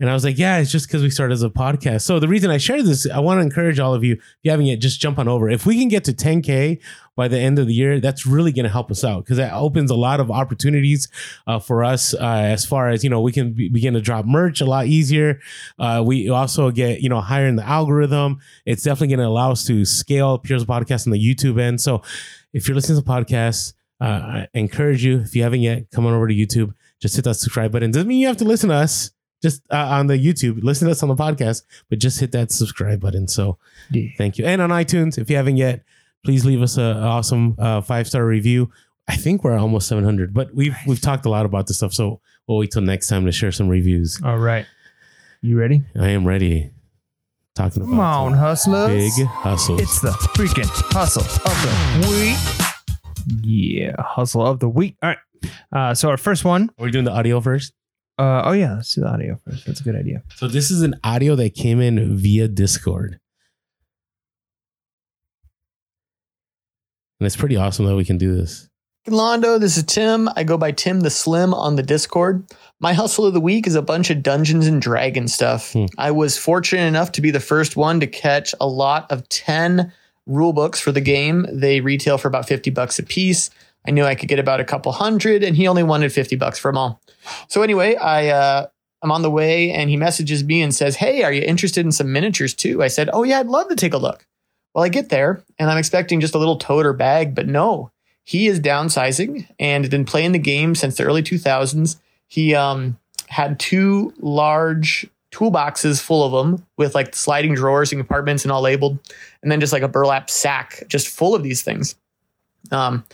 And 0.00 0.08
I 0.08 0.14
was 0.14 0.22
like, 0.22 0.38
yeah, 0.38 0.58
it's 0.58 0.70
just 0.70 0.86
because 0.86 1.02
we 1.02 1.10
started 1.10 1.32
as 1.34 1.42
a 1.42 1.50
podcast. 1.50 2.02
So 2.02 2.20
the 2.20 2.28
reason 2.28 2.50
I 2.52 2.58
share 2.58 2.80
this, 2.82 3.08
I 3.10 3.18
want 3.18 3.38
to 3.38 3.42
encourage 3.42 3.80
all 3.80 3.94
of 3.94 4.04
you, 4.04 4.14
if 4.14 4.38
you 4.42 4.50
haven't 4.52 4.66
yet, 4.66 4.78
just 4.78 5.00
jump 5.00 5.18
on 5.18 5.26
over. 5.26 5.50
If 5.50 5.66
we 5.66 5.76
can 5.76 5.88
get 5.88 6.04
to 6.04 6.12
10K 6.12 6.80
by 7.16 7.26
the 7.26 7.38
end 7.38 7.58
of 7.58 7.66
the 7.66 7.74
year, 7.74 7.98
that's 7.98 8.24
really 8.24 8.52
going 8.52 8.64
to 8.64 8.70
help 8.70 8.92
us 8.92 9.02
out 9.02 9.24
because 9.24 9.38
that 9.38 9.52
opens 9.52 9.90
a 9.90 9.96
lot 9.96 10.20
of 10.20 10.30
opportunities 10.30 11.08
uh, 11.48 11.58
for 11.58 11.82
us 11.82 12.14
uh, 12.14 12.18
as 12.20 12.64
far 12.64 12.88
as, 12.90 13.02
you 13.02 13.10
know, 13.10 13.20
we 13.20 13.32
can 13.32 13.52
be, 13.52 13.68
begin 13.68 13.94
to 13.94 14.00
drop 14.00 14.24
merch 14.24 14.60
a 14.60 14.66
lot 14.66 14.86
easier. 14.86 15.40
Uh, 15.80 16.00
we 16.06 16.30
also 16.30 16.70
get, 16.70 17.00
you 17.00 17.08
know, 17.08 17.20
higher 17.20 17.46
in 17.46 17.56
the 17.56 17.66
algorithm. 17.66 18.38
It's 18.66 18.84
definitely 18.84 19.16
going 19.16 19.26
to 19.26 19.30
allow 19.30 19.50
us 19.50 19.66
to 19.66 19.84
scale 19.84 20.38
Pure 20.38 20.60
Hustle 20.60 20.72
podcast 20.72 21.08
on 21.08 21.10
the 21.10 21.18
YouTube 21.18 21.60
end. 21.60 21.80
So 21.80 22.02
if 22.52 22.68
you're 22.68 22.76
listening 22.76 23.02
to 23.02 23.04
the 23.04 23.10
podcast, 23.10 23.72
uh, 24.00 24.04
I 24.04 24.48
encourage 24.54 25.04
you, 25.04 25.18
if 25.22 25.34
you 25.34 25.42
haven't 25.42 25.62
yet, 25.62 25.90
come 25.90 26.06
on 26.06 26.14
over 26.14 26.28
to 26.28 26.34
YouTube. 26.34 26.72
Just 27.00 27.16
hit 27.16 27.24
that 27.24 27.34
subscribe 27.34 27.72
button. 27.72 27.90
Doesn't 27.90 28.06
mean 28.06 28.20
you 28.20 28.28
have 28.28 28.36
to 28.36 28.44
listen 28.44 28.68
to 28.68 28.76
us 28.76 29.10
just 29.42 29.62
uh, 29.70 29.76
on 29.76 30.06
the 30.08 30.14
YouTube. 30.18 30.62
Listen 30.62 30.86
to 30.86 30.92
us 30.92 31.02
on 31.02 31.08
the 31.08 31.14
podcast, 31.14 31.62
but 31.90 31.98
just 31.98 32.18
hit 32.20 32.32
that 32.32 32.50
subscribe 32.52 33.00
button. 33.00 33.28
So 33.28 33.58
Yeah. 33.90 34.08
thank 34.16 34.38
you. 34.38 34.44
And 34.46 34.60
on 34.62 34.70
iTunes, 34.70 35.18
if 35.18 35.30
you 35.30 35.36
haven't 35.36 35.56
yet, 35.58 35.84
please 36.24 36.44
leave 36.44 36.60
us 36.62 36.76
an 36.76 36.96
awesome 36.96 37.54
uh, 37.58 37.80
five 37.80 38.06
star 38.08 38.24
review. 38.26 38.70
I 39.06 39.16
think 39.16 39.42
we're 39.44 39.56
almost 39.56 39.88
700, 39.88 40.34
but 40.34 40.54
we've 40.54 40.76
we've 40.86 41.00
talked 41.00 41.24
a 41.24 41.30
lot 41.30 41.46
about 41.46 41.66
this 41.66 41.78
stuff. 41.78 41.94
So 41.94 42.20
we'll 42.46 42.58
wait 42.58 42.70
till 42.72 42.82
next 42.82 43.06
time 43.06 43.24
to 43.26 43.32
share 43.32 43.52
some 43.52 43.68
reviews. 43.68 44.20
All 44.22 44.38
right. 44.38 44.66
You 45.40 45.58
ready? 45.58 45.84
I 45.98 46.08
am 46.08 46.26
ready. 46.26 46.72
Talking 47.54 47.82
about 47.82 47.90
Come 47.90 48.00
on, 48.00 48.32
hustlers. 48.34 49.16
big 49.16 49.26
hustles. 49.26 49.80
It's 49.80 50.00
the 50.00 50.10
freaking 50.10 50.68
hustle 50.92 51.22
of 51.22 52.02
the 52.02 52.08
week. 52.10 53.42
Yeah, 53.42 53.92
hustle 53.98 54.46
of 54.46 54.60
the 54.60 54.68
week. 54.68 54.96
All 55.02 55.10
right. 55.10 55.18
Uh, 55.72 55.94
so 55.94 56.08
our 56.10 56.16
first 56.16 56.44
one. 56.44 56.70
Are 56.78 56.84
we 56.84 56.90
doing 56.90 57.04
the 57.04 57.12
audio 57.12 57.40
first? 57.40 57.72
Uh, 58.18 58.42
oh 58.46 58.52
yeah, 58.52 58.74
let's 58.74 58.94
do 58.94 59.02
the 59.02 59.08
audio 59.08 59.38
first. 59.44 59.64
That's 59.64 59.80
a 59.80 59.84
good 59.84 59.94
idea. 59.94 60.22
So 60.34 60.48
this 60.48 60.70
is 60.70 60.82
an 60.82 60.96
audio 61.04 61.36
that 61.36 61.54
came 61.54 61.80
in 61.80 62.16
via 62.16 62.48
Discord. 62.48 63.20
And 67.20 67.26
it's 67.26 67.36
pretty 67.36 67.56
awesome 67.56 67.86
that 67.86 67.96
we 67.96 68.04
can 68.04 68.18
do 68.18 68.34
this. 68.34 68.68
Londo, 69.06 69.58
this 69.58 69.76
is 69.76 69.84
Tim. 69.84 70.28
I 70.36 70.44
go 70.44 70.58
by 70.58 70.72
Tim 70.72 71.00
the 71.00 71.10
Slim 71.10 71.54
on 71.54 71.76
the 71.76 71.82
Discord. 71.82 72.44
My 72.80 72.92
hustle 72.92 73.24
of 73.24 73.32
the 73.32 73.40
week 73.40 73.66
is 73.66 73.74
a 73.74 73.82
bunch 73.82 74.10
of 74.10 74.22
Dungeons 74.22 74.66
and 74.66 74.82
Dragon 74.82 75.28
stuff. 75.28 75.72
Hmm. 75.72 75.86
I 75.96 76.10
was 76.10 76.36
fortunate 76.36 76.86
enough 76.86 77.12
to 77.12 77.20
be 77.20 77.30
the 77.30 77.40
first 77.40 77.76
one 77.76 78.00
to 78.00 78.06
catch 78.06 78.54
a 78.60 78.66
lot 78.66 79.10
of 79.10 79.28
10 79.28 79.92
rule 80.26 80.52
books 80.52 80.78
for 80.78 80.92
the 80.92 81.00
game. 81.00 81.46
They 81.50 81.80
retail 81.80 82.18
for 82.18 82.28
about 82.28 82.46
50 82.46 82.70
bucks 82.70 82.98
a 82.98 83.02
piece. 83.02 83.50
I 83.86 83.90
knew 83.90 84.04
I 84.04 84.14
could 84.14 84.28
get 84.28 84.38
about 84.38 84.60
a 84.60 84.64
couple 84.64 84.92
hundred, 84.92 85.42
and 85.42 85.56
he 85.56 85.66
only 85.66 85.82
wanted 85.82 86.12
50 86.12 86.36
bucks 86.36 86.58
for 86.58 86.70
them 86.70 86.78
all. 86.78 87.00
So 87.48 87.62
anyway, 87.62 87.96
I 87.96 88.28
uh, 88.28 88.66
I'm 89.02 89.12
on 89.12 89.22
the 89.22 89.30
way, 89.30 89.70
and 89.70 89.88
he 89.90 89.96
messages 89.96 90.44
me 90.44 90.62
and 90.62 90.74
says, 90.74 90.96
"Hey, 90.96 91.22
are 91.22 91.32
you 91.32 91.42
interested 91.42 91.84
in 91.84 91.92
some 91.92 92.12
miniatures 92.12 92.54
too?" 92.54 92.82
I 92.82 92.88
said, 92.88 93.08
"Oh 93.12 93.22
yeah, 93.22 93.38
I'd 93.40 93.46
love 93.46 93.68
to 93.68 93.76
take 93.76 93.94
a 93.94 93.98
look." 93.98 94.26
Well, 94.74 94.84
I 94.84 94.88
get 94.88 95.08
there, 95.08 95.42
and 95.58 95.70
I'm 95.70 95.78
expecting 95.78 96.20
just 96.20 96.34
a 96.34 96.38
little 96.38 96.56
tote 96.56 96.86
or 96.86 96.92
bag, 96.92 97.34
but 97.34 97.48
no, 97.48 97.90
he 98.24 98.46
is 98.46 98.60
downsizing 98.60 99.48
and 99.58 99.84
had 99.84 99.90
been 99.90 100.04
playing 100.04 100.32
the 100.32 100.38
game 100.38 100.74
since 100.74 100.96
the 100.96 101.04
early 101.04 101.22
2000s. 101.22 101.96
He 102.26 102.54
um, 102.54 102.98
had 103.28 103.58
two 103.58 104.12
large 104.18 105.08
toolboxes 105.32 106.00
full 106.00 106.24
of 106.24 106.32
them 106.32 106.64
with 106.76 106.94
like 106.94 107.14
sliding 107.14 107.54
drawers 107.54 107.92
and 107.92 108.00
compartments 108.00 108.44
and 108.44 108.52
all 108.52 108.60
labeled, 108.60 108.98
and 109.42 109.50
then 109.50 109.60
just 109.60 109.72
like 109.72 109.82
a 109.82 109.88
burlap 109.88 110.28
sack 110.28 110.82
just 110.88 111.08
full 111.08 111.34
of 111.34 111.42
these 111.42 111.62
things. 111.62 111.94
Um, 112.70 113.04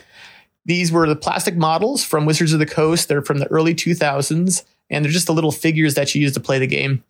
these 0.65 0.91
were 0.91 1.07
the 1.07 1.15
plastic 1.15 1.55
models 1.55 2.03
from 2.03 2.25
Wizards 2.25 2.53
of 2.53 2.59
the 2.59 2.65
Coast. 2.65 3.07
They're 3.07 3.21
from 3.21 3.37
the 3.37 3.47
early 3.47 3.75
2000s, 3.75 4.63
and 4.89 5.05
they're 5.05 5.11
just 5.11 5.27
the 5.27 5.33
little 5.33 5.51
figures 5.51 5.93
that 5.93 6.13
you 6.15 6.21
use 6.21 6.33
to 6.33 6.39
play 6.39 6.59
the 6.59 6.67
game. 6.67 7.03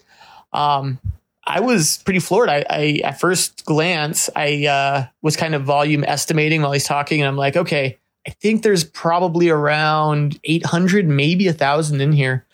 Um, 0.54 1.00
I 1.48 1.60
was 1.60 2.00
pretty 2.04 2.20
floored. 2.20 2.50
I, 2.50 2.66
I 2.70 3.02
at 3.04 3.20
first 3.20 3.66
glance, 3.66 4.30
I 4.36 4.66
uh, 4.66 5.06
was 5.22 5.38
kind 5.38 5.56
of 5.56 5.64
volume 5.64 6.04
estimating 6.04 6.62
while 6.62 6.72
he's 6.72 6.86
talking, 6.86 7.22
and 7.22 7.28
I'm 7.28 7.38
like, 7.38 7.56
okay, 7.56 7.98
I 8.28 8.32
think 8.32 8.64
there's 8.64 8.84
probably 8.84 9.50
around 9.50 10.40
800, 10.44 11.08
maybe 11.08 11.48
a 11.48 11.54
thousand 11.54 12.02
in 12.02 12.12
here. 12.12 12.46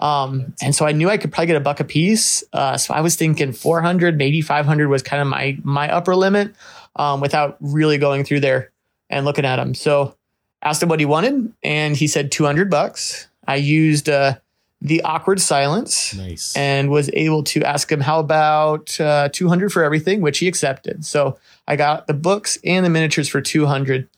Um, 0.00 0.54
and 0.62 0.74
so 0.74 0.86
I 0.86 0.92
knew 0.92 1.10
I 1.10 1.18
could 1.18 1.32
probably 1.32 1.48
get 1.48 1.56
a 1.56 1.60
buck 1.60 1.80
a 1.80 1.84
piece. 1.84 2.44
Uh, 2.52 2.76
so 2.76 2.94
I 2.94 3.00
was 3.00 3.16
thinking 3.16 3.52
400, 3.52 4.16
maybe 4.16 4.40
500 4.40 4.88
was 4.88 5.02
kind 5.02 5.20
of 5.20 5.28
my 5.28 5.58
my 5.62 5.92
upper 5.92 6.16
limit, 6.16 6.54
um, 6.96 7.20
without 7.20 7.56
really 7.60 7.98
going 7.98 8.24
through 8.24 8.40
there 8.40 8.72
and 9.10 9.24
looking 9.24 9.44
at 9.44 9.56
them. 9.56 9.74
So 9.74 10.14
asked 10.62 10.82
him 10.82 10.88
what 10.88 11.00
he 11.00 11.06
wanted, 11.06 11.52
and 11.62 11.96
he 11.96 12.06
said 12.06 12.32
200 12.32 12.70
bucks. 12.70 13.28
I 13.46 13.56
used 13.56 14.08
uh, 14.08 14.34
the 14.80 15.02
awkward 15.02 15.40
silence 15.40 16.14
Nice. 16.14 16.56
and 16.56 16.90
was 16.90 17.10
able 17.12 17.42
to 17.44 17.62
ask 17.64 17.90
him 17.90 18.00
how 18.00 18.20
about 18.20 18.98
uh, 19.00 19.28
200 19.32 19.72
for 19.72 19.82
everything? 19.82 20.20
Which 20.20 20.38
he 20.38 20.48
accepted. 20.48 21.04
So 21.04 21.38
i 21.66 21.76
got 21.76 22.06
the 22.06 22.14
books 22.14 22.58
and 22.64 22.84
the 22.86 22.90
miniatures 22.90 23.28
for 23.28 23.40
200 23.42 24.08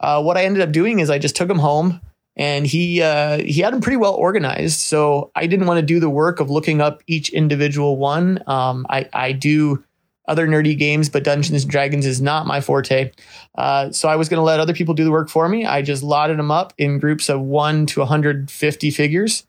uh, 0.00 0.22
what 0.22 0.36
i 0.38 0.44
ended 0.44 0.62
up 0.62 0.72
doing 0.72 1.00
is 1.00 1.10
i 1.10 1.18
just 1.18 1.36
took 1.36 1.50
him 1.50 1.58
home 1.58 2.00
and 2.36 2.66
he 2.66 3.02
uh, 3.02 3.38
he 3.38 3.60
had 3.60 3.72
them 3.72 3.80
pretty 3.80 3.96
well 3.96 4.14
organized. 4.14 4.80
So 4.80 5.30
i 5.34 5.46
didn't 5.46 5.66
want 5.66 5.78
to 5.78 5.86
do 5.86 6.00
the 6.00 6.10
work 6.10 6.40
of 6.40 6.50
looking 6.50 6.80
up 6.80 7.02
each 7.06 7.28
individual 7.30 7.96
one. 7.96 8.42
Um, 8.46 8.86
I, 8.90 9.08
I 9.12 9.32
do 9.32 9.84
other 10.26 10.46
nerdy 10.46 10.76
games 10.76 11.08
but 11.08 11.24
dungeons 11.24 11.62
and 11.62 11.70
dragons 11.70 12.06
is 12.06 12.20
not 12.20 12.46
my 12.46 12.60
forte 12.60 13.10
uh, 13.56 13.90
so 13.90 14.08
i 14.08 14.16
was 14.16 14.28
going 14.28 14.38
to 14.38 14.44
let 14.44 14.60
other 14.60 14.74
people 14.74 14.94
do 14.94 15.04
the 15.04 15.10
work 15.10 15.28
for 15.28 15.48
me 15.48 15.64
i 15.64 15.82
just 15.82 16.02
lotted 16.02 16.38
them 16.38 16.50
up 16.50 16.72
in 16.78 16.98
groups 16.98 17.28
of 17.28 17.40
1 17.40 17.86
to 17.86 18.00
150 18.00 18.90
figures 18.90 19.44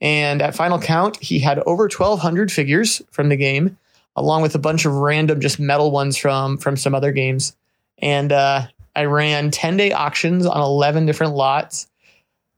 and 0.00 0.40
at 0.42 0.54
final 0.54 0.78
count, 0.78 1.20
he 1.20 1.40
had 1.40 1.58
over 1.60 1.84
1,200 1.84 2.52
figures 2.52 3.00
from 3.10 3.30
the 3.30 3.36
game, 3.36 3.78
along 4.14 4.42
with 4.42 4.54
a 4.54 4.58
bunch 4.58 4.84
of 4.84 4.92
random 4.94 5.40
just 5.40 5.58
metal 5.58 5.90
ones 5.90 6.14
from 6.16 6.58
from 6.58 6.76
some 6.76 6.94
other 6.94 7.10
games. 7.12 7.56
And 7.98 8.30
uh, 8.32 8.66
I 8.94 9.06
ran 9.06 9.50
10 9.50 9.76
day 9.76 9.90
auctions 9.92 10.46
on 10.46 10.60
11 10.60 11.06
different 11.06 11.34
lots. 11.34 11.88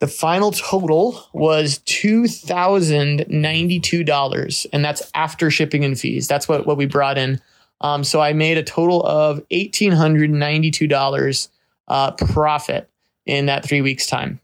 The 0.00 0.06
final 0.06 0.52
total 0.52 1.26
was 1.34 1.78
$2,092, 1.80 4.66
and 4.72 4.84
that's 4.84 5.10
after 5.14 5.50
shipping 5.50 5.84
and 5.84 6.00
fees. 6.00 6.26
That's 6.26 6.48
what, 6.48 6.66
what 6.66 6.78
we 6.78 6.86
brought 6.86 7.18
in. 7.18 7.38
Um, 7.80 8.04
so 8.04 8.20
I 8.20 8.32
made 8.34 8.58
a 8.58 8.62
total 8.62 9.02
of 9.02 9.40
$1,892 9.50 11.48
uh, 11.88 12.10
profit 12.12 12.88
in 13.26 13.46
that 13.46 13.64
three 13.64 13.80
weeks' 13.80 14.06
time. 14.06 14.40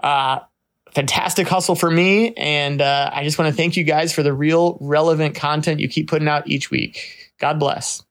Uh, 0.00 0.40
fantastic 0.92 1.48
hustle 1.48 1.74
for 1.74 1.90
me. 1.90 2.32
And 2.34 2.80
uh, 2.80 3.10
I 3.12 3.24
just 3.24 3.38
want 3.38 3.50
to 3.50 3.56
thank 3.56 3.76
you 3.76 3.84
guys 3.84 4.12
for 4.12 4.22
the 4.22 4.32
real 4.32 4.78
relevant 4.80 5.34
content 5.34 5.80
you 5.80 5.88
keep 5.88 6.08
putting 6.08 6.28
out 6.28 6.48
each 6.48 6.70
week. 6.70 7.32
God 7.38 7.58
bless. 7.58 8.02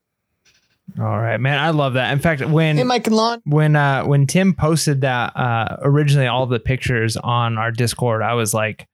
All 1.00 1.20
right, 1.20 1.40
man. 1.40 1.58
I 1.58 1.72
love 1.72 1.94
that. 1.96 2.14
In 2.14 2.20
fact, 2.20 2.46
when 2.46 2.78
Hey, 2.78 2.84
Mike 2.84 3.08
and 3.08 3.16
Lon. 3.16 3.42
when 3.44 3.76
uh 3.76 4.04
when 4.06 4.28
Tim 4.28 4.54
posted 4.54 5.02
that 5.02 5.36
uh 5.36 5.78
originally 5.82 6.28
all 6.28 6.46
the 6.46 6.60
pictures 6.60 7.18
on 7.18 7.58
our 7.58 7.72
Discord, 7.72 8.22
I 8.22 8.36
was 8.36 8.54
like, 8.54 8.88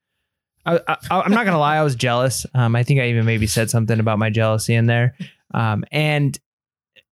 I, 0.66 0.98
I'm 1.10 1.32
not 1.32 1.46
gonna 1.46 1.60
lie, 1.60 1.78
I 1.78 1.84
was 1.84 1.96
jealous. 1.96 2.46
Um, 2.54 2.76
I 2.76 2.84
think 2.84 3.00
I 3.00 3.08
even 3.10 3.26
maybe 3.26 3.48
said 3.48 3.70
something 3.70 4.00
about 4.00 4.20
my 4.20 4.30
jealousy 4.30 4.76
in 4.76 4.86
there. 4.86 5.16
Um, 5.54 5.84
and 5.92 6.40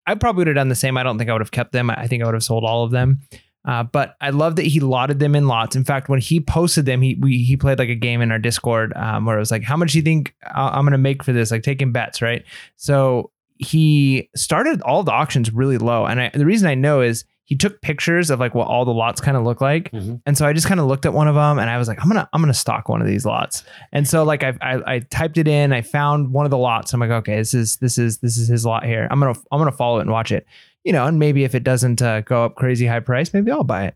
I 0.06 0.14
probably 0.14 0.40
would 0.40 0.48
have 0.48 0.56
done 0.56 0.68
the 0.68 0.74
same. 0.74 0.96
I 0.96 1.02
don't 1.02 1.18
think 1.18 1.30
I 1.30 1.32
would 1.32 1.42
have 1.42 1.50
kept 1.50 1.72
them. 1.72 1.90
I 1.90 2.06
think 2.06 2.22
I 2.22 2.26
would 2.26 2.34
have 2.34 2.44
sold 2.44 2.64
all 2.64 2.84
of 2.84 2.90
them. 2.90 3.20
Uh, 3.66 3.82
but 3.82 4.14
I 4.20 4.30
love 4.30 4.56
that 4.56 4.66
he 4.66 4.78
lotted 4.78 5.18
them 5.18 5.34
in 5.34 5.48
lots. 5.48 5.74
In 5.74 5.84
fact, 5.84 6.08
when 6.08 6.20
he 6.20 6.38
posted 6.38 6.86
them, 6.86 7.02
he 7.02 7.16
we, 7.20 7.42
he 7.42 7.56
played 7.56 7.80
like 7.80 7.88
a 7.88 7.96
game 7.96 8.22
in 8.22 8.30
our 8.30 8.38
Discord 8.38 8.92
um, 8.94 9.26
where 9.26 9.36
it 9.36 9.40
was 9.40 9.50
like, 9.50 9.64
"How 9.64 9.76
much 9.76 9.92
do 9.92 9.98
you 9.98 10.04
think 10.04 10.34
I'm 10.54 10.84
going 10.84 10.92
to 10.92 10.98
make 10.98 11.24
for 11.24 11.32
this?" 11.32 11.50
Like 11.50 11.64
taking 11.64 11.90
bets, 11.90 12.22
right? 12.22 12.44
So 12.76 13.32
he 13.56 14.30
started 14.36 14.80
all 14.82 15.02
the 15.02 15.10
auctions 15.10 15.52
really 15.52 15.78
low, 15.78 16.06
and 16.06 16.20
I, 16.20 16.30
the 16.32 16.46
reason 16.46 16.68
I 16.68 16.76
know 16.76 17.00
is 17.00 17.24
he 17.46 17.56
took 17.56 17.80
pictures 17.80 18.28
of 18.30 18.38
like 18.40 18.54
what 18.54 18.66
all 18.68 18.84
the 18.84 18.92
lots 18.92 19.20
kind 19.20 19.36
of 19.36 19.44
look 19.44 19.60
like. 19.60 19.90
Mhm. 19.92 20.20
And 20.26 20.36
so 20.36 20.44
I 20.46 20.52
just 20.52 20.66
kind 20.66 20.78
of 20.80 20.86
looked 20.86 21.06
at 21.06 21.12
one 21.14 21.28
of 21.28 21.34
them 21.36 21.58
and 21.58 21.70
I 21.70 21.78
was 21.78 21.88
like, 21.88 22.00
I'm 22.02 22.08
gonna 22.08 22.28
I'm 22.32 22.42
gonna 22.42 22.52
stock 22.52 22.88
one 22.88 23.00
of 23.00 23.06
these 23.06 23.24
lots. 23.24 23.62
And 23.92 24.06
so 24.06 24.22
like 24.24 24.42
I, 24.44 24.52
I 24.60 24.94
I 24.94 24.98
typed 25.10 25.38
it 25.38 25.48
in, 25.48 25.72
I 25.72 25.80
found 25.82 26.32
one 26.32 26.44
of 26.44 26.50
the 26.50 26.58
lots. 26.58 26.92
I'm 26.92 27.00
like, 27.00 27.10
okay, 27.10 27.36
this 27.36 27.54
is 27.54 27.76
this 27.76 27.98
is 27.98 28.18
this 28.18 28.36
is 28.36 28.48
his 28.48 28.66
lot 28.66 28.84
here. 28.84 29.08
I'm 29.10 29.18
gonna 29.20 29.38
I'm 29.50 29.58
gonna 29.60 29.72
follow 29.72 29.98
it 29.98 30.02
and 30.02 30.10
watch 30.10 30.32
it. 30.32 30.46
You 30.84 30.92
know, 30.92 31.06
and 31.06 31.18
maybe 31.18 31.44
if 31.44 31.54
it 31.54 31.64
doesn't 31.64 32.02
uh, 32.02 32.20
go 32.20 32.44
up 32.44 32.54
crazy 32.54 32.86
high 32.86 33.00
price, 33.00 33.32
maybe 33.32 33.50
I'll 33.50 33.64
buy 33.64 33.86
it. 33.86 33.94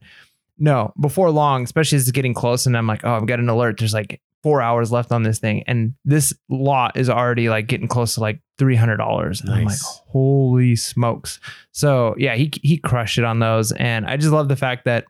No, 0.58 0.92
before 1.00 1.30
long, 1.30 1.62
especially 1.64 1.96
as 1.96 2.02
it's 2.02 2.10
getting 2.12 2.34
close, 2.34 2.66
and 2.66 2.76
I'm 2.76 2.86
like, 2.86 3.02
oh, 3.04 3.14
I've 3.14 3.26
got 3.26 3.38
an 3.40 3.48
alert. 3.48 3.78
There's 3.78 3.94
like 3.94 4.20
four 4.42 4.62
hours 4.62 4.90
left 4.90 5.12
on 5.12 5.22
this 5.22 5.38
thing, 5.38 5.62
and 5.66 5.94
this 6.04 6.32
lot 6.48 6.96
is 6.96 7.10
already 7.10 7.48
like 7.48 7.66
getting 7.66 7.88
close 7.88 8.14
to 8.14 8.20
like 8.20 8.40
three 8.58 8.76
hundred 8.76 8.96
dollars. 8.96 9.40
And 9.40 9.50
I'm 9.52 9.64
like, 9.64 9.78
holy 10.08 10.76
smokes! 10.76 11.40
So 11.72 12.14
yeah, 12.18 12.34
he 12.36 12.50
he 12.62 12.76
crushed 12.78 13.18
it 13.18 13.24
on 13.24 13.38
those, 13.38 13.72
and 13.72 14.06
I 14.06 14.16
just 14.16 14.32
love 14.32 14.48
the 14.48 14.56
fact 14.56 14.84
that 14.86 15.04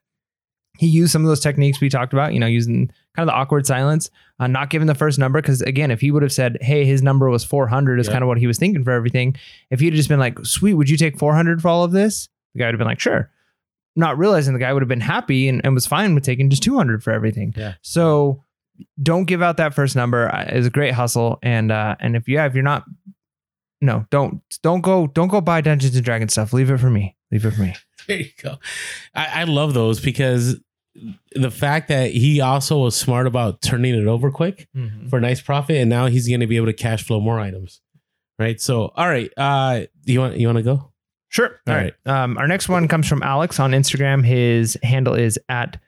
he 0.79 0.87
used 0.87 1.13
some 1.13 1.23
of 1.23 1.29
those 1.29 1.41
techniques 1.41 1.81
we 1.81 1.89
talked 1.89 2.13
about. 2.13 2.33
You 2.33 2.41
know, 2.41 2.47
using 2.47 2.89
kind 3.17 3.29
of 3.29 3.33
the 3.33 3.33
awkward 3.39 3.67
silence, 3.67 4.09
uh, 4.39 4.47
not 4.47 4.71
giving 4.71 4.87
the 4.87 4.95
first 4.95 5.19
number 5.19 5.41
because 5.41 5.61
again, 5.63 5.91
if 5.91 6.01
he 6.01 6.11
would 6.11 6.23
have 6.23 6.33
said, 6.33 6.59
"Hey, 6.61 6.85
his 6.85 7.03
number 7.03 7.29
was 7.29 7.45
400," 7.45 7.99
is 8.01 8.07
Yeah. 8.07 8.13
kind 8.13 8.23
of 8.25 8.29
what 8.29 8.39
he 8.39 8.47
was 8.47 8.59
thinking 8.59 8.85
for 8.85 8.93
everything. 8.93 9.37
If 9.71 9.81
he'd 9.81 9.95
just 9.95 10.09
been 10.09 10.21
like, 10.21 10.39
"Sweet, 10.45 10.75
would 10.75 10.89
you 10.91 10.97
take 10.97 11.19
400 11.19 11.61
for 11.63 11.69
all 11.69 11.85
of 11.85 11.93
this?" 11.93 12.29
The 12.55 12.61
guy 12.61 12.67
would 12.67 12.75
have 12.75 12.79
been 12.79 12.87
like, 12.89 13.01
"Sure." 13.01 13.31
Not 13.97 14.17
realizing 14.19 14.55
the 14.55 14.61
guy 14.61 14.73
would 14.73 14.83
have 14.83 14.89
been 14.89 15.01
happy 15.01 15.49
and, 15.49 15.61
and 15.65 15.75
was 15.75 15.85
fine 15.87 16.15
with 16.15 16.23
taking 16.25 16.49
just 16.49 16.63
200 16.63 17.03
for 17.03 17.13
everything. 17.13 17.53
Yeah. 17.57 17.75
So 17.83 18.45
don't 19.03 19.25
give 19.25 19.43
out 19.43 19.57
that 19.59 19.75
first 19.75 19.97
number. 19.97 20.29
Uh, 20.33 20.45
It's 20.49 20.67
a 20.67 20.71
great 20.71 20.95
hustle, 20.95 21.39
and 21.43 21.71
uh, 21.73 21.97
and 22.01 22.17
if 22.17 22.29
yeah, 22.29 22.47
if 22.47 22.55
you're 22.55 22.63
not, 22.63 22.85
no, 23.81 24.07
don't 24.11 24.43
don't 24.63 24.81
go 24.81 25.07
don't 25.07 25.29
go 25.29 25.41
buy 25.41 25.61
Dungeons 25.61 25.97
and 25.97 26.05
Dragons 26.05 26.33
stuff. 26.33 26.53
Leave 26.53 26.71
it 26.71 26.79
for 26.79 26.91
me. 26.91 27.17
Leave 27.31 27.45
it 27.45 27.53
for 27.53 27.63
me. 27.63 27.75
There 28.07 28.17
you 28.19 28.31
go. 28.43 28.57
I, 29.15 29.43
I 29.43 29.45
love 29.45 29.75
those 29.75 30.01
because 30.01 30.59
the 31.35 31.51
fact 31.51 31.89
that 31.89 32.11
he 32.13 32.41
also 32.41 32.79
was 32.79 32.97
smart 32.97 33.27
about 33.29 33.61
turning 33.63 33.95
it 33.95 34.07
over 34.07 34.31
quick 34.33 34.69
for 35.09 35.19
a 35.19 35.21
nice 35.21 35.41
profit, 35.41 35.77
and 35.77 35.89
now 35.91 36.07
he's 36.07 36.27
going 36.27 36.41
to 36.41 36.47
be 36.47 36.57
able 36.57 36.67
to 36.67 36.73
cash 36.73 37.05
flow 37.05 37.21
more 37.21 37.39
items. 37.39 37.81
Right. 38.39 38.59
So, 38.61 38.91
all 38.97 39.07
right. 39.07 39.31
Uh, 39.37 39.83
you 40.07 40.19
want 40.19 40.39
you 40.39 40.49
want 40.49 40.57
to 40.57 40.63
go? 40.65 40.91
Sure. 41.29 41.61
All 41.69 41.75
All 41.75 41.81
right. 41.81 41.95
Um, 42.07 42.39
our 42.39 42.49
next 42.49 42.69
one 42.71 42.89
comes 42.89 43.07
from 43.07 43.23
Alex 43.23 43.61
on 43.61 43.73
Instagram. 43.73 44.25
His 44.25 44.77
handle 44.83 45.15
is 45.15 45.39
at 45.51 45.79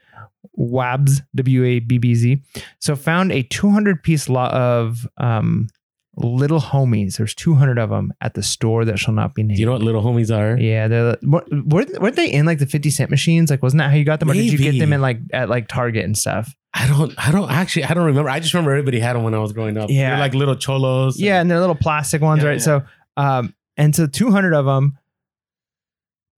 Wabbz 0.58 1.20
W 1.34 1.64
A 1.64 1.78
B 1.80 1.98
B 1.98 2.14
Z. 2.14 2.42
So 2.78 2.96
found 2.96 3.32
a 3.32 3.42
200 3.42 4.02
piece 4.02 4.28
lot 4.28 4.52
of 4.52 5.06
um, 5.18 5.68
little 6.16 6.60
homies. 6.60 7.16
There's 7.16 7.34
200 7.34 7.78
of 7.78 7.90
them 7.90 8.12
at 8.20 8.34
the 8.34 8.42
store 8.42 8.84
that 8.84 8.98
shall 8.98 9.14
not 9.14 9.34
be 9.34 9.42
named. 9.42 9.58
You 9.58 9.66
know 9.66 9.72
what 9.72 9.82
little 9.82 10.02
homies 10.02 10.30
are? 10.36 10.58
yeah, 10.60 10.88
they're 10.88 11.16
weren't, 11.22 11.66
weren't 11.68 12.00
weren't 12.02 12.16
they 12.16 12.30
in 12.30 12.44
like 12.46 12.58
the 12.58 12.66
50 12.66 12.90
cent 12.90 13.10
machines? 13.10 13.50
Like, 13.50 13.62
wasn't 13.62 13.78
that 13.78 13.90
how 13.90 13.96
you 13.96 14.04
got 14.04 14.20
them, 14.20 14.30
or 14.30 14.34
did 14.34 14.52
you 14.52 14.58
get 14.58 14.78
them 14.78 14.92
in 14.92 15.00
like 15.00 15.18
at 15.32 15.48
like 15.48 15.68
Target 15.68 16.04
and 16.04 16.16
stuff? 16.16 16.54
I 16.74 16.86
don't. 16.86 17.12
I 17.18 17.30
don't 17.32 17.50
actually. 17.50 17.84
I 17.84 17.94
don't 17.94 18.06
remember. 18.06 18.30
I 18.30 18.40
just 18.40 18.54
remember 18.54 18.70
everybody 18.72 18.98
had 18.98 19.14
them 19.14 19.24
when 19.24 19.34
I 19.34 19.38
was 19.38 19.52
growing 19.52 19.76
up. 19.76 19.90
Yeah. 19.90 20.10
They're 20.10 20.18
like 20.20 20.34
little 20.34 20.56
cholos. 20.56 21.20
Yeah, 21.20 21.38
and 21.40 21.50
they're 21.50 21.60
little 21.60 21.74
plastic 21.74 22.22
ones, 22.22 22.42
Yeah, 22.42 22.48
right? 22.48 22.54
yeah. 22.54 22.64
So, 22.64 22.82
um, 23.18 23.54
and 23.76 23.94
so 23.94 24.06
200 24.06 24.54
of 24.54 24.64
them 24.64 24.96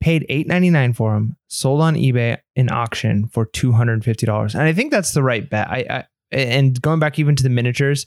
paid 0.05 0.27
8.99 0.29 0.95
for 0.95 1.15
them, 1.15 1.35
sold 1.49 1.81
on 1.81 1.95
eBay 1.95 2.37
in 2.55 2.71
auction 2.71 3.27
for 3.29 3.47
$250. 3.47 4.53
And 4.53 4.63
I 4.63 4.73
think 4.75 4.91
that's 4.91 5.13
the 5.13 5.23
right 5.23 5.49
bet. 5.49 5.67
I, 5.71 5.87
I 5.89 6.05
and 6.31 6.81
going 6.83 7.01
back 7.01 7.19
even 7.19 7.35
to 7.37 7.43
the 7.43 7.49
miniatures, 7.49 8.05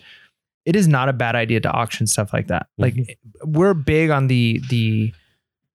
it 0.63 0.75
is 0.75 0.87
not 0.87 1.09
a 1.09 1.13
bad 1.13 1.35
idea 1.35 1.59
to 1.61 1.71
auction 1.71 2.05
stuff 2.05 2.33
like 2.33 2.47
that. 2.47 2.67
Like 2.77 2.93
Mm-hmm. 2.93 3.51
we're 3.51 3.73
big 3.73 4.11
on 4.11 4.27
the 4.27 4.61
the 4.69 5.11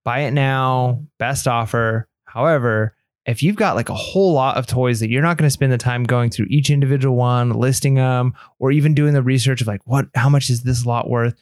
buy 0.04 0.20
it 0.20 0.30
now, 0.30 1.02
best 1.18 1.48
offer. 1.48 2.06
However, 2.24 2.94
if 3.26 3.42
you've 3.42 3.56
got 3.56 3.74
like 3.74 3.88
a 3.88 3.94
whole 3.94 4.32
lot 4.32 4.56
of 4.56 4.68
toys 4.68 5.00
that 5.00 5.10
you're 5.10 5.22
not 5.22 5.38
going 5.38 5.46
to 5.46 5.50
spend 5.50 5.72
the 5.72 5.78
time 5.78 6.04
going 6.04 6.30
through 6.30 6.46
each 6.50 6.70
individual 6.70 7.16
one, 7.16 7.50
listing 7.50 7.94
them, 7.94 8.32
or 8.60 8.70
even 8.70 8.94
doing 8.94 9.12
the 9.12 9.22
research 9.22 9.60
of 9.60 9.66
like 9.66 9.80
what, 9.86 10.06
how 10.14 10.28
much 10.28 10.50
is 10.50 10.62
this 10.62 10.86
lot 10.86 11.10
worth? 11.10 11.34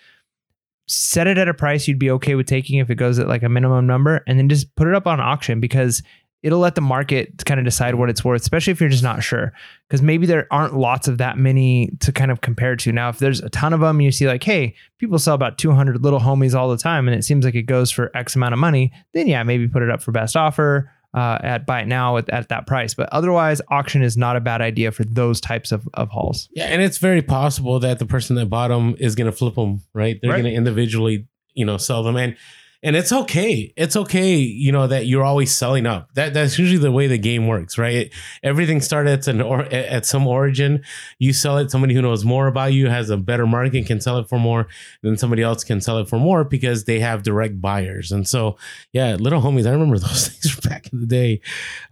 Set 0.93 1.29
it 1.29 1.39
at 1.39 1.49
a 1.49 1.55
price 1.55 1.87
you'd 1.87 2.01
be 2.01 2.11
okay 2.11 2.35
with 2.35 2.47
taking 2.47 2.81
if 2.81 2.91
it 2.91 2.97
goes 2.97 3.21
at 3.21 3.29
like 3.29 3.45
a 3.45 3.49
minimum 3.49 3.87
number, 3.87 4.25
and 4.27 4.39
then 4.39 4.49
just 4.49 4.75
put 4.75 4.89
it 4.89 4.95
up 4.95 5.07
on 5.07 5.21
auction 5.21 5.61
because 5.61 6.03
it'll 6.43 6.59
let 6.59 6.75
the 6.75 6.81
market 6.81 7.45
kind 7.45 7.61
of 7.61 7.65
decide 7.65 7.95
what 7.95 8.11
it's 8.11 8.25
worth, 8.25 8.43
especially 8.43 8.73
if 8.73 8.81
you're 8.81 8.89
just 8.89 9.05
not 9.05 9.23
sure. 9.23 9.53
Because 9.89 10.03
maybe 10.03 10.27
there 10.27 10.49
aren't 10.51 10.77
lots 10.77 11.07
of 11.07 11.19
that 11.19 11.39
many 11.39 11.91
to 12.01 12.11
kind 12.11 12.33
of 12.33 12.41
compare 12.41 12.75
to. 12.75 12.91
Now, 12.91 13.09
if 13.09 13.21
there's 13.21 13.41
a 13.41 13.51
ton 13.51 13.73
of 13.73 13.79
them, 13.79 14.01
you 14.01 14.11
see 14.11 14.27
like, 14.27 14.43
hey, 14.43 14.75
people 14.99 15.21
sell 15.21 15.35
about 15.35 15.59
200 15.59 16.03
little 16.03 16.19
homies 16.19 16.55
all 16.55 16.71
the 16.71 16.77
time, 16.77 17.07
and 17.07 17.17
it 17.17 17.23
seems 17.23 17.45
like 17.45 17.55
it 17.55 17.63
goes 17.63 17.93
for 17.93 18.11
X 18.17 18.35
amount 18.35 18.55
of 18.55 18.59
money, 18.59 18.93
then 19.15 19.29
yeah, 19.29 19.45
maybe 19.45 19.69
put 19.69 19.83
it 19.83 19.91
up 19.91 20.03
for 20.03 20.11
best 20.11 20.37
offer 20.37 20.91
uh, 21.15 21.39
at 21.43 21.67
buy 21.67 21.83
it 21.83 21.89
now 21.89 22.17
at, 22.19 22.29
at 22.31 22.49
that 22.51 22.67
price. 22.67 22.95
But 22.95 23.09
otherwise, 23.13 23.61
auction 23.69 24.03
is 24.03 24.17
not 24.17 24.37
a 24.37 24.41
bad 24.41 24.61
idea 24.61 24.93
for 24.93 25.05
those 25.05 25.41
types 25.41 25.73
of, 25.73 25.89
of 25.95 26.09
hauls. 26.09 26.49
Yeah, 26.55 26.67
and 26.67 26.81
it's 26.83 26.99
very 26.99 27.23
possible 27.23 27.81
that 27.81 27.99
the 27.99 28.07
person 28.07 28.37
that 28.37 28.47
bought 28.47 28.69
them 28.69 28.95
is 28.99 29.15
going 29.15 29.31
to 29.31 29.37
flip 29.37 29.55
them. 29.57 29.83
Right. 29.93 30.19
They're 30.21 30.31
Right. 30.31 30.43
going 30.43 30.53
to 30.53 30.57
individually, 30.57 31.27
you 31.55 31.65
know, 31.65 31.77
sell 31.77 32.03
them 32.03 32.17
and. 32.17 32.37
And 32.83 32.97
it's 32.97 33.13
okay. 33.13 33.73
It's 33.77 33.95
okay, 33.95 34.37
you 34.37 34.73
know, 34.73 34.87
that 34.87 35.07
you're 35.07 35.25
always 35.25 35.55
selling 35.55 35.87
up. 35.87 36.09
That 36.15 36.33
that's 36.33 36.59
usually 36.59 36.79
the 36.79 36.91
way 36.91 37.07
the 37.07 37.19
game 37.19 37.47
works, 37.47 37.77
right? 37.77 38.11
Everything 38.43 38.81
started 38.81 39.19
at 39.19 39.29
an 39.29 39.43
or 39.43 39.63
at 39.65 40.07
some 40.07 40.27
origin. 40.27 40.83
You 41.19 41.35
sell 41.35 41.59
it, 41.59 41.71
somebody 41.71 41.95
who 41.95 42.01
knows 42.01 42.25
more 42.25 42.47
about 42.47 42.73
you 42.73 42.89
has 42.89 43.11
a 43.11 43.19
better 43.19 43.47
market 43.47 43.87
can 43.87 44.01
sell 44.01 44.19
it 44.19 44.29
for 44.29 44.39
more, 44.39 44.67
then 45.03 45.19
somebody 45.19 45.43
else 45.43 45.63
can 45.63 45.81
sell 45.81 45.99
it 45.99 46.09
for 46.09 46.19
more 46.19 46.43
because 46.43 46.85
they 46.85 47.01
have 47.01 47.23
direct 47.23 47.61
buyers. 47.61 48.13
And 48.13 48.27
so, 48.27 48.57
yeah, 48.93 49.15
little 49.17 49.43
homies, 49.43 49.67
I 49.67 49.73
remember 49.73 49.99
those 49.99 50.29
things 50.29 50.59
back 50.61 50.91
in 50.93 51.01
the 51.01 51.07
day. 51.07 51.41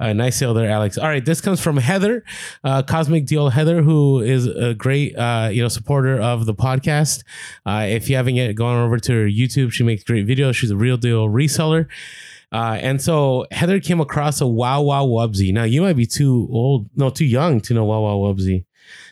Uh, 0.01 0.15
nice 0.15 0.37
sale 0.37 0.55
there, 0.55 0.71
Alex. 0.71 0.97
All 0.97 1.09
right, 1.09 1.25
this 1.25 1.41
comes 1.43 1.61
from 1.61 1.77
Heather, 1.77 2.25
uh, 2.65 2.83
Cosmic 2.83 3.27
Deal 3.27 3.51
Heather, 3.51 3.83
who 3.83 4.21
is 4.21 4.47
a 4.47 4.73
great, 4.73 5.17
uh, 5.17 5.51
you 5.53 5.63
know, 5.63 5.69
supporter 5.69 6.19
of 6.19 6.47
the 6.47 6.55
podcast. 6.55 7.25
Uh, 7.67 7.87
if 7.89 8.09
you 8.09 8.17
haven't 8.17 8.37
yet 8.37 8.55
gone 8.55 8.83
over 8.83 8.99
to 8.99 9.13
her 9.13 9.27
YouTube, 9.29 9.73
she 9.73 9.83
makes 9.85 10.03
great 10.03 10.27
videos. 10.27 10.55
She's 10.55 10.71
a 10.71 10.78
real 10.79 10.97
deal 10.97 11.29
reseller. 11.29 11.87
Uh, 12.51 12.79
and 12.81 13.03
so 13.03 13.47
Heather 13.51 13.79
came 13.81 14.01
across 14.01 14.41
a 14.41 14.47
Wow 14.47 14.81
Wow 14.83 15.07
Wubbzy. 15.07 15.53
Now 15.53 15.65
you 15.65 15.83
might 15.83 15.97
be 15.97 16.07
too 16.07 16.49
old, 16.51 16.89
no, 16.97 17.11
too 17.11 17.27
young 17.27 17.61
to 17.63 17.75
know 17.75 17.85
Wow 17.85 18.01
Wow 18.03 18.17
Wubbzy. 18.33 18.65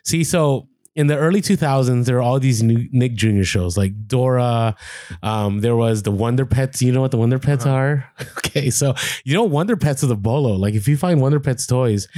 See, 0.04 0.24
so 0.24 0.68
in 0.94 1.08
the 1.08 1.18
early 1.18 1.42
2000s, 1.42 2.06
there 2.06 2.14
were 2.16 2.22
all 2.22 2.40
these 2.40 2.62
new 2.62 2.88
Nick 2.92 3.12
Jr. 3.14 3.42
shows 3.42 3.76
like 3.76 3.92
Dora. 4.08 4.74
Um, 5.22 5.60
there 5.60 5.76
was 5.76 6.02
the 6.04 6.10
Wonder 6.10 6.46
Pets. 6.46 6.80
You 6.80 6.90
know 6.92 7.02
what 7.02 7.10
the 7.10 7.18
Wonder 7.18 7.38
Pets 7.38 7.66
Uh-huh. 7.66 7.74
are? 7.74 8.12
okay, 8.38 8.70
so 8.70 8.94
you 9.22 9.34
know 9.34 9.44
Wonder 9.44 9.76
Pets 9.76 10.02
are 10.02 10.06
the 10.06 10.16
bolo. 10.16 10.54
Like 10.54 10.72
if 10.72 10.88
you 10.88 10.96
find 10.96 11.20
Wonder 11.20 11.38
Pets 11.38 11.66
toys, 11.66 12.08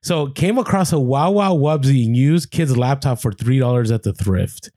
so 0.00 0.28
came 0.28 0.56
across 0.56 0.90
a 0.94 0.98
Wow 0.98 1.32
Wow 1.32 1.54
Wubbzy 1.54 2.02
used 2.16 2.50
kid's 2.50 2.74
laptop 2.78 3.20
for 3.20 3.30
three 3.32 3.58
dollars 3.58 3.90
at 3.90 4.04
the 4.04 4.14
thrift 4.14 4.70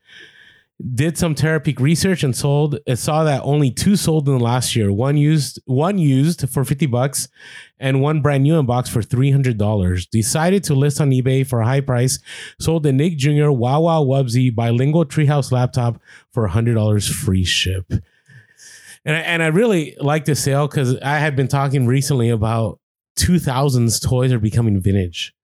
did 0.94 1.16
some 1.16 1.34
Terapeak 1.34 1.80
research 1.80 2.22
and 2.22 2.36
sold 2.36 2.78
it 2.86 2.96
saw 2.96 3.24
that 3.24 3.40
only 3.44 3.70
two 3.70 3.96
sold 3.96 4.28
in 4.28 4.36
the 4.36 4.44
last 4.44 4.76
year. 4.76 4.92
One 4.92 5.16
used 5.16 5.58
one 5.64 5.96
used 5.98 6.48
for 6.50 6.64
50 6.64 6.86
bucks 6.86 7.28
and 7.78 8.02
one 8.02 8.20
brand 8.20 8.42
new 8.42 8.58
in 8.58 8.66
box 8.66 8.88
for 8.90 9.00
$300. 9.00 10.10
Decided 10.10 10.64
to 10.64 10.74
list 10.74 11.00
on 11.00 11.10
eBay 11.10 11.46
for 11.46 11.60
a 11.60 11.66
high 11.66 11.80
price. 11.80 12.18
Sold 12.60 12.82
the 12.82 12.92
Nick 12.92 13.16
Jr. 13.16 13.50
Wow 13.50 13.82
Wow 13.82 14.04
Wubbzy 14.04 14.54
bilingual 14.54 15.06
treehouse 15.06 15.50
laptop 15.50 16.00
for 16.30 16.46
$100 16.46 17.10
free 17.10 17.44
ship. 17.44 17.90
And 19.04 19.16
I, 19.16 19.20
and 19.20 19.42
I 19.42 19.46
really 19.46 19.96
like 20.00 20.24
this 20.24 20.42
sale 20.42 20.66
because 20.66 20.98
I 20.98 21.18
had 21.18 21.36
been 21.36 21.48
talking 21.48 21.86
recently 21.86 22.28
about 22.28 22.80
2000s 23.18 24.06
toys 24.06 24.32
are 24.32 24.38
becoming 24.38 24.78
vintage 24.80 25.35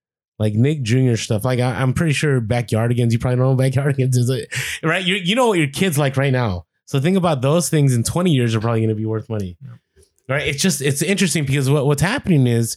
like 0.43 0.55
Nick 0.55 0.83
Jr. 0.83 1.15
stuff. 1.15 1.45
Like 1.45 1.61
I, 1.61 1.81
I'm 1.81 1.95
pretty 1.95 2.13
sure 2.13 2.41
Backyardigans. 2.41 3.13
You 3.13 3.21
probably 3.21 3.39
know 3.39 3.53
what 3.53 3.59
Backyardigans 3.65 4.17
is, 4.17 4.31
right? 4.83 5.05
You 5.05 5.15
you 5.15 5.37
know 5.37 5.47
what 5.47 5.59
your 5.59 5.69
kids 5.69 5.97
like 5.97 6.17
right 6.17 6.33
now. 6.33 6.67
So 6.85 7.01
think 7.01 7.17
about 7.17 7.41
those 7.41 7.71
things 7.71 7.95
in 7.95 8.03
20 8.03 8.33
years 8.33 8.55
are 8.55 8.61
probably 8.61 8.81
going 8.81 8.91
to 8.91 8.97
be 8.97 9.07
worth 9.07 9.31
money, 9.31 9.57
right? 10.29 10.47
It's 10.47 10.61
just 10.61 10.83
it's 10.83 11.01
interesting 11.01 11.47
because 11.47 11.71
what, 11.71 11.87
what's 11.87 12.03
happening 12.03 12.47
is, 12.49 12.77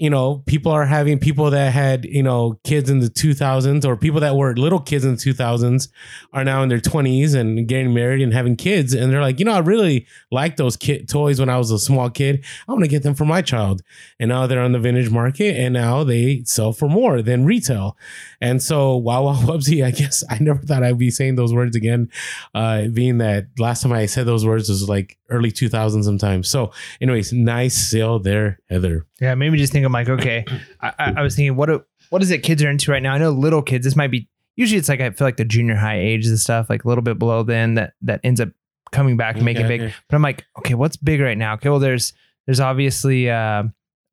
you 0.00 0.08
know, 0.08 0.42
people 0.46 0.72
are 0.72 0.86
having 0.86 1.18
people 1.18 1.50
that 1.50 1.72
had 1.72 2.04
you 2.06 2.22
know 2.22 2.58
kids 2.64 2.88
in 2.88 3.00
the 3.00 3.08
2000s 3.08 3.84
or 3.84 3.96
people 3.96 4.20
that 4.20 4.34
were 4.34 4.56
little 4.56 4.80
kids 4.80 5.04
in 5.04 5.12
the 5.12 5.16
2000s 5.16 5.88
are 6.32 6.42
now 6.42 6.62
in 6.62 6.70
their 6.70 6.80
20s 6.80 7.34
and 7.34 7.68
getting 7.68 7.92
married 7.92 8.22
and 8.22 8.32
having 8.32 8.56
kids, 8.56 8.94
and 8.94 9.12
they're 9.12 9.20
like, 9.20 9.38
you 9.38 9.44
know, 9.44 9.52
I 9.52 9.58
really 9.58 10.06
like 10.30 10.56
those 10.56 10.76
kid 10.76 11.08
toys 11.08 11.38
when 11.38 11.48
I 11.48 11.58
was 11.58 11.70
a 11.70 11.78
small 11.78 12.08
kid. 12.08 12.44
I 12.66 12.72
want 12.72 12.84
to 12.84 12.88
get 12.88 13.02
them 13.02 13.14
for 13.14 13.24
my 13.24 13.42
child. 13.42 13.82
And 14.18 14.30
now 14.30 14.46
they're 14.46 14.62
on 14.62 14.72
the 14.72 14.78
vintage 14.78 15.10
market 15.10 15.56
and 15.56 15.74
now 15.74 16.02
they 16.02 16.42
sell 16.44 16.72
for 16.72 16.88
more 16.88 17.20
than 17.22 17.44
retail. 17.44 17.96
And 18.40 18.62
so 18.62 18.96
wow 18.96 19.24
wow 19.24 19.34
wubbzy 19.42 19.84
i 19.84 19.90
guess 19.90 20.22
i 20.30 20.38
never 20.38 20.62
thought 20.62 20.82
i'd 20.82 20.98
be 20.98 21.10
saying 21.10 21.34
those 21.34 21.52
words 21.52 21.76
again 21.76 22.08
uh 22.54 22.86
being 22.88 23.18
that 23.18 23.46
last 23.58 23.82
time 23.82 23.92
i 23.92 24.06
said 24.06 24.26
those 24.26 24.46
words 24.46 24.68
was 24.68 24.88
like 24.88 25.18
early 25.30 25.52
2000s 25.52 26.04
sometimes. 26.04 26.48
So 26.48 26.72
anyways 27.00 27.32
nice 27.32 27.76
sale 27.90 28.18
there 28.18 28.58
heather 28.68 29.06
Yeah, 29.20 29.34
maybe 29.34 29.58
just 29.58 29.72
think 29.72 29.84
I'm 29.84 29.92
like, 29.92 30.08
okay. 30.08 30.44
I, 30.80 30.92
I, 30.98 31.12
I 31.18 31.22
was 31.22 31.36
thinking, 31.36 31.56
what 31.56 31.66
do- 31.66 31.84
what 32.08 32.22
is 32.22 32.30
it 32.30 32.38
kids 32.38 32.62
are 32.62 32.70
into 32.70 32.90
right 32.90 33.02
now? 33.02 33.12
I 33.14 33.18
know 33.18 33.30
little 33.30 33.62
kids. 33.62 33.84
This 33.84 33.94
might 33.94 34.10
be 34.10 34.28
usually 34.56 34.78
it's 34.78 34.88
like 34.88 35.00
I 35.00 35.10
feel 35.10 35.26
like 35.26 35.36
the 35.36 35.44
junior 35.44 35.76
high 35.76 35.98
age 36.00 36.26
and 36.26 36.38
stuff, 36.38 36.68
like 36.68 36.84
a 36.84 36.88
little 36.88 37.02
bit 37.02 37.18
below 37.18 37.42
then 37.44 37.74
that 37.74 37.92
that 38.02 38.20
ends 38.24 38.40
up 38.40 38.48
coming 38.92 39.16
back 39.16 39.36
and 39.36 39.44
making 39.44 39.66
Okay, 39.66 39.78
big. 39.78 39.80
okay. 39.88 39.94
But 40.08 40.16
I'm 40.16 40.22
like, 40.22 40.44
okay, 40.58 40.74
what's 40.74 40.96
big 40.96 41.20
right 41.20 41.38
now? 41.38 41.54
Okay, 41.54 41.68
well 41.68 41.78
there's 41.78 42.12
There's 42.46 42.58
obviously 42.60 43.30
uh, 43.30 43.64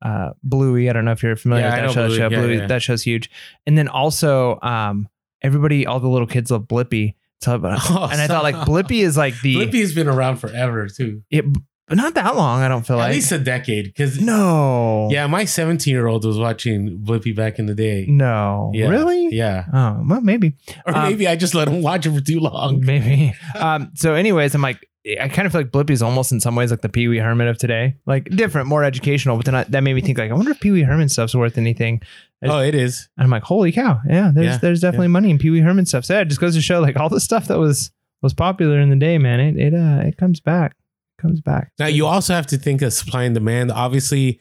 uh, 0.02 0.30
Bluey. 0.44 0.88
I 0.88 0.92
don't 0.92 1.04
know 1.04 1.10
if 1.12 1.22
you're 1.24 1.34
familiar 1.36 1.64
Yeah, 1.64 1.86
with 1.86 1.94
that 1.94 1.94
show. 1.94 2.06
Bluey. 2.06 2.18
show. 2.18 2.28
Yeah, 2.30 2.38
Bluey. 2.38 2.56
yeah. 2.58 2.66
That 2.66 2.82
show's 2.82 3.02
huge. 3.02 3.30
And 3.66 3.76
then 3.76 3.88
also, 3.88 4.60
um, 4.62 5.08
everybody, 5.42 5.86
all 5.86 5.98
the 5.98 6.08
little 6.08 6.28
kids 6.28 6.50
love 6.52 6.68
Blippi. 6.68 7.14
So, 7.40 7.54
Oh, 7.54 8.08
and 8.12 8.20
I 8.20 8.26
thought 8.28 8.44
like. 8.44 8.54
Blippi 8.66 9.02
is 9.02 9.16
like 9.16 9.40
the 9.42 9.56
Blippi's 9.56 9.92
been 9.94 10.06
around 10.08 10.36
forever 10.36 10.86
too. 10.88 11.22
it, 11.30 11.44
but 11.88 11.96
not 11.96 12.14
that 12.14 12.36
long. 12.36 12.60
I 12.62 12.68
don't 12.68 12.86
feel 12.86 12.96
At 12.96 13.00
like 13.04 13.08
At 13.10 13.14
least 13.14 13.32
a 13.32 13.38
decade. 13.38 13.86
Because 13.86 14.20
no, 14.20 15.08
yeah, 15.10 15.26
my 15.26 15.44
17 15.44 15.92
year 15.92 16.06
old 16.06 16.24
was 16.24 16.38
watching 16.38 16.98
Blippi 16.98 17.34
back 17.34 17.58
in 17.58 17.66
the 17.66 17.74
day. 17.74 18.06
no, 18.08 18.70
Yeah. 18.74 18.88
really, 18.88 19.28
Yeah. 19.30 19.64
Oh, 19.72 20.02
well, 20.06 20.20
maybe. 20.20 20.54
Or 20.86 20.96
Um, 20.96 21.08
maybe 21.08 21.26
I 21.28 21.36
just 21.36 21.54
let 21.54 21.68
him 21.68 21.82
watch 21.82 22.06
it 22.06 22.12
for 22.12 22.20
too 22.20 22.40
long. 22.40 22.80
Maybe. 22.84 23.34
um, 23.54 23.90
so, 23.94 24.14
anyways, 24.14 24.54
I'm 24.54 24.62
like, 24.62 24.84
I 25.20 25.28
kind 25.28 25.46
of 25.46 25.52
feel 25.52 25.62
like 25.62 25.70
Blippi 25.70 25.90
is 25.92 26.02
almost 26.02 26.32
in 26.32 26.40
some 26.40 26.54
ways 26.54 26.70
like 26.70 26.82
the 26.82 26.88
Pee 26.90 27.08
Wee 27.08 27.18
Herman 27.18 27.48
of 27.48 27.56
today, 27.56 27.96
like 28.04 28.28
different, 28.28 28.68
more 28.68 28.84
educational. 28.84 29.36
But 29.36 29.46
then 29.46 29.54
I, 29.54 29.64
that 29.64 29.82
made 29.82 29.94
me 29.94 30.02
think, 30.02 30.18
like, 30.18 30.30
I 30.30 30.34
wonder 30.34 30.50
if 30.50 30.60
Pee 30.60 30.70
Wee 30.70 30.82
Herman 30.82 31.08
stuff's 31.08 31.34
worth 31.34 31.56
anything. 31.56 32.02
Oh, 32.42 32.60
it 32.60 32.74
is. 32.74 33.08
And 33.16 33.24
I'm 33.24 33.30
like, 33.30 33.42
holy 33.42 33.72
cow, 33.72 34.00
yeah, 34.06 34.30
there's 34.34 34.46
Yeah, 34.46 34.58
there's 34.58 34.80
definitely 34.80 35.08
money 35.08 35.30
in 35.30 35.38
Pee 35.38 35.48
Wee 35.50 35.60
Herman 35.60 35.86
stuff. 35.86 36.04
So 36.04 36.14
yeah, 36.14 36.20
it 36.20 36.26
just 36.26 36.40
goes 36.40 36.54
to 36.56 36.60
show, 36.60 36.80
like, 36.80 36.96
all 36.96 37.08
the 37.08 37.20
stuff 37.20 37.48
that 37.48 37.58
was 37.58 37.90
was 38.20 38.34
popular 38.34 38.80
in 38.80 38.90
the 38.90 38.96
day, 38.96 39.16
man. 39.16 39.40
It 39.40 39.56
it 39.56 39.74
uh 39.74 40.02
it 40.06 40.16
comes 40.18 40.40
back, 40.40 40.76
comes 41.18 41.40
back. 41.40 41.72
Now 41.78 41.86
you 41.86 42.06
also 42.06 42.32
have 42.34 42.46
to 42.48 42.56
think 42.58 42.80
of 42.82 42.92
supply 42.92 43.24
and 43.24 43.34
demand. 43.34 43.70
Obviously, 43.72 44.40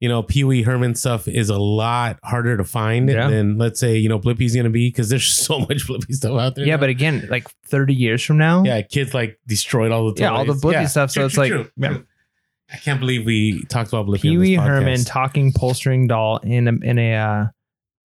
you 0.00 0.08
know, 0.08 0.22
Pee 0.22 0.44
Wee 0.44 0.62
Herman 0.62 0.94
stuff 0.94 1.26
is 1.26 1.50
a 1.50 1.58
lot 1.58 2.18
harder 2.22 2.56
to 2.56 2.64
find 2.64 3.08
Yeah. 3.08 3.28
than 3.28 3.58
let's 3.58 3.80
say, 3.80 3.96
you 3.96 4.08
know, 4.08 4.18
Blippi's 4.20 4.54
gonna 4.54 4.70
be 4.70 4.88
because 4.88 5.08
there's 5.08 5.26
so 5.46 5.58
much 5.58 5.88
Blippi 5.88 6.12
stuff 6.14 6.38
out 6.38 6.54
there. 6.54 6.64
Yeah, 6.66 6.76
now. 6.76 6.80
but 6.80 6.88
again, 6.90 7.26
like 7.30 7.48
30 7.66 7.94
years 7.94 8.22
from 8.22 8.38
now, 8.38 8.62
yeah, 8.64 8.82
kids 8.82 9.12
like 9.14 9.38
destroyed 9.46 9.90
all 9.90 10.06
the 10.06 10.12
toys. 10.12 10.20
Yeah, 10.20 10.30
all 10.32 10.44
the 10.44 10.52
Blippi 10.54 10.88
stuff, 10.88 11.10
so 11.10 11.24
it's 11.26 11.36
like- 11.36 11.52
yeah. 11.76 11.98
I 12.70 12.76
can't 12.76 13.00
believe 13.00 13.24
we 13.24 13.64
talked 13.64 13.88
about 13.88 14.06
Blippi. 14.06 14.20
Pee 14.20 14.36
Wee. 14.38 14.54
Herman 14.54 15.02
talking 15.04 15.52
pull 15.54 15.72
string 15.72 16.06
doll 16.06 16.36
in 16.38 16.68
a 16.68 16.72
in 16.84 16.98
a 16.98 17.14
uh, 17.14 17.46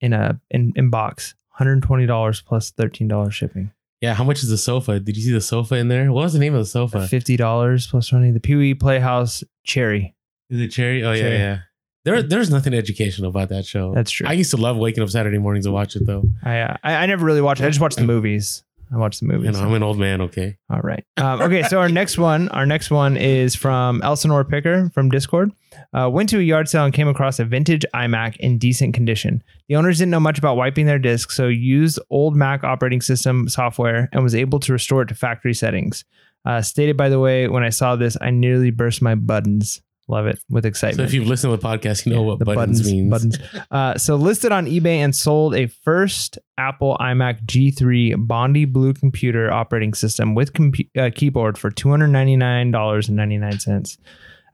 in 0.00 0.12
a 0.14 0.40
in, 0.50 0.72
in 0.74 0.88
box. 0.90 1.34
$120 1.60 2.44
plus 2.44 2.72
$13 2.72 3.30
shipping. 3.30 3.70
Yeah, 4.04 4.12
how 4.12 4.22
much 4.22 4.42
is 4.42 4.50
the 4.50 4.58
sofa? 4.58 5.00
Did 5.00 5.16
you 5.16 5.22
see 5.22 5.32
the 5.32 5.40
sofa 5.40 5.76
in 5.76 5.88
there? 5.88 6.12
What 6.12 6.24
was 6.24 6.34
the 6.34 6.38
name 6.38 6.52
of 6.54 6.60
the 6.60 6.66
sofa? 6.66 6.98
$50 6.98 7.90
plus 7.90 8.08
20 8.08 8.32
The 8.32 8.40
Pee 8.40 8.54
Wee 8.54 8.74
Playhouse 8.74 9.42
Chairry. 9.64 10.14
Is 10.50 10.60
it 10.60 10.68
Chairry? 10.68 11.02
Oh 11.02 11.12
yeah, 11.12 11.22
Chairry. 11.22 11.36
yeah. 11.38 11.58
There, 12.04 12.22
there's 12.22 12.50
nothing 12.50 12.74
educational 12.74 13.30
about 13.30 13.48
that 13.48 13.64
show. 13.64 13.94
That's 13.94 14.10
true. 14.10 14.26
I 14.28 14.34
used 14.34 14.50
to 14.50 14.58
love 14.58 14.76
waking 14.76 15.02
up 15.02 15.08
Saturday 15.08 15.38
mornings 15.38 15.64
to 15.64 15.72
watch 15.72 15.96
it 15.96 16.04
though. 16.04 16.24
I, 16.42 16.60
uh, 16.60 16.76
I 16.84 16.94
I 16.96 17.06
never 17.06 17.24
really 17.24 17.40
watched 17.40 17.62
it. 17.62 17.64
I 17.64 17.68
just 17.70 17.80
watched 17.80 17.96
the 17.96 18.04
movies. 18.04 18.62
I 18.92 18.98
watched 18.98 19.20
the 19.20 19.26
movies. 19.26 19.46
You 19.46 19.52
know, 19.52 19.66
I'm 19.66 19.72
an 19.72 19.82
old 19.82 19.98
man. 19.98 20.20
Okay. 20.20 20.58
All 20.68 20.80
right. 20.80 21.02
Um, 21.16 21.40
okay. 21.40 21.62
So 21.62 21.80
our 21.80 21.88
next 21.88 22.18
one, 22.18 22.50
our 22.50 22.66
next 22.66 22.90
one 22.90 23.16
is 23.16 23.54
from 23.54 24.02
Elsinore 24.02 24.44
Picker 24.44 24.90
from 24.90 25.08
Discord. 25.08 25.50
Uh, 25.94 26.08
went 26.08 26.28
to 26.28 26.38
a 26.38 26.42
yard 26.42 26.68
sale 26.68 26.84
and 26.84 26.92
came 26.92 27.06
across 27.06 27.38
a 27.38 27.44
vintage 27.44 27.84
iMac 27.94 28.36
in 28.38 28.58
decent 28.58 28.94
condition. 28.94 29.42
The 29.68 29.76
owners 29.76 29.98
didn't 29.98 30.10
know 30.10 30.20
much 30.20 30.38
about 30.38 30.56
wiping 30.56 30.86
their 30.86 30.98
disks, 30.98 31.36
so 31.36 31.46
used 31.46 32.00
old 32.10 32.34
Mac 32.34 32.64
operating 32.64 33.00
system 33.00 33.48
software 33.48 34.08
and 34.12 34.22
was 34.22 34.34
able 34.34 34.58
to 34.60 34.72
restore 34.72 35.02
it 35.02 35.08
to 35.08 35.14
factory 35.14 35.54
settings. 35.54 36.04
Uh, 36.44 36.60
stated 36.60 36.96
by 36.96 37.08
the 37.08 37.20
way, 37.20 37.48
when 37.48 37.62
I 37.62 37.70
saw 37.70 37.96
this, 37.96 38.16
I 38.20 38.30
nearly 38.30 38.70
burst 38.70 39.02
my 39.02 39.14
buttons. 39.14 39.80
Love 40.06 40.26
it 40.26 40.38
with 40.50 40.66
excitement. 40.66 40.98
So 40.98 41.04
if 41.04 41.14
you've 41.14 41.26
listened 41.26 41.52
to 41.52 41.56
the 41.56 41.66
podcast, 41.66 42.04
you 42.04 42.12
know 42.12 42.22
what 42.22 42.38
the 42.38 42.44
buttons, 42.44 42.84
means. 42.90 43.10
Buttons. 43.10 43.38
Uh, 43.70 43.96
so 43.96 44.16
listed 44.16 44.52
on 44.52 44.66
eBay 44.66 44.98
and 44.98 45.16
sold 45.16 45.54
a 45.54 45.66
first 45.66 46.38
Apple 46.58 46.96
iMac 47.00 47.44
G3 47.46 48.26
Bondi 48.26 48.66
Blue 48.66 48.92
computer 48.92 49.50
operating 49.50 49.94
system 49.94 50.34
with 50.34 50.52
compu- 50.52 50.90
uh, 50.98 51.10
keyboard 51.14 51.56
for 51.56 51.70
two 51.70 51.88
hundred 51.88 52.08
ninety 52.08 52.36
nine 52.36 52.70
dollars 52.70 53.08
and 53.08 53.16
ninety 53.16 53.38
nine 53.38 53.58
cents. 53.58 53.96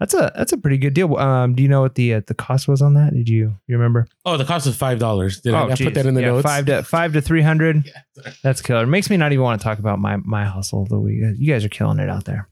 That's 0.01 0.15
a 0.15 0.33
that's 0.35 0.53
a 0.53 0.57
pretty 0.57 0.79
good 0.79 0.95
deal. 0.95 1.15
Um, 1.17 1.55
do 1.55 1.63
you 1.63 1.69
know 1.69 1.83
what 1.83 1.95
the 1.95 2.15
uh, 2.15 2.21
the 2.27 2.33
cost 2.35 2.67
was 2.67 2.81
on 2.81 2.95
that? 2.95 3.13
Did 3.13 3.29
you 3.29 3.55
you 3.67 3.77
remember? 3.77 4.09
Oh, 4.25 4.39
the 4.39 4.47
cost 4.47 4.65
was 4.67 4.75
five 4.75 4.99
dollars. 4.99 5.41
Did 5.43 5.53
I, 5.55 5.65
I 5.69 5.77
put 5.77 5.93
that 5.93 6.07
in 6.07 6.15
the 6.15 6.23
Yeah, 6.23 6.29
notes? 6.29 6.43
Five 6.43 6.65
to 6.67 6.83
five 6.83 7.13
to 7.13 7.21
three 7.21 7.43
hundred. 7.43 7.85
Yeah. 8.25 8.33
That's 8.43 8.61
killer. 8.61 8.83
It 8.85 8.89
makes 8.89 9.09
me 9.09 9.17
not 9.17 9.33
even 9.33 9.43
want 9.43 9.61
to 9.61 9.65
talk 9.65 9.79
about 9.79 9.99
my 9.99 10.17
my 10.17 10.45
hustle 10.45 10.83
of 10.83 10.89
the 10.89 10.99
week. 10.99 11.21
You 11.39 11.53
guys 11.53 11.65
are 11.65 11.69
killing 11.71 11.99
it 11.99 12.09
out 12.11 12.25
there. 12.25 12.49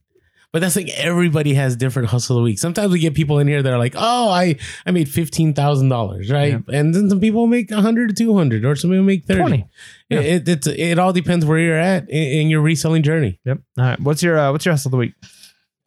But 0.50 0.60
that's 0.60 0.76
like 0.76 0.88
everybody 0.90 1.52
has 1.54 1.76
different 1.76 2.08
hustle 2.08 2.36
of 2.36 2.40
the 2.40 2.44
week. 2.44 2.58
Sometimes 2.58 2.90
we 2.90 2.98
get 3.00 3.12
people 3.14 3.38
in 3.38 3.46
here 3.48 3.62
that 3.62 3.70
are 3.72 3.78
like, 3.78 3.94
"Oh, 3.96 4.30
I 4.30 4.56
I 4.86 4.92
made 4.92 5.08
fifteen 5.08 5.52
thousand 5.52 5.88
dollars, 5.90 6.30
right?" 6.30 6.54
And 6.72 6.94
then 6.94 7.08
some 7.10 7.20
people 7.20 7.46
make 7.46 7.70
a 7.70 7.80
hundred 7.82 8.08
to 8.10 8.14
two 8.14 8.34
hundred, 8.36 8.64
or 8.64 8.74
some 8.76 8.90
people 8.90 9.04
make 9.04 9.24
thirty. 9.26 9.40
Twenty. 9.40 9.66
Yeah. 10.08 10.20
It, 10.20 10.48
it 10.48 10.48
it's 10.48 10.66
it 10.66 10.98
all 10.98 11.12
depends 11.12 11.44
where 11.44 11.58
you're 11.58 11.76
at 11.78 12.08
in, 12.08 12.40
in 12.40 12.48
your 12.50 12.60
reselling 12.62 13.02
journey. 13.02 13.40
Yep. 13.44 13.58
All 13.78 13.84
right. 13.84 14.00
What's 14.00 14.22
your 14.22 14.38
uh, 14.38 14.52
what's 14.52 14.64
your 14.64 14.72
hustle 14.72 14.88
of 14.88 14.92
the 14.92 14.98
week? 14.98 15.12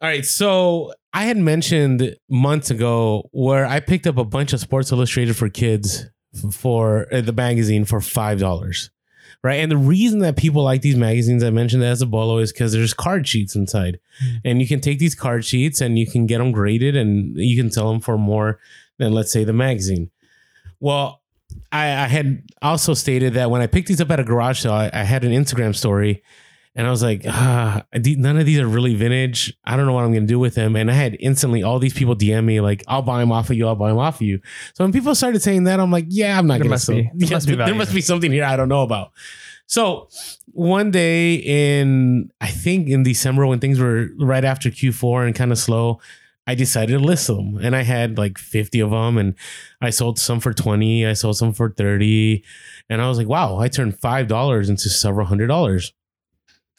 All 0.00 0.08
right, 0.08 0.24
so 0.24 0.92
I 1.14 1.24
had 1.24 1.36
mentioned 1.36 2.16
months 2.28 2.70
ago 2.70 3.28
where 3.32 3.66
I 3.66 3.80
picked 3.80 4.06
up 4.06 4.16
a 4.16 4.24
bunch 4.24 4.52
of 4.52 4.60
Sports 4.60 4.92
Illustrated 4.92 5.36
for 5.36 5.48
kids 5.48 6.06
for 6.52 7.06
uh, 7.12 7.20
the 7.20 7.32
magazine 7.32 7.84
for 7.84 8.00
five 8.00 8.38
dollars, 8.40 8.90
right? 9.42 9.56
And 9.56 9.70
the 9.70 9.76
reason 9.76 10.20
that 10.20 10.36
people 10.38 10.62
like 10.62 10.80
these 10.80 10.96
magazines, 10.96 11.44
I 11.44 11.50
mentioned 11.50 11.82
that 11.82 11.88
as 11.90 12.00
a 12.02 12.06
bolo, 12.06 12.38
is 12.38 12.52
because 12.52 12.72
there's 12.72 12.94
card 12.94 13.28
sheets 13.28 13.54
inside, 13.54 13.98
Mm. 14.24 14.40
and 14.44 14.60
you 14.62 14.66
can 14.68 14.80
take 14.80 14.98
these 14.98 15.14
card 15.14 15.44
sheets 15.44 15.80
and 15.82 15.98
you 15.98 16.06
can 16.06 16.26
get 16.26 16.38
them 16.38 16.52
graded, 16.52 16.96
and 16.96 17.36
you 17.36 17.60
can 17.60 17.70
sell 17.70 17.90
them 17.92 18.00
for 18.00 18.16
more 18.16 18.58
than 18.98 19.12
let's 19.12 19.30
say 19.32 19.44
the 19.44 19.52
magazine. 19.52 20.10
Well, 20.80 21.20
I, 21.70 21.84
I 22.04 22.06
had 22.08 22.42
also 22.62 22.94
stated 22.94 23.34
that 23.34 23.50
when 23.50 23.60
I 23.60 23.66
picked 23.66 23.88
these 23.88 24.00
up 24.00 24.10
at 24.10 24.18
a 24.20 24.24
garage 24.24 24.60
sale, 24.60 24.72
I, 24.72 24.90
I 24.92 25.02
had 25.04 25.24
an 25.24 25.32
Instagram 25.32 25.74
story 25.76 26.22
and 26.74 26.86
I 26.86 26.90
was 26.90 27.02
like, 27.02 27.22
ah, 27.28 27.82
none 27.94 28.38
of 28.38 28.46
these 28.46 28.58
are 28.58 28.66
really 28.66 28.94
vintage. 28.94 29.54
I 29.64 29.76
don't 29.76 29.86
know 29.86 29.92
what 29.92 30.04
I'm 30.04 30.12
going 30.12 30.22
to 30.26 30.32
do 30.32 30.38
with 30.38 30.54
them. 30.54 30.74
And 30.74 30.90
I 30.90 30.94
had 30.94 31.16
instantly 31.20 31.62
all 31.62 31.78
these 31.78 31.92
people 31.92 32.16
DM 32.16 32.44
me, 32.44 32.60
like, 32.60 32.82
I'll 32.88 33.02
buy 33.02 33.20
them 33.20 33.30
off 33.30 33.50
of 33.50 33.56
you. 33.56 33.66
I'll 33.68 33.74
buy 33.76 33.88
them 33.90 33.98
off 33.98 34.16
of 34.16 34.22
you. 34.22 34.40
So 34.74 34.84
when 34.84 34.92
people 34.92 35.14
started 35.14 35.42
saying 35.42 35.64
that, 35.64 35.80
I'm 35.80 35.90
like, 35.90 36.06
yeah, 36.08 36.38
I'm 36.38 36.46
not 36.46 36.60
going 36.60 36.70
to 36.70 36.78
sell. 36.78 36.94
be- 36.96 37.10
Yeah, 37.14 37.26
must 37.34 37.46
be 37.46 37.52
there 37.66 37.74
must 37.78 37.94
be 37.94 38.00
something 38.10 38.32
here 38.32 38.44
I 38.44 38.56
don't 38.56 38.68
know 38.70 38.82
about. 38.82 39.12
So 39.66 40.08
one 40.46 40.90
day 40.90 41.34
in, 41.34 42.30
I 42.40 42.48
think 42.48 42.88
in 42.88 43.02
December 43.02 43.46
when 43.46 43.58
things 43.60 43.78
were 43.78 44.08
right 44.18 44.44
after 44.44 44.68
Q4 44.70 45.26
and 45.26 45.34
kind 45.34 45.52
of 45.52 45.58
slow, 45.58 46.00
I 46.46 46.54
decided 46.54 46.92
to 46.94 46.98
list 46.98 47.26
them. 47.28 47.56
And 47.62 47.74
I 47.76 47.82
had 47.82 48.18
like 48.18 48.36
50 48.36 48.80
of 48.80 48.90
them 48.90 49.16
and 49.16 49.34
I 49.80 49.90
sold 49.90 50.18
some 50.18 50.40
for 50.40 50.52
20. 50.52 51.06
I 51.06 51.12
sold 51.12 51.36
some 51.36 51.52
for 51.52 51.70
30. 51.70 52.42
And 52.90 53.00
I 53.00 53.08
was 53.08 53.16
like, 53.16 53.28
wow, 53.28 53.58
I 53.58 53.68
turned 53.68 53.94
$5 53.98 54.68
into 54.68 54.88
several 54.90 55.26
hundred 55.26 55.46
dollars. 55.46 55.92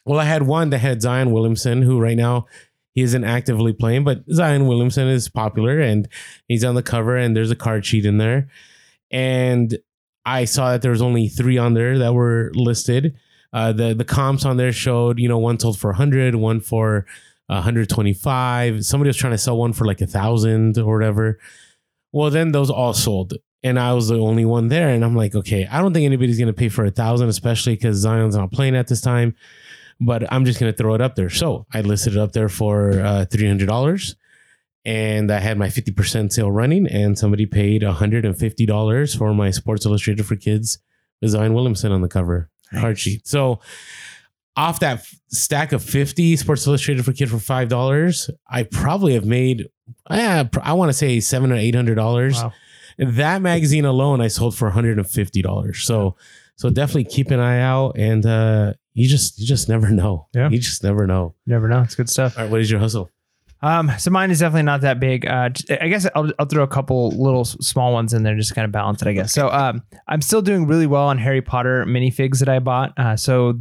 Well, 0.05 0.19
I 0.19 0.25
had 0.25 0.43
one 0.43 0.69
that 0.71 0.79
had 0.79 1.01
Zion 1.01 1.31
Williamson, 1.31 1.81
who 1.81 1.99
right 1.99 2.17
now 2.17 2.45
he 2.93 3.01
isn't 3.01 3.23
actively 3.23 3.73
playing, 3.73 4.03
but 4.03 4.23
Zion 4.31 4.67
Williamson 4.67 5.07
is 5.07 5.29
popular 5.29 5.79
and 5.79 6.07
he's 6.47 6.63
on 6.63 6.75
the 6.75 6.83
cover 6.83 7.17
and 7.17 7.35
there's 7.35 7.51
a 7.51 7.55
card 7.55 7.85
sheet 7.85 8.05
in 8.05 8.17
there. 8.17 8.49
And 9.09 9.77
I 10.25 10.45
saw 10.45 10.71
that 10.71 10.81
there 10.81 10.91
was 10.91 11.01
only 11.01 11.27
three 11.27 11.57
on 11.57 11.73
there 11.73 11.97
that 11.99 12.13
were 12.13 12.51
listed. 12.53 13.15
Uh, 13.51 13.71
the 13.71 13.93
the 13.93 14.05
comps 14.05 14.45
on 14.45 14.57
there 14.57 14.71
showed, 14.71 15.19
you 15.19 15.27
know, 15.27 15.37
one 15.37 15.59
sold 15.59 15.77
for 15.77 15.91
100, 15.91 16.35
one 16.35 16.59
for 16.59 17.05
125. 17.47 18.85
Somebody 18.85 19.09
was 19.09 19.17
trying 19.17 19.33
to 19.33 19.37
sell 19.37 19.57
one 19.57 19.73
for 19.73 19.85
like 19.85 20.01
a 20.01 20.07
thousand 20.07 20.77
or 20.77 20.97
whatever. 20.97 21.39
Well, 22.11 22.29
then 22.29 22.51
those 22.51 22.69
all 22.69 22.93
sold, 22.93 23.33
and 23.63 23.79
I 23.79 23.93
was 23.93 24.07
the 24.07 24.19
only 24.19 24.45
one 24.45 24.67
there. 24.69 24.89
And 24.89 25.03
I'm 25.03 25.15
like, 25.15 25.35
okay, 25.35 25.67
I 25.67 25.81
don't 25.81 25.93
think 25.93 26.05
anybody's 26.05 26.39
gonna 26.39 26.53
pay 26.53 26.69
for 26.69 26.85
a 26.85 26.91
thousand, 26.91 27.29
especially 27.29 27.73
because 27.75 27.97
Zion's 27.97 28.35
not 28.35 28.51
playing 28.51 28.75
at 28.75 28.87
this 28.87 29.01
time. 29.01 29.35
But 29.99 30.31
I'm 30.31 30.45
just 30.45 30.59
gonna 30.59 30.73
throw 30.73 30.93
it 30.95 31.01
up 31.01 31.15
there. 31.15 31.29
So 31.29 31.65
I 31.73 31.81
listed 31.81 32.13
it 32.13 32.19
up 32.19 32.33
there 32.33 32.49
for 32.49 32.99
uh, 32.99 33.25
three 33.25 33.47
hundred 33.47 33.67
dollars, 33.67 34.15
and 34.85 35.31
I 35.31 35.39
had 35.39 35.57
my 35.57 35.69
fifty 35.69 35.91
percent 35.91 36.33
sale 36.33 36.51
running, 36.51 36.87
and 36.87 37.17
somebody 37.17 37.45
paid 37.45 37.83
hundred 37.83 38.25
and 38.25 38.37
fifty 38.37 38.65
dollars 38.65 39.15
for 39.15 39.33
my 39.33 39.51
Sports 39.51 39.85
Illustrated 39.85 40.25
for 40.25 40.35
Kids 40.35 40.79
with 41.21 41.31
Zion 41.31 41.53
Williamson 41.53 41.91
on 41.91 42.01
the 42.01 42.07
cover 42.09 42.49
card 42.71 42.83
Nice. 42.83 42.99
sheet. 42.99 43.27
So 43.27 43.59
off 44.55 44.79
that 44.81 44.99
f- 44.99 45.15
stack 45.29 45.71
of 45.71 45.81
50 45.83 46.35
Sports 46.35 46.67
Illustrated 46.67 47.03
for 47.05 47.13
Kids 47.13 47.31
for 47.31 47.39
five 47.39 47.69
dollars, 47.69 48.29
I 48.49 48.63
probably 48.63 49.13
have 49.13 49.25
made 49.25 49.69
eh, 50.09 50.43
pr- 50.43 50.59
I 50.63 50.73
want 50.73 50.89
to 50.89 50.93
say 50.93 51.19
seven 51.21 51.51
or 51.51 51.55
eight 51.55 51.75
hundred 51.75 51.95
dollars. 51.95 52.35
Wow. 52.41 52.51
That 52.99 53.41
magazine 53.41 53.85
alone 53.85 54.21
I 54.21 54.27
sold 54.27 54.55
for 54.55 54.69
hundred 54.69 54.97
and 54.97 55.09
fifty 55.09 55.41
dollars. 55.41 55.79
So 55.83 56.15
so 56.55 56.69
definitely 56.69 57.05
keep 57.05 57.31
an 57.31 57.39
eye 57.39 57.59
out 57.61 57.97
and 57.97 58.25
uh 58.25 58.73
you 58.93 59.07
just 59.07 59.39
you 59.39 59.47
just 59.47 59.69
never 59.69 59.89
know. 59.89 60.27
Yeah. 60.33 60.49
You 60.49 60.59
just 60.59 60.83
never 60.83 61.07
know. 61.07 61.35
Never 61.45 61.67
know. 61.67 61.81
It's 61.81 61.95
good 61.95 62.09
stuff. 62.09 62.37
All 62.37 62.43
right, 62.43 62.51
what 62.51 62.61
is 62.61 62.69
your 62.69 62.79
hustle? 62.79 63.09
Um, 63.63 63.89
so 63.97 64.11
mine 64.11 64.29
is 64.29 64.39
definitely 64.39 64.63
not 64.63 64.81
that 64.81 64.99
big. 64.99 65.25
Uh, 65.25 65.49
I 65.79 65.87
guess 65.87 66.05
I'll, 66.15 66.29
I'll 66.37 66.45
throw 66.45 66.63
a 66.63 66.67
couple 66.67 67.11
little 67.11 67.45
small 67.45 67.93
ones 67.93 68.13
in 68.13 68.23
there 68.23 68.35
just 68.35 68.53
kind 68.53 68.65
of 68.65 68.73
balance 68.73 69.01
it. 69.01 69.07
I 69.07 69.13
guess. 69.13 69.33
So 69.33 69.49
um, 69.49 69.81
I'm 70.05 70.21
still 70.21 70.41
doing 70.41 70.67
really 70.67 70.85
well 70.85 71.07
on 71.07 71.17
Harry 71.17 71.41
Potter 71.41 71.85
minifigs 71.87 72.39
that 72.39 72.49
I 72.49 72.59
bought. 72.59 72.91
Uh, 72.99 73.15
so 73.15 73.57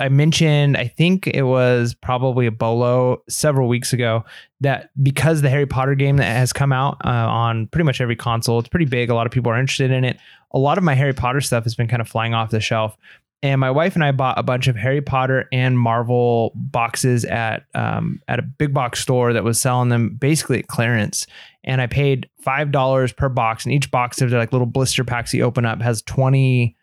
I 0.00 0.08
mentioned, 0.08 0.76
I 0.76 0.88
think 0.88 1.26
it 1.26 1.42
was 1.42 1.94
probably 1.94 2.46
a 2.46 2.50
bolo 2.50 3.22
several 3.28 3.68
weeks 3.68 3.92
ago 3.92 4.24
that 4.60 4.90
because 5.02 5.42
the 5.42 5.50
Harry 5.50 5.66
Potter 5.66 5.94
game 5.94 6.16
that 6.16 6.24
has 6.34 6.52
come 6.52 6.72
out 6.72 6.96
uh, 7.04 7.08
on 7.08 7.66
pretty 7.66 7.84
much 7.84 8.00
every 8.00 8.16
console, 8.16 8.58
it's 8.58 8.68
pretty 8.68 8.86
big. 8.86 9.10
A 9.10 9.14
lot 9.14 9.26
of 9.26 9.32
people 9.32 9.52
are 9.52 9.58
interested 9.58 9.90
in 9.90 10.04
it. 10.04 10.16
A 10.52 10.58
lot 10.58 10.78
of 10.78 10.84
my 10.84 10.94
Harry 10.94 11.12
Potter 11.12 11.40
stuff 11.40 11.64
has 11.64 11.74
been 11.74 11.88
kind 11.88 12.00
of 12.00 12.08
flying 12.08 12.32
off 12.32 12.50
the 12.50 12.60
shelf. 12.60 12.96
and 13.42 13.60
my 13.60 13.70
wife 13.70 13.94
and 13.94 14.04
I 14.04 14.12
bought 14.12 14.38
a 14.38 14.42
bunch 14.42 14.68
of 14.68 14.76
Harry 14.76 15.00
Potter 15.00 15.48
and 15.52 15.78
Marvel 15.78 16.52
boxes 16.54 17.24
at 17.24 17.64
um, 17.74 18.20
at 18.28 18.38
a 18.38 18.42
big 18.42 18.72
box 18.72 19.00
store 19.00 19.32
that 19.32 19.42
was 19.44 19.60
selling 19.60 19.88
them 19.88 20.14
basically 20.14 20.60
at 20.60 20.68
clearance. 20.68 21.26
And 21.64 21.80
I 21.80 21.86
paid 21.86 22.28
five 22.40 22.70
dollars 22.70 23.12
per 23.12 23.28
box, 23.28 23.64
and 23.64 23.74
each 23.74 23.90
box 23.90 24.22
of 24.22 24.30
like 24.30 24.52
little 24.52 24.66
blister 24.66 25.04
packs 25.04 25.34
you 25.34 25.42
open 25.42 25.64
up 25.64 25.82
has 25.82 26.02
twenty 26.02 26.76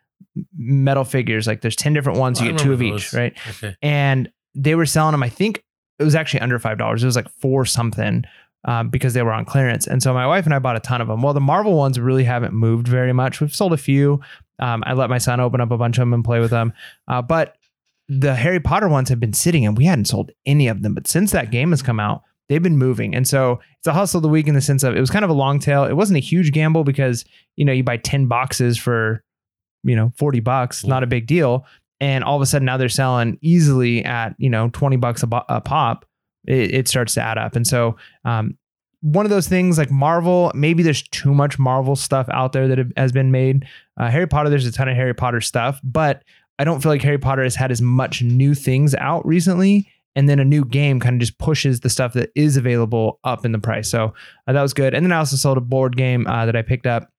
metal 0.58 1.04
figures. 1.04 1.48
Like 1.48 1.62
there's 1.62 1.76
ten 1.76 1.94
different 1.94 2.20
ones. 2.20 2.40
I 2.40 2.46
You 2.46 2.52
get 2.52 2.60
two 2.60 2.74
of 2.74 2.80
remember 2.80 2.98
each, 2.98 3.14
right? 3.14 3.38
Okay. 3.50 3.76
and 3.82 4.32
they 4.56 4.76
were 4.76 4.86
selling 4.86 5.12
them. 5.14 5.24
I 5.24 5.30
think 5.30 5.64
it 6.00 6.04
was 6.04 6.16
actually 6.16 6.42
under 6.42 6.60
five 6.60 6.78
dollars. 6.78 7.04
It 7.04 7.08
was 7.08 7.16
like 7.16 7.30
four 7.30 7.66
something 7.66 8.24
um, 8.66 8.90
because 8.90 9.14
they 9.14 9.22
were 9.24 9.32
on 9.32 9.46
clearance. 9.46 9.88
And 9.88 10.02
so 10.02 10.14
my 10.14 10.28
wife 10.28 10.46
and 10.46 10.54
I 10.54 10.60
bought 10.60 10.76
a 10.76 10.82
ton 10.82 11.02
of 11.02 11.08
them. 11.08 11.22
Well, 11.22 11.34
the 11.34 11.40
Marvel 11.40 11.76
ones 11.76 12.00
really 12.00 12.24
haven't 12.24 12.54
moved 12.54 12.88
very 12.88 13.14
much. 13.14 13.42
We've 13.42 13.56
sold 13.56 13.74
a 13.74 13.78
few. 13.78 14.22
Um, 14.60 14.84
I 14.86 14.94
let 14.94 15.10
my 15.10 15.18
son 15.18 15.40
open 15.40 15.62
up 15.62 15.72
a 15.72 15.78
bunch 15.78 15.98
of 15.98 16.02
them 16.02 16.14
and 16.14 16.24
play 16.24 16.40
with 16.40 16.52
them, 16.52 16.74
uh, 17.08 17.22
but 17.22 17.56
the 18.10 18.36
Harry 18.36 18.60
Potter 18.60 18.90
ones 18.90 19.08
have 19.10 19.20
been 19.20 19.34
sitting 19.34 19.66
and 19.66 19.78
we 19.78 19.86
hadn't 19.86 20.06
sold 20.06 20.32
any 20.46 20.68
of 20.68 20.82
them. 20.82 20.96
But 20.96 21.08
since 21.08 21.32
that 21.32 21.52
game 21.52 21.70
has 21.70 21.82
come 21.82 22.00
out, 22.00 22.24
they've 22.50 22.62
been 22.62 22.78
moving. 22.78 23.16
And 23.16 23.28
so 23.28 23.60
it's 23.78 23.88
a 23.88 23.94
hustle 23.94 24.18
of 24.18 24.24
the 24.24 24.30
week 24.30 24.48
in 24.48 24.56
the 24.56 24.62
sense 24.62 24.84
of 24.84 24.96
it 24.96 25.00
was 25.00 25.12
kind 25.12 25.24
of 25.24 25.30
a 25.30 25.36
long 25.36 25.60
tail. 25.60 25.84
It 25.86 25.94
wasn't 25.94 26.18
a 26.18 26.22
huge 26.22 26.52
gamble 26.52 26.84
because, 26.84 27.24
you 27.56 27.64
know, 27.64 27.72
you 27.72 27.84
buy 27.84 27.98
10 27.98 28.26
boxes 28.26 28.78
for, 28.78 29.24
you 29.84 29.96
know, 29.96 30.12
40 30.18 30.40
bucks, 30.40 30.84
not 30.86 31.04
a 31.04 31.08
big 31.08 31.28
deal. 31.28 31.66
And 32.02 32.24
all 32.24 32.36
of 32.36 32.42
a 32.42 32.46
sudden 32.46 32.66
now 32.66 32.78
they're 32.78 32.90
selling 32.90 33.38
easily 33.42 34.04
at, 34.06 34.36
you 34.38 34.50
know, 34.50 34.70
20 34.70 34.98
bucks 34.98 35.24
a, 35.24 35.28
bo- 35.28 35.46
a 35.50 35.60
pop. 35.62 36.06
It, 36.48 36.74
it 36.74 36.88
starts 36.88 37.14
to 37.16 37.22
add 37.22 37.38
up. 37.38 37.56
And 37.56 37.68
so, 37.68 37.98
um, 38.26 38.58
one 39.02 39.26
of 39.26 39.30
those 39.30 39.48
things 39.48 39.78
like 39.78 39.90
Marvel, 39.92 40.52
maybe 40.54 40.84
there's 40.84 41.04
too 41.04 41.34
much 41.34 41.58
Marvel 41.58 41.96
stuff 41.96 42.28
out 42.32 42.52
there 42.52 42.68
that 42.68 42.78
have- 42.78 42.92
has 42.98 43.12
been 43.14 43.32
made. 43.32 43.66
Uh, 43.98 44.10
Harry 44.10 44.28
Potter, 44.28 44.50
there's 44.50 44.66
a 44.66 44.72
ton 44.72 44.90
of 44.90 44.96
Harry 44.96 45.14
Potter 45.14 45.40
stuff, 45.40 45.80
but 45.84 46.24
I 46.58 46.66
don't 46.66 46.82
feel 46.84 46.92
like 46.92 47.02
Harry 47.02 47.18
Potter 47.18 47.44
has 47.44 47.56
had 47.56 47.72
as 47.72 47.82
much 47.82 48.22
new 48.22 48.54
things 48.54 48.94
out 48.96 49.26
recently. 49.26 49.88
And 50.16 50.28
then 50.28 50.40
a 50.40 50.46
new 50.46 50.66
game 50.66 51.00
kind 51.00 51.16
of 51.16 51.20
just 51.22 51.38
pushes 51.38 51.80
the 51.80 51.90
stuff 51.90 52.12
that 52.14 52.32
is 52.36 52.58
available 52.58 53.20
up 53.24 53.46
in 53.46 53.54
the 53.54 53.60
price. 53.60 53.90
So 53.90 54.14
uh, 54.48 54.54
that 54.54 54.62
was 54.62 54.74
good. 54.74 54.94
And 54.94 55.06
then 55.06 55.14
I 55.14 55.18
also 55.20 55.38
sold 55.38 55.58
a 55.58 55.62
board 55.62 55.96
game 55.96 56.28
uh, 56.28 56.46
that 56.46 56.56
I 56.58 56.62
picked 56.62 56.88
up, 56.88 57.10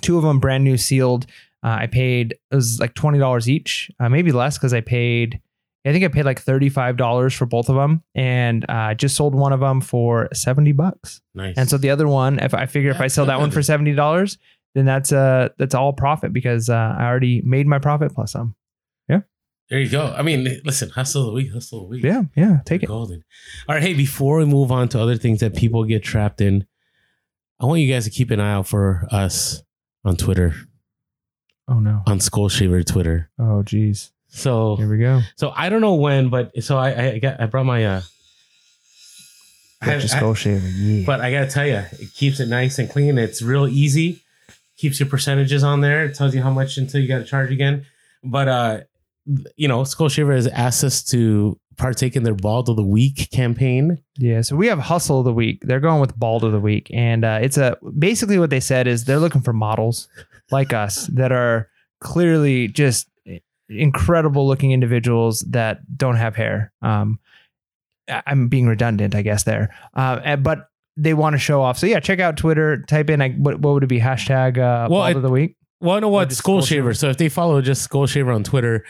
two 0.00 0.16
of 0.16 0.24
them 0.24 0.40
brand 0.40 0.64
new 0.64 0.76
sealed. 0.76 1.26
Uh, 1.64 1.78
I 1.80 1.86
paid 1.86 2.32
it 2.50 2.54
was 2.54 2.80
like 2.80 2.94
twenty 2.94 3.18
dollars 3.18 3.48
each, 3.48 3.90
uh, 4.00 4.08
maybe 4.08 4.32
less 4.32 4.58
because 4.58 4.74
I 4.74 4.80
paid. 4.80 5.40
I 5.84 5.90
think 5.92 6.04
I 6.04 6.08
paid 6.08 6.24
like 6.24 6.40
thirty 6.40 6.68
five 6.68 6.96
dollars 6.96 7.34
for 7.34 7.46
both 7.46 7.68
of 7.68 7.74
them, 7.74 8.02
and 8.14 8.64
uh, 8.68 8.72
I 8.72 8.94
just 8.94 9.16
sold 9.16 9.34
one 9.34 9.52
of 9.52 9.60
them 9.60 9.80
for 9.80 10.28
seventy 10.32 10.72
bucks. 10.72 11.20
Nice. 11.34 11.54
And 11.56 11.68
so 11.68 11.76
the 11.76 11.90
other 11.90 12.06
one, 12.06 12.38
if 12.38 12.54
I 12.54 12.66
figure 12.66 12.90
if 12.90 13.00
I 13.00 13.08
sell 13.08 13.26
that 13.26 13.40
one 13.40 13.50
for 13.50 13.62
seventy 13.62 13.94
dollars, 13.94 14.38
then 14.74 14.84
that's 14.84 15.12
uh 15.12 15.48
that's 15.58 15.74
all 15.74 15.92
profit 15.92 16.32
because 16.32 16.68
uh, 16.70 16.96
I 16.98 17.04
already 17.04 17.42
made 17.42 17.66
my 17.66 17.78
profit 17.78 18.14
plus 18.14 18.32
some. 18.32 18.54
Yeah. 19.08 19.20
There 19.70 19.80
you 19.80 19.88
go. 19.88 20.14
I 20.16 20.22
mean, 20.22 20.60
listen, 20.64 20.90
hustle 20.90 21.22
of 21.22 21.26
the 21.28 21.32
week, 21.32 21.52
hustle 21.52 21.78
of 21.78 21.84
the 21.84 21.88
week. 21.96 22.04
Yeah, 22.04 22.22
yeah, 22.36 22.58
take 22.64 22.82
it. 22.82 22.86
Golden. 22.86 23.24
All 23.68 23.74
right. 23.74 23.82
Hey, 23.82 23.94
before 23.94 24.38
we 24.38 24.44
move 24.44 24.70
on 24.70 24.88
to 24.90 25.00
other 25.00 25.16
things 25.16 25.40
that 25.40 25.56
people 25.56 25.84
get 25.84 26.02
trapped 26.02 26.40
in, 26.40 26.66
I 27.60 27.66
want 27.66 27.80
you 27.80 27.92
guys 27.92 28.04
to 28.04 28.10
keep 28.10 28.30
an 28.30 28.40
eye 28.40 28.52
out 28.52 28.66
for 28.66 29.06
us 29.10 29.62
on 30.04 30.16
Twitter, 30.16 30.54
Oh 31.68 31.78
no. 31.78 32.02
on 32.06 32.20
Skull 32.20 32.48
Shaver 32.48 32.82
Twitter. 32.82 33.30
Oh 33.38 33.62
geez. 33.62 34.10
So, 34.34 34.76
Here 34.76 34.88
we 34.90 34.96
go. 34.98 35.20
so 35.36 35.52
I 35.54 35.68
don't 35.68 35.82
know 35.82 35.94
when, 35.94 36.30
but 36.30 36.62
so 36.64 36.78
I, 36.78 37.10
I 37.12 37.18
got, 37.18 37.38
I 37.38 37.44
brought 37.46 37.66
my, 37.66 37.84
uh, 37.84 38.00
I 39.80 39.84
Got 39.86 39.92
have- 39.92 40.00
your 40.02 40.08
skull 40.08 40.34
shaver. 40.34 40.66
Yeah. 40.68 41.04
but 41.04 41.20
I 41.20 41.30
gotta 41.30 41.50
tell 41.50 41.66
you, 41.66 41.82
it 42.00 42.14
keeps 42.14 42.40
it 42.40 42.48
nice 42.48 42.78
and 42.78 42.88
clean. 42.88 43.18
It's 43.18 43.42
real 43.42 43.66
easy. 43.68 44.22
Keeps 44.78 44.98
your 45.00 45.08
percentages 45.08 45.62
on 45.62 45.80
there. 45.80 46.04
It 46.04 46.14
tells 46.14 46.34
you 46.34 46.42
how 46.42 46.50
much 46.50 46.76
until 46.78 47.00
you 47.00 47.08
got 47.08 47.18
to 47.18 47.24
charge 47.24 47.50
again. 47.50 47.84
But 48.24 48.48
uh, 48.48 48.80
you 49.56 49.68
know, 49.68 49.84
Skull 49.84 50.08
Shaver 50.08 50.32
has 50.34 50.46
asked 50.46 50.82
us 50.82 51.02
to 51.10 51.58
partake 51.76 52.16
in 52.16 52.22
their 52.22 52.34
Bald 52.34 52.68
of 52.68 52.76
the 52.76 52.82
Week 52.82 53.28
campaign. 53.32 53.98
Yeah, 54.16 54.40
so 54.42 54.56
we 54.56 54.66
have 54.68 54.78
hustle 54.78 55.18
of 55.20 55.24
the 55.24 55.32
week. 55.32 55.62
They're 55.62 55.80
going 55.80 56.00
with 56.00 56.16
bald 56.18 56.42
of 56.44 56.52
the 56.52 56.60
week, 56.60 56.90
and 56.92 57.24
uh, 57.24 57.38
it's 57.42 57.56
a 57.58 57.76
basically 57.98 58.38
what 58.38 58.50
they 58.50 58.60
said 58.60 58.86
is 58.86 59.04
they're 59.04 59.18
looking 59.20 59.40
for 59.42 59.52
models 59.52 60.08
like 60.52 60.72
us 60.72 61.06
that 61.08 61.32
are 61.32 61.68
clearly 62.00 62.68
just 62.68 63.08
incredible 63.68 64.46
looking 64.46 64.72
individuals 64.72 65.40
that 65.50 65.80
don't 65.96 66.16
have 66.16 66.36
hair. 66.36 66.72
Um, 66.82 67.18
I'm 68.26 68.48
being 68.48 68.66
redundant, 68.66 69.14
I 69.14 69.22
guess 69.22 69.44
there, 69.44 69.74
uh, 69.94 70.36
but 70.36 70.68
they 70.96 71.14
want 71.14 71.34
to 71.34 71.38
show 71.38 71.62
off. 71.62 71.78
So 71.78 71.86
yeah, 71.86 72.00
check 72.00 72.20
out 72.20 72.36
Twitter. 72.36 72.82
Type 72.82 73.08
in 73.10 73.20
like 73.20 73.36
what, 73.36 73.60
what 73.60 73.74
would 73.74 73.84
it 73.84 73.88
be 73.88 74.00
hashtag 74.00 74.58
uh, 74.58 74.88
Well, 74.90 75.00
I- 75.02 75.10
of 75.12 75.22
the 75.22 75.30
week. 75.30 75.56
Well, 75.80 75.96
I 75.96 76.00
know 76.00 76.10
what 76.10 76.30
Skull 76.30 76.60
Skull 76.60 76.66
Shaver. 76.66 76.80
Shaver. 76.90 76.94
So 76.94 77.08
if 77.10 77.16
they 77.16 77.28
follow 77.28 77.60
just 77.60 77.82
Skull 77.82 78.06
Shaver 78.06 78.30
on 78.30 78.44
Twitter, 78.44 78.84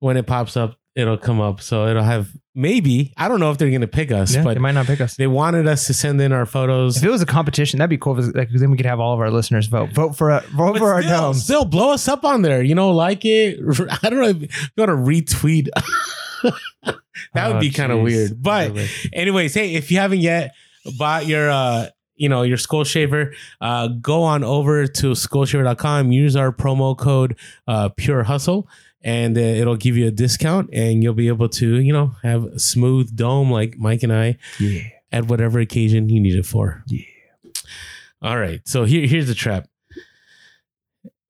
when 0.00 0.18
it 0.18 0.26
pops 0.26 0.58
up, 0.58 0.76
it'll 0.96 1.18
come 1.18 1.40
up. 1.40 1.60
So 1.60 1.86
it'll 1.88 2.02
have 2.02 2.28
maybe 2.54 3.12
I 3.16 3.26
don't 3.28 3.40
know 3.40 3.50
if 3.50 3.58
they're 3.58 3.70
gonna 3.70 3.86
pick 3.86 4.12
us, 4.12 4.34
Yeah, 4.34 4.44
but 4.44 4.54
they 4.54 4.60
might 4.60 4.72
not 4.72 4.86
pick 4.86 5.00
us. 5.00 5.16
they 5.16 5.26
wanted 5.26 5.66
us 5.66 5.86
to 5.88 5.94
send 5.94 6.20
in 6.20 6.32
our 6.32 6.46
photos. 6.46 6.98
If 6.98 7.04
it 7.04 7.10
was 7.10 7.20
a 7.22 7.26
competition, 7.26 7.78
that'd 7.78 7.90
be 7.90 7.98
cool. 7.98 8.14
Because 8.14 8.34
like, 8.34 8.48
then 8.52 8.70
we 8.70 8.76
could 8.76 8.86
have 8.86 9.00
all 9.00 9.12
of 9.14 9.20
our 9.20 9.30
listeners 9.30 9.66
vote. 9.66 9.90
Vote 9.92 10.16
for 10.16 10.30
a, 10.30 10.40
vote 10.56 10.74
But 10.74 10.78
for 10.78 10.92
our 10.94 11.02
still, 11.02 11.34
still 11.34 11.64
blow 11.64 11.92
us 11.92 12.06
up 12.08 12.24
on 12.24 12.42
there. 12.42 12.62
You 12.62 12.74
know, 12.74 12.90
like 12.92 13.24
it. 13.24 13.58
I 14.02 14.08
don't 14.10 14.20
know 14.20 14.28
if 14.28 14.40
you 14.42 14.48
want 14.76 14.88
to 14.90 14.96
retweet. 14.96 15.68
that 17.34 17.46
would 17.48 17.56
Oh, 17.56 17.60
be 17.60 17.70
kind 17.70 17.90
of 17.92 17.98
jeez. 17.98 18.04
weird. 18.04 18.42
But 18.42 18.72
anyways, 19.12 19.54
hey, 19.54 19.74
if 19.74 19.90
you 19.90 19.98
haven't 19.98 20.20
yet 20.20 20.52
bought 20.98 21.26
your 21.26 21.50
uh 21.50 21.86
you 22.16 22.28
know 22.28 22.42
your 22.42 22.58
skull 22.58 22.84
shaver 22.84 23.32
uh 23.62 23.88
go 24.02 24.22
on 24.22 24.44
over 24.44 24.86
to 24.86 25.12
skullshaver.com 25.12 26.12
use 26.12 26.36
our 26.36 26.52
promo 26.52 26.96
code 26.96 27.36
uh 27.66 27.88
pure 27.96 28.22
hustle 28.22 28.68
and 29.04 29.36
uh, 29.36 29.40
it'll 29.40 29.76
give 29.76 29.96
you 29.96 30.06
a 30.08 30.10
discount 30.10 30.68
and 30.72 31.02
you'll 31.02 31.14
be 31.14 31.28
able 31.28 31.48
to 31.48 31.78
you 31.80 31.92
know 31.92 32.12
have 32.22 32.44
a 32.44 32.58
smooth 32.58 33.14
dome 33.14 33.50
like 33.52 33.76
mike 33.78 34.02
and 34.02 34.12
i 34.12 34.36
yeah. 34.58 34.80
at 35.12 35.26
whatever 35.28 35.60
occasion 35.60 36.08
you 36.08 36.20
need 36.20 36.34
it 36.34 36.46
for 36.46 36.82
Yeah. 36.88 37.04
all 38.22 38.38
right 38.38 38.60
so 38.66 38.84
here 38.84 39.06
here's 39.06 39.28
the 39.28 39.34
trap 39.34 39.68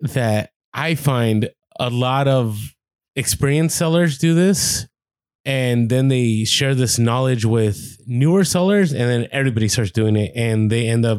that 0.00 0.50
i 0.72 0.94
find 0.94 1.50
a 1.80 1.90
lot 1.90 2.28
of 2.28 2.74
experienced 3.16 3.76
sellers 3.76 4.18
do 4.18 4.34
this 4.34 4.86
and 5.44 5.90
then 5.90 6.08
they 6.08 6.44
share 6.44 6.74
this 6.74 6.98
knowledge 6.98 7.44
with 7.44 7.98
newer 8.06 8.44
sellers 8.44 8.92
and 8.92 9.02
then 9.02 9.28
everybody 9.30 9.68
starts 9.68 9.90
doing 9.90 10.16
it 10.16 10.32
and 10.34 10.70
they 10.70 10.88
end 10.88 11.04
up 11.04 11.18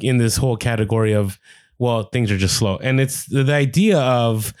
in 0.00 0.18
this 0.18 0.36
whole 0.36 0.56
category 0.56 1.12
of 1.14 1.38
well 1.78 2.04
things 2.04 2.30
are 2.30 2.38
just 2.38 2.56
slow 2.56 2.76
and 2.78 3.00
it's 3.00 3.26
the, 3.26 3.42
the 3.44 3.52
idea 3.54 3.98
of 3.98 4.52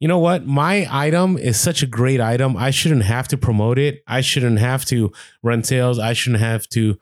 you 0.00 0.08
know 0.08 0.18
what? 0.18 0.46
My 0.46 0.86
item 0.90 1.38
is 1.38 1.60
such 1.60 1.82
a 1.82 1.86
great 1.86 2.20
item. 2.20 2.56
I 2.56 2.70
shouldn't 2.70 3.04
have 3.04 3.28
to 3.28 3.36
promote 3.36 3.78
it. 3.78 4.02
I 4.06 4.22
shouldn't 4.22 4.58
have 4.58 4.84
to 4.86 5.12
run 5.42 5.62
sales. 5.62 5.98
I 5.98 6.14
shouldn't 6.14 6.42
have 6.42 6.66
to 6.70 6.98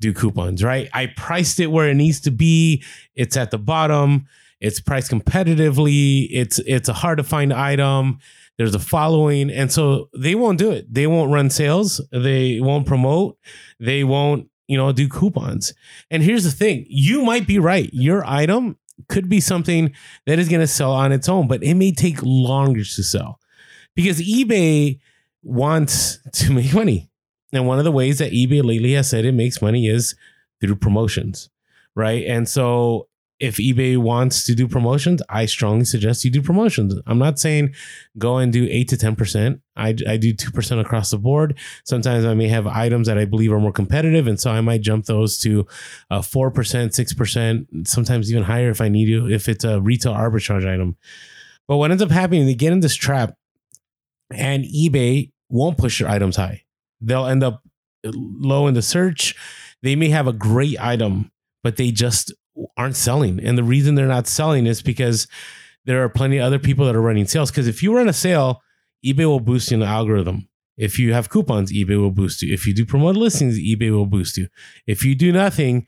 do 0.00 0.12
coupons 0.14 0.64
right? 0.64 0.88
I 0.92 1.06
priced 1.08 1.60
it 1.60 1.68
where 1.68 1.88
it 1.88 1.94
needs 1.94 2.20
to 2.20 2.30
be. 2.30 2.82
It's 3.14 3.36
at 3.36 3.50
the 3.50 3.58
bottom. 3.58 4.26
It's 4.60 4.80
priced 4.80 5.10
competitively. 5.10 6.26
It's 6.30 6.58
it's 6.60 6.88
a 6.88 6.92
hard 6.92 7.18
to 7.18 7.24
find 7.24 7.52
item. 7.52 8.18
There's 8.58 8.74
a 8.74 8.78
following. 8.78 9.50
And 9.50 9.70
so 9.70 10.08
they 10.16 10.34
won't 10.34 10.58
do 10.58 10.70
it. 10.70 10.92
They 10.92 11.06
won't 11.06 11.32
run 11.32 11.50
sales. 11.50 12.00
They 12.12 12.60
won't 12.60 12.86
promote. 12.86 13.38
They 13.78 14.04
won't 14.04 14.48
you 14.66 14.76
know 14.76 14.92
do 14.92 15.08
coupons. 15.08 15.74
And 16.10 16.22
here's 16.22 16.44
the 16.44 16.50
thing. 16.50 16.86
You 16.88 17.22
might 17.22 17.46
be 17.46 17.58
right. 17.58 17.90
Your 17.92 18.24
item 18.24 18.76
could 19.08 19.28
be 19.28 19.40
something 19.40 19.92
that 20.26 20.38
is 20.38 20.48
going 20.48 20.60
to 20.60 20.66
sell 20.66 20.92
on 20.92 21.12
its 21.12 21.28
own 21.28 21.48
but 21.48 21.62
it 21.62 21.74
may 21.74 21.92
take 21.92 22.18
longer 22.22 22.84
to 22.84 23.02
sell. 23.02 23.38
Because 23.94 24.20
ebay 24.20 25.00
wants 25.42 26.18
to 26.32 26.52
make 26.52 26.72
money. 26.74 27.10
And 27.52 27.66
one 27.66 27.78
of 27.78 27.84
the 27.84 27.92
ways 27.92 28.18
that 28.18 28.32
ebay 28.32 28.62
lately 28.62 28.92
has 28.92 29.10
said 29.10 29.24
it 29.24 29.32
makes 29.32 29.60
money 29.60 29.88
is 29.88 30.14
through 30.60 30.76
promotions 30.76 31.50
right? 31.94 32.24
And 32.26 32.48
so 32.48 33.08
if 33.40 33.56
eBay 33.56 33.96
wants 33.96 34.44
to 34.44 34.54
do 34.54 34.68
promotions, 34.68 35.22
I 35.30 35.46
strongly 35.46 35.86
suggest 35.86 36.24
you 36.26 36.30
do 36.30 36.42
promotions. 36.42 36.94
I'm 37.06 37.18
not 37.18 37.38
saying 37.38 37.74
go 38.18 38.36
and 38.36 38.52
do 38.52 38.68
eight 38.70 38.88
to 38.88 38.96
10%. 38.96 39.60
I, 39.76 39.88
I 40.06 40.18
do 40.18 40.34
2% 40.34 40.80
across 40.80 41.10
the 41.10 41.18
board. 41.18 41.58
Sometimes 41.86 42.26
I 42.26 42.34
may 42.34 42.48
have 42.48 42.66
items 42.66 43.08
that 43.08 43.16
I 43.16 43.24
believe 43.24 43.50
are 43.50 43.58
more 43.58 43.72
competitive. 43.72 44.26
And 44.26 44.38
so 44.38 44.50
I 44.50 44.60
might 44.60 44.82
jump 44.82 45.06
those 45.06 45.38
to 45.38 45.66
uh, 46.10 46.20
4%, 46.20 46.52
6%, 46.52 47.88
sometimes 47.88 48.30
even 48.30 48.42
higher 48.42 48.68
if 48.68 48.82
I 48.82 48.90
need 48.90 49.06
to, 49.06 49.30
if 49.30 49.48
it's 49.48 49.64
a 49.64 49.80
retail 49.80 50.12
arbitrage 50.12 50.70
item. 50.70 50.98
But 51.66 51.78
what 51.78 51.90
ends 51.90 52.02
up 52.02 52.10
happening, 52.10 52.44
they 52.44 52.54
get 52.54 52.74
in 52.74 52.80
this 52.80 52.94
trap 52.94 53.34
and 54.30 54.64
eBay 54.64 55.30
won't 55.48 55.78
push 55.78 55.98
your 55.98 56.10
items 56.10 56.36
high. 56.36 56.64
They'll 57.00 57.26
end 57.26 57.42
up 57.42 57.62
low 58.04 58.66
in 58.66 58.74
the 58.74 58.82
search. 58.82 59.34
They 59.82 59.96
may 59.96 60.10
have 60.10 60.26
a 60.26 60.32
great 60.34 60.78
item, 60.78 61.30
but 61.62 61.76
they 61.76 61.90
just 61.90 62.34
aren't 62.76 62.96
selling. 62.96 63.40
And 63.40 63.56
the 63.56 63.64
reason 63.64 63.94
they're 63.94 64.06
not 64.06 64.26
selling 64.26 64.66
is 64.66 64.82
because 64.82 65.26
there 65.84 66.02
are 66.04 66.08
plenty 66.08 66.38
of 66.38 66.44
other 66.44 66.58
people 66.58 66.86
that 66.86 66.96
are 66.96 67.00
running 67.02 67.26
sales. 67.26 67.50
Because 67.50 67.68
if 67.68 67.82
you 67.82 67.94
run 67.96 68.08
a 68.08 68.12
sale, 68.12 68.62
eBay 69.04 69.24
will 69.26 69.40
boost 69.40 69.70
you 69.70 69.76
in 69.76 69.80
the 69.80 69.86
algorithm. 69.86 70.48
If 70.76 70.98
you 70.98 71.12
have 71.12 71.28
coupons, 71.28 71.72
eBay 71.72 71.98
will 71.98 72.10
boost 72.10 72.42
you. 72.42 72.52
If 72.52 72.66
you 72.66 72.74
do 72.74 72.86
promoted 72.86 73.16
listings, 73.20 73.58
eBay 73.58 73.90
will 73.90 74.06
boost 74.06 74.36
you. 74.38 74.48
If 74.86 75.04
you 75.04 75.14
do 75.14 75.30
nothing, 75.32 75.86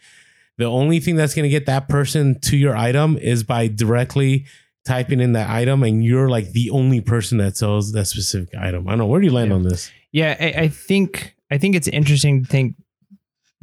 the 0.59 0.65
only 0.67 1.01
thing 1.01 1.17
that's 1.17 1.35
going 1.35 1.45
to 1.45 1.49
get 1.49 1.67
that 1.67 1.89
person 1.89 2.39
to 2.43 2.57
your 2.57 2.77
item 2.77 3.17
is 3.19 3.43
by 3.43 3.69
directly 3.69 4.47
typing 4.85 5.21
in 5.21 5.33
that 5.33 5.49
item 5.49 5.83
and 5.83 6.05
you're 6.05 6.29
like 6.29 6.51
the 6.53 6.69
only 6.71 7.01
person 7.01 7.39
that 7.39 7.57
sells 7.57 7.93
that 7.93 8.05
specific 8.07 8.49
item. 8.59 8.87
I 8.89 8.91
don't 8.91 8.99
know. 8.99 9.07
Where 9.07 9.21
do 9.21 9.27
you 9.27 9.33
land 9.33 9.51
Yeah. 9.51 9.55
on 9.57 9.63
this? 9.63 9.91
Yeah, 10.11 10.37
I, 10.39 10.47
I 10.65 10.69
think 10.69 11.37
I 11.51 11.57
think 11.59 11.75
it's 11.75 11.89
interesting 11.89 12.43
to 12.45 12.49
think. 12.51 12.77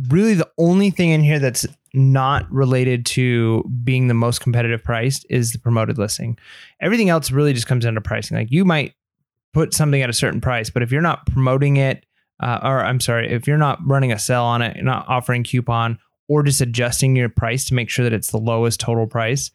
Really, 0.10 0.34
the 0.34 0.50
only 0.58 0.92
thing 0.92 1.10
in 1.10 1.22
here 1.22 1.40
that's 1.40 1.68
not 1.94 2.52
related 2.52 3.06
to 3.06 3.64
being 3.84 4.08
the 4.08 4.14
most 4.14 4.42
competitive 4.42 4.84
priced 4.84 5.26
is 5.30 5.52
the 5.52 5.60
promoted 5.60 5.98
listing. 5.98 6.38
Everything 6.82 7.10
else 7.10 7.32
really 7.32 7.54
just 7.54 7.68
comes 7.68 7.86
down 7.86 7.96
to 7.96 8.02
pricing. 8.02 8.38
Like 8.38 8.52
you 8.52 8.66
might 8.66 8.94
put 9.54 9.74
something 9.74 10.02
at 10.02 10.10
a 10.10 10.14
certain 10.14 10.42
price, 10.42 10.70
but 10.70 10.84
if 10.84 10.92
you're 10.92 11.02
not 11.02 11.26
promoting 11.26 11.78
it, 11.78 12.06
uh, 12.42 12.60
or 12.64 12.84
I'm 12.84 13.00
sorry, 13.00 13.32
if 13.32 13.48
you're 13.48 13.58
not 13.58 13.80
running 13.86 14.12
a 14.12 14.20
sale 14.20 14.44
on 14.44 14.62
it, 14.62 14.76
you're 14.76 14.86
not 14.86 15.08
offering 15.08 15.44
coupon, 15.44 16.00
or 16.28 16.44
just 16.44 16.62
adjusting 16.62 17.16
your 17.16 17.28
price 17.30 17.66
to 17.66 17.74
make 17.74 17.90
sure 17.90 18.04
that 18.04 18.14
it's 18.14 18.32
the 18.32 18.38
lowest 18.38 18.80
total 18.80 19.08
price, 19.08 19.52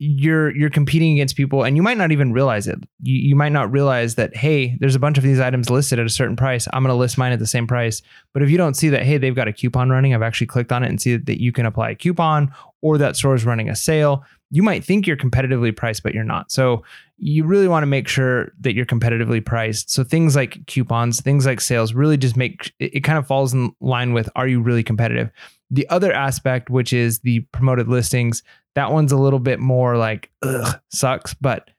you're 0.00 0.54
you're 0.56 0.70
competing 0.70 1.12
against 1.14 1.36
people 1.36 1.64
and 1.64 1.76
you 1.76 1.82
might 1.82 1.98
not 1.98 2.12
even 2.12 2.32
realize 2.32 2.68
it. 2.68 2.78
You, 3.02 3.16
you 3.30 3.36
might 3.36 3.50
not 3.50 3.70
realize 3.72 4.14
that 4.14 4.36
hey, 4.36 4.76
there's 4.78 4.94
a 4.94 5.00
bunch 5.00 5.18
of 5.18 5.24
these 5.24 5.40
items 5.40 5.70
listed 5.70 5.98
at 5.98 6.06
a 6.06 6.10
certain 6.10 6.36
price. 6.36 6.68
I'm 6.72 6.84
going 6.84 6.94
to 6.94 6.98
list 6.98 7.18
mine 7.18 7.32
at 7.32 7.40
the 7.40 7.46
same 7.46 7.66
price. 7.66 8.00
But 8.32 8.42
if 8.42 8.50
you 8.50 8.56
don't 8.56 8.74
see 8.74 8.88
that 8.90 9.02
hey, 9.02 9.18
they've 9.18 9.34
got 9.34 9.48
a 9.48 9.52
coupon 9.52 9.90
running, 9.90 10.14
I've 10.14 10.22
actually 10.22 10.46
clicked 10.46 10.70
on 10.70 10.84
it 10.84 10.88
and 10.88 11.00
see 11.00 11.16
that 11.16 11.42
you 11.42 11.50
can 11.50 11.66
apply 11.66 11.90
a 11.90 11.94
coupon 11.96 12.54
or 12.82 12.98
that 12.98 13.16
store 13.16 13.34
is 13.34 13.44
running 13.44 13.68
a 13.68 13.76
sale, 13.76 14.24
you 14.50 14.62
might 14.62 14.84
think 14.84 15.06
you're 15.06 15.16
competitively 15.16 15.74
priced 15.74 16.02
but 16.02 16.14
you're 16.14 16.24
not. 16.24 16.50
So 16.50 16.82
you 17.16 17.44
really 17.44 17.68
want 17.68 17.82
to 17.82 17.86
make 17.86 18.08
sure 18.08 18.52
that 18.60 18.74
you're 18.74 18.86
competitively 18.86 19.44
priced. 19.44 19.90
So 19.90 20.04
things 20.04 20.36
like 20.36 20.66
coupons, 20.66 21.20
things 21.20 21.46
like 21.46 21.60
sales 21.60 21.92
really 21.92 22.16
just 22.16 22.36
make 22.36 22.72
it, 22.78 23.02
kind 23.04 23.18
of 23.18 23.26
falls 23.26 23.52
in 23.52 23.72
line 23.80 24.12
with 24.12 24.28
are 24.36 24.46
you 24.46 24.60
really 24.60 24.82
competitive? 24.82 25.30
The 25.70 25.88
other 25.88 26.12
aspect 26.12 26.70
which 26.70 26.92
is 26.92 27.20
the 27.20 27.40
promoted 27.52 27.88
listings 27.88 28.42
that 28.74 28.92
one's 28.92 29.12
a 29.12 29.16
little 29.16 29.40
bit 29.40 29.58
more 29.58 29.96
like 29.96 30.30
ugh, 30.42 30.78
sucks, 30.90 31.34
but 31.34 31.70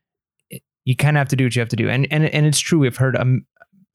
you 0.85 0.95
kind 0.95 1.15
of 1.15 1.21
have 1.21 1.29
to 1.29 1.35
do 1.35 1.45
what 1.45 1.55
you 1.55 1.61
have 1.61 1.69
to 1.69 1.75
do. 1.75 1.89
And 1.89 2.07
and 2.11 2.25
and 2.25 2.45
it's 2.45 2.59
true. 2.59 2.79
We've 2.79 2.97
heard 2.97 3.15
um, 3.15 3.45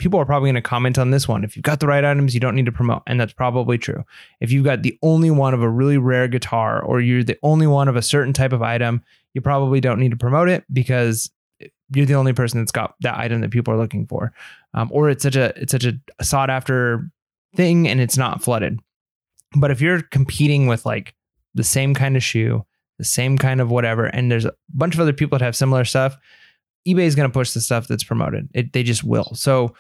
people 0.05 0.21
are 0.21 0.27
probably 0.27 0.49
going 0.49 0.55
to 0.55 0.61
comment 0.61 0.99
on 0.99 1.13
this 1.13 1.27
one. 1.27 1.45
If 1.45 1.57
you've 1.57 1.63
got 1.63 1.81
the 1.81 1.87
right 1.87 2.05
items, 2.05 2.35
you 2.35 2.41
don't 2.41 2.55
need 2.55 2.67
to 2.67 2.73
promote, 2.73 3.03
and 3.07 3.19
that's 3.19 3.33
probably 3.33 3.79
true. 3.79 4.05
If 4.39 4.53
you've 4.53 4.63
got 4.63 4.83
the 4.83 4.99
only 5.01 5.31
one 5.31 5.55
of 5.55 5.63
a 5.63 5.69
really 5.69 5.97
rare 5.97 6.29
guitar, 6.29 6.83
or 6.83 7.01
you're 7.01 7.25
the 7.25 7.39
only 7.43 7.67
one 7.67 7.89
of 7.89 7.97
a 7.97 8.03
certain 8.03 8.35
type 8.35 8.53
of 8.53 8.61
item, 8.61 9.03
you 9.33 9.41
probably 9.41 9.81
don't 9.81 9.99
need 9.99 10.11
to 10.11 10.17
promote 10.19 10.51
it 10.51 10.63
because 10.71 11.31
you're 11.95 12.05
the 12.05 12.17
only 12.17 12.35
person 12.35 12.61
that's 12.61 12.71
got 12.71 12.97
that 13.01 13.19
item 13.19 13.41
that 13.41 13.51
people 13.51 13.73
are 13.73 13.79
looking 13.79 14.07
for, 14.07 14.35
um, 14.75 14.91
or 14.93 15.09
it's 15.09 15.23
such 15.23 15.37
a 15.37 15.59
it's 15.59 15.73
such 15.73 15.87
a 15.87 15.99
sought 16.23 16.51
after 16.51 17.11
thing, 17.57 17.89
and 17.89 17.99
it's 17.99 18.19
not 18.19 18.45
flooded. 18.45 18.79
But 19.57 19.71
if 19.71 19.81
you're 19.81 20.03
competing 20.03 20.67
with 20.67 20.85
like 20.85 21.15
the 21.55 21.65
same 21.65 21.95
kind 21.95 22.15
of 22.15 22.23
shoe, 22.23 22.63
the 22.99 23.05
same 23.05 23.39
kind 23.39 23.59
of 23.59 23.71
whatever, 23.71 24.05
and 24.05 24.31
there's 24.31 24.45
a 24.45 24.53
bunch 24.69 24.93
of 24.93 25.01
other 25.01 25.15
people 25.15 25.39
that 25.39 25.45
have 25.47 25.57
similar 25.57 25.87
stuff, 25.87 26.19
eBay 26.87 27.05
is 27.05 27.15
going 27.15 27.29
to 27.29 27.33
push 27.33 27.53
the 27.53 27.61
stuff 27.61 27.89
that's 27.89 28.05
promoted. 28.05 28.49
It, 28.55 28.73
they 28.73 28.83
just 28.83 29.05
will. 29.05 29.31
So, 29.35 29.75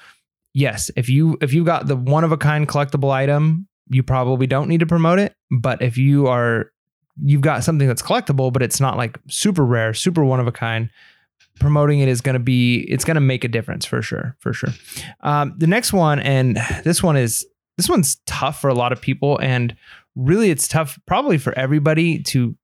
yes, 0.52 0.90
if 0.96 1.08
you 1.08 1.36
if 1.40 1.52
you 1.52 1.64
got 1.64 1.86
the 1.86 1.96
one 1.96 2.24
of 2.24 2.32
a 2.32 2.36
kind 2.36 2.66
collectible 2.66 3.10
item, 3.10 3.68
you 3.88 4.02
probably 4.02 4.46
don't 4.46 4.68
need 4.68 4.80
to 4.80 4.86
promote 4.86 5.18
it. 5.18 5.34
But 5.50 5.82
if 5.82 5.98
you 5.98 6.26
are 6.26 6.70
you've 7.22 7.42
got 7.42 7.62
something 7.64 7.86
that's 7.86 8.02
collectible, 8.02 8.52
but 8.52 8.62
it's 8.62 8.80
not 8.80 8.96
like 8.96 9.18
super 9.28 9.64
rare, 9.64 9.94
super 9.94 10.24
one 10.24 10.40
of 10.40 10.46
a 10.46 10.52
kind, 10.52 10.90
promoting 11.60 12.00
it 12.00 12.08
is 12.08 12.20
going 12.20 12.34
to 12.34 12.40
be 12.40 12.86
it's 12.88 13.04
going 13.04 13.14
to 13.16 13.20
make 13.20 13.44
a 13.44 13.48
difference 13.48 13.84
for 13.84 14.02
sure, 14.02 14.36
for 14.40 14.52
sure. 14.52 14.70
Um, 15.20 15.54
the 15.58 15.66
next 15.66 15.92
one, 15.92 16.18
and 16.20 16.56
this 16.84 17.02
one 17.02 17.16
is 17.16 17.46
this 17.76 17.88
one's 17.88 18.16
tough 18.26 18.60
for 18.60 18.68
a 18.68 18.74
lot 18.74 18.92
of 18.92 19.00
people, 19.00 19.38
and 19.38 19.76
really 20.16 20.50
it's 20.50 20.68
tough 20.68 20.98
probably 21.06 21.38
for 21.38 21.56
everybody 21.58 22.22
to 22.22 22.56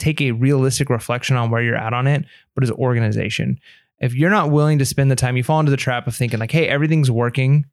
take 0.00 0.20
a 0.20 0.32
realistic 0.32 0.90
reflection 0.90 1.36
on 1.36 1.50
where 1.50 1.62
you're 1.62 1.76
at 1.76 1.92
on 1.92 2.06
it, 2.06 2.24
but 2.54 2.64
is 2.64 2.70
organization. 2.70 3.60
If 3.98 4.14
you're 4.14 4.30
not 4.30 4.50
willing 4.50 4.78
to 4.78 4.86
spend 4.86 5.10
the 5.10 5.16
time, 5.16 5.36
you 5.36 5.44
fall 5.44 5.60
into 5.60 5.70
the 5.70 5.76
trap 5.76 6.06
of 6.06 6.16
thinking 6.16 6.40
like, 6.40 6.50
hey, 6.50 6.66
everything's 6.68 7.10
working. 7.10 7.66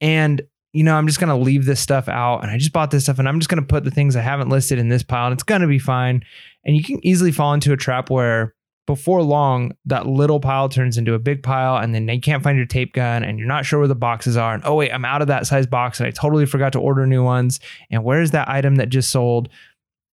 And, 0.00 0.42
you 0.72 0.84
know, 0.84 0.94
I'm 0.94 1.06
just 1.06 1.18
going 1.18 1.30
to 1.30 1.42
leave 1.42 1.64
this 1.64 1.80
stuff 1.80 2.08
out. 2.08 2.42
And 2.42 2.50
I 2.50 2.58
just 2.58 2.72
bought 2.72 2.90
this 2.90 3.04
stuff 3.04 3.18
and 3.18 3.28
I'm 3.28 3.40
just 3.40 3.48
going 3.48 3.62
to 3.62 3.66
put 3.66 3.84
the 3.84 3.90
things 3.90 4.16
I 4.16 4.20
haven't 4.20 4.50
listed 4.50 4.78
in 4.78 4.88
this 4.88 5.02
pile 5.02 5.26
and 5.26 5.32
it's 5.32 5.42
going 5.42 5.62
to 5.62 5.66
be 5.66 5.78
fine. 5.78 6.22
And 6.64 6.76
you 6.76 6.84
can 6.84 7.04
easily 7.04 7.32
fall 7.32 7.54
into 7.54 7.72
a 7.72 7.76
trap 7.76 8.10
where 8.10 8.54
before 8.86 9.20
long, 9.22 9.72
that 9.84 10.06
little 10.06 10.40
pile 10.40 10.68
turns 10.68 10.96
into 10.96 11.14
a 11.14 11.18
big 11.18 11.42
pile, 11.42 11.76
and 11.76 11.94
then 11.94 12.08
you 12.08 12.20
can't 12.20 12.42
find 12.42 12.56
your 12.56 12.66
tape 12.66 12.92
gun, 12.92 13.24
and 13.24 13.38
you're 13.38 13.48
not 13.48 13.66
sure 13.66 13.80
where 13.80 13.88
the 13.88 13.96
boxes 13.96 14.36
are. 14.36 14.54
And 14.54 14.62
oh, 14.64 14.76
wait, 14.76 14.92
I'm 14.92 15.04
out 15.04 15.22
of 15.22 15.28
that 15.28 15.46
size 15.46 15.66
box, 15.66 15.98
and 15.98 16.06
I 16.06 16.12
totally 16.12 16.46
forgot 16.46 16.72
to 16.74 16.80
order 16.80 17.06
new 17.06 17.24
ones. 17.24 17.58
And 17.90 18.04
where's 18.04 18.30
that 18.30 18.48
item 18.48 18.76
that 18.76 18.88
just 18.88 19.10
sold? 19.10 19.48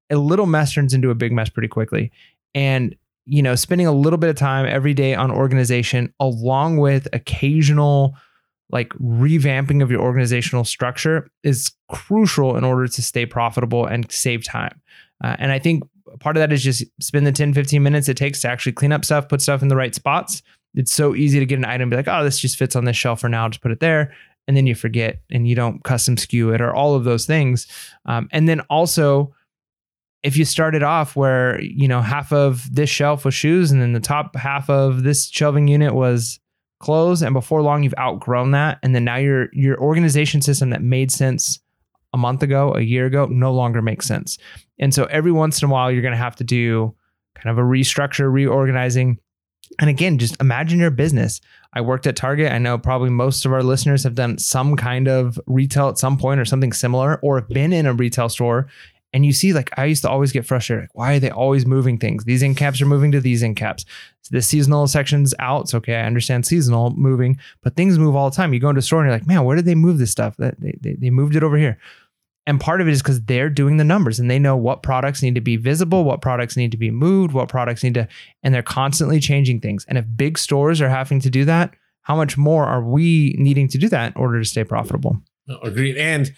A 0.10 0.18
little 0.18 0.45
mess 0.45 0.74
turns 0.74 0.93
into 0.93 1.10
a 1.10 1.16
big 1.16 1.32
mess 1.32 1.49
pretty 1.49 1.68
quickly. 1.68 2.12
And, 2.54 2.95
you 3.26 3.41
know, 3.41 3.56
spending 3.56 3.88
a 3.88 3.91
little 3.91 4.18
bit 4.18 4.30
of 4.30 4.36
time 4.36 4.66
every 4.66 4.93
day 4.93 5.16
on 5.16 5.32
organization, 5.32 6.14
along 6.20 6.78
with 6.78 7.08
occasional 7.14 8.16
like 8.70 8.89
revamping 8.93 9.84
of 9.84 9.91
your 9.91 10.01
organizational 10.01 10.66
structure, 10.66 11.28
is 11.43 11.72
crucial 11.89 12.58
in 12.58 12.64
order 12.64 12.88
to 12.88 13.01
stay 13.01 13.26
profitable 13.26 13.86
and 13.86 14.12
save 14.12 14.43
time. 14.43 14.82
Uh, 15.24 15.36
and 15.38 15.51
I 15.51 15.60
think 15.60 15.84
part 16.20 16.38
of 16.38 16.41
that 16.41 16.51
is 16.51 16.64
just 16.64 16.84
spend 16.99 17.28
the 17.28 17.32
10, 17.32 17.54
15 17.54 17.82
minutes 17.82 18.10
it 18.10 18.18
takes 18.18 18.41
to 18.41 18.49
actually 18.49 18.72
clean 18.72 18.91
up 18.91 19.06
stuff, 19.06 19.30
put 19.30 19.41
stuff 19.41 19.62
in 19.62 19.68
the 19.68 19.76
right 19.76 19.93
spots. 19.93 20.41
It's 20.76 20.91
so 20.91 21.16
easy 21.16 21.39
to 21.39 21.45
get 21.45 21.60
an 21.60 21.66
item, 21.66 21.89
be 21.89 21.95
like, 21.95 22.08
oh, 22.08 22.24
this 22.24 22.39
just 22.39 22.58
fits 22.58 22.76
on 22.76 22.86
this 22.86 22.97
shelf 22.97 23.22
for 23.22 23.30
now, 23.30 23.47
just 23.47 23.62
put 23.62 23.72
it 23.72 23.80
there. 23.80 24.14
And 24.47 24.58
then 24.58 24.68
you 24.68 24.76
forget 24.76 25.22
and 25.32 25.47
you 25.47 25.56
don't 25.56 25.84
custom 25.84 26.18
skew 26.18 26.51
it 26.51 26.62
or 26.62 26.74
all 26.74 26.95
of 26.95 27.04
those 27.04 27.26
things. 27.26 27.68
Um, 28.06 28.28
and 28.32 28.49
then 28.49 28.62
also, 28.62 29.34
if 30.24 30.38
you 30.38 30.45
started 30.45 30.84
off 30.84 31.15
where, 31.15 31.61
you 31.61 31.88
know, 31.88 32.01
half 32.01 32.32
of 32.32 32.74
this 32.74 32.89
shelf 32.89 33.26
was 33.26 33.34
shoes 33.34 33.71
and 33.71 33.82
then 33.82 33.93
the 33.93 33.99
top 33.99 34.36
half 34.36 34.69
of 34.69 35.03
this 35.03 35.28
shelving 35.28 35.67
unit 35.67 35.93
was 35.93 36.39
clothes, 36.80 37.21
and 37.21 37.34
before 37.34 37.61
long 37.61 37.84
you've 37.84 37.93
outgrown 37.99 38.51
that. 38.51 38.80
And 38.84 38.95
then 38.95 39.05
now 39.05 39.17
your 39.17 39.49
your 39.53 39.80
organization 39.80 40.41
system 40.41 40.69
that 40.71 40.82
made 40.82 41.11
sense 41.11 41.59
a 42.13 42.17
month 42.17 42.43
ago, 42.43 42.74
a 42.76 42.82
year 42.82 43.05
ago, 43.05 43.26
no 43.26 43.51
longer 43.51 43.82
makes 43.82 44.05
sense. 44.05 44.38
And 44.80 44.93
so 44.93 45.05
every 45.05 45.32
once 45.32 45.61
in 45.61 45.69
a 45.69 45.71
while, 45.71 45.91
you're 45.91 46.01
going 46.01 46.11
to 46.11 46.17
have 46.17 46.36
to 46.38 46.43
do 46.43 46.95
kind 47.36 47.51
of 47.51 47.57
a 47.57 47.67
restructure, 47.67 48.32
reorganizing. 48.32 49.17
And 49.80 49.89
again, 49.89 50.19
just 50.19 50.39
imagine 50.39 50.80
your 50.80 50.91
business. 50.91 51.41
I 51.74 51.82
worked 51.82 52.05
at 52.05 52.15
Target. 52.15 52.51
I 52.51 52.59
know 52.59 52.78
probably 52.78 53.09
most 53.09 53.45
of 53.45 53.53
our 53.53 53.63
listeners 53.63 54.03
have 54.03 54.13
done 54.13 54.38
some 54.38 54.76
kind 54.76 55.07
of 55.07 55.39
retail 55.47 55.89
at 55.89 55.97
some 55.97 56.17
point 56.17 56.39
or 56.39 56.45
something 56.45 56.71
similar, 56.71 57.19
or 57.24 57.39
have 57.39 57.49
been 57.49 57.74
in 57.74 57.88
a 57.88 57.93
retail 57.93 58.30
store. 58.30 58.67
And 59.14 59.26
you 59.26 59.32
see, 59.32 59.53
like, 59.53 59.70
I 59.78 59.86
used 59.86 60.01
to 60.01 60.09
always 60.09 60.32
get 60.32 60.45
frustrated. 60.45 60.84
Like, 60.84 60.95
why 60.95 61.14
are 61.14 61.20
they 61.20 61.30
always 61.30 61.66
moving 61.68 61.99
things? 61.99 62.24
These 62.24 62.41
end 62.41 62.57
caps 62.57 62.82
are 62.82 62.88
moving 62.88 63.11
to 63.11 63.22
these 63.22 63.43
end 63.43 63.55
caps. 63.55 63.86
So 64.24 64.30
The 64.36 64.41
seasonal 64.41 64.88
section's 64.88 65.36
out. 65.38 65.66
It's 65.66 65.74
okay. 65.76 65.95
I 65.95 66.05
understand 66.05 66.45
seasonal 66.45 66.89
moving, 66.91 67.38
but 67.61 67.76
things 67.76 67.99
move 67.99 68.16
all 68.16 68.30
the 68.30 68.36
time. 68.36 68.53
You 68.53 68.59
go 68.59 68.70
into 68.70 68.80
a 68.80 68.82
store 68.82 69.01
and 69.01 69.07
you're 69.07 69.16
like, 69.16 69.28
man, 69.28 69.43
where 69.43 69.55
did 69.55 69.66
they 69.66 69.76
move 69.76 69.99
this 69.99 70.11
stuff? 70.11 70.36
That 70.38 70.59
they, 70.59 70.78
they, 70.82 70.93
they 70.93 71.09
moved 71.11 71.36
it 71.36 71.43
over 71.43 71.57
here. 71.57 71.78
And 72.45 72.59
part 72.59 72.82
of 72.82 72.88
it 72.88 72.91
is 72.91 73.01
because 73.01 73.22
they're 73.22 73.49
doing 73.49 73.78
the 73.78 73.84
numbers 73.84 74.20
and 74.20 74.30
they 74.30 74.39
know 74.39 74.57
what 74.57 74.84
products 74.84 75.22
need 75.22 75.36
to 75.36 75.41
be 75.41 75.55
visible, 75.55 76.03
what 76.03 76.22
products 76.22 76.57
need 76.57 76.72
to 76.72 76.78
be 76.78 76.91
moved, 76.91 77.34
what 77.34 77.47
products 77.47 77.84
need 77.84 77.93
to, 77.93 78.07
and 78.41 78.53
they're 78.53 78.61
constantly 78.61 79.20
changing 79.20 79.61
things. 79.61 79.86
And 79.88 79.97
if 79.97 80.05
big 80.16 80.38
stores 80.38 80.82
are 80.82 80.89
having 80.89 81.22
to 81.22 81.30
do 81.30 81.45
that, 81.45 81.74
how 82.01 82.18
much 82.18 82.38
more 82.38 82.66
are 82.66 82.84
we 82.84 83.34
needing 83.38 83.70
to 83.70 83.78
do 83.78 83.88
that 83.89 84.14
in 84.14 84.22
order 84.22 84.39
to 84.39 84.45
stay 84.45 84.66
profitable? 84.66 85.22
Agreed. 85.61 85.97
And 85.97 86.33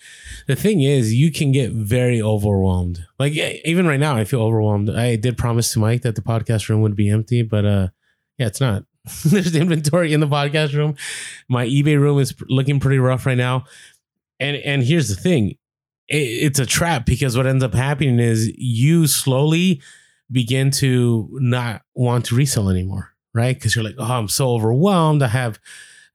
the 0.47 0.55
thing 0.55 0.81
is, 0.81 1.13
you 1.13 1.31
can 1.31 1.51
get 1.51 1.71
very 1.71 2.21
overwhelmed. 2.21 3.05
Like 3.19 3.33
even 3.33 3.85
right 3.85 3.99
now, 3.99 4.15
I 4.15 4.23
feel 4.23 4.41
overwhelmed. 4.41 4.89
I 4.89 5.15
did 5.15 5.37
promise 5.37 5.71
to 5.73 5.79
Mike 5.79 6.01
that 6.01 6.15
the 6.15 6.21
podcast 6.21 6.69
room 6.69 6.81
would 6.81 6.95
be 6.95 7.09
empty, 7.09 7.43
but 7.43 7.65
uh, 7.65 7.87
yeah, 8.37 8.47
it's 8.47 8.61
not. 8.61 8.83
There's 9.23 9.55
inventory 9.55 10.13
in 10.13 10.19
the 10.21 10.27
podcast 10.27 10.73
room. 10.73 10.95
My 11.47 11.67
eBay 11.67 11.99
room 11.99 12.17
is 12.19 12.33
looking 12.49 12.79
pretty 12.79 12.97
rough 12.97 13.27
right 13.27 13.37
now. 13.37 13.65
And 14.39 14.57
and 14.57 14.83
here's 14.83 15.07
the 15.07 15.15
thing, 15.15 15.51
it, 16.07 16.15
it's 16.15 16.59
a 16.59 16.65
trap 16.65 17.05
because 17.05 17.37
what 17.37 17.45
ends 17.45 17.63
up 17.63 17.73
happening 17.73 18.19
is 18.19 18.51
you 18.57 19.05
slowly 19.05 19.81
begin 20.31 20.71
to 20.71 21.29
not 21.33 21.83
want 21.93 22.25
to 22.25 22.35
resell 22.35 22.69
anymore, 22.69 23.13
right? 23.33 23.55
Because 23.55 23.75
you're 23.75 23.85
like, 23.85 23.95
oh, 23.99 24.03
I'm 24.03 24.27
so 24.27 24.49
overwhelmed. 24.49 25.21
I 25.21 25.27
have 25.27 25.59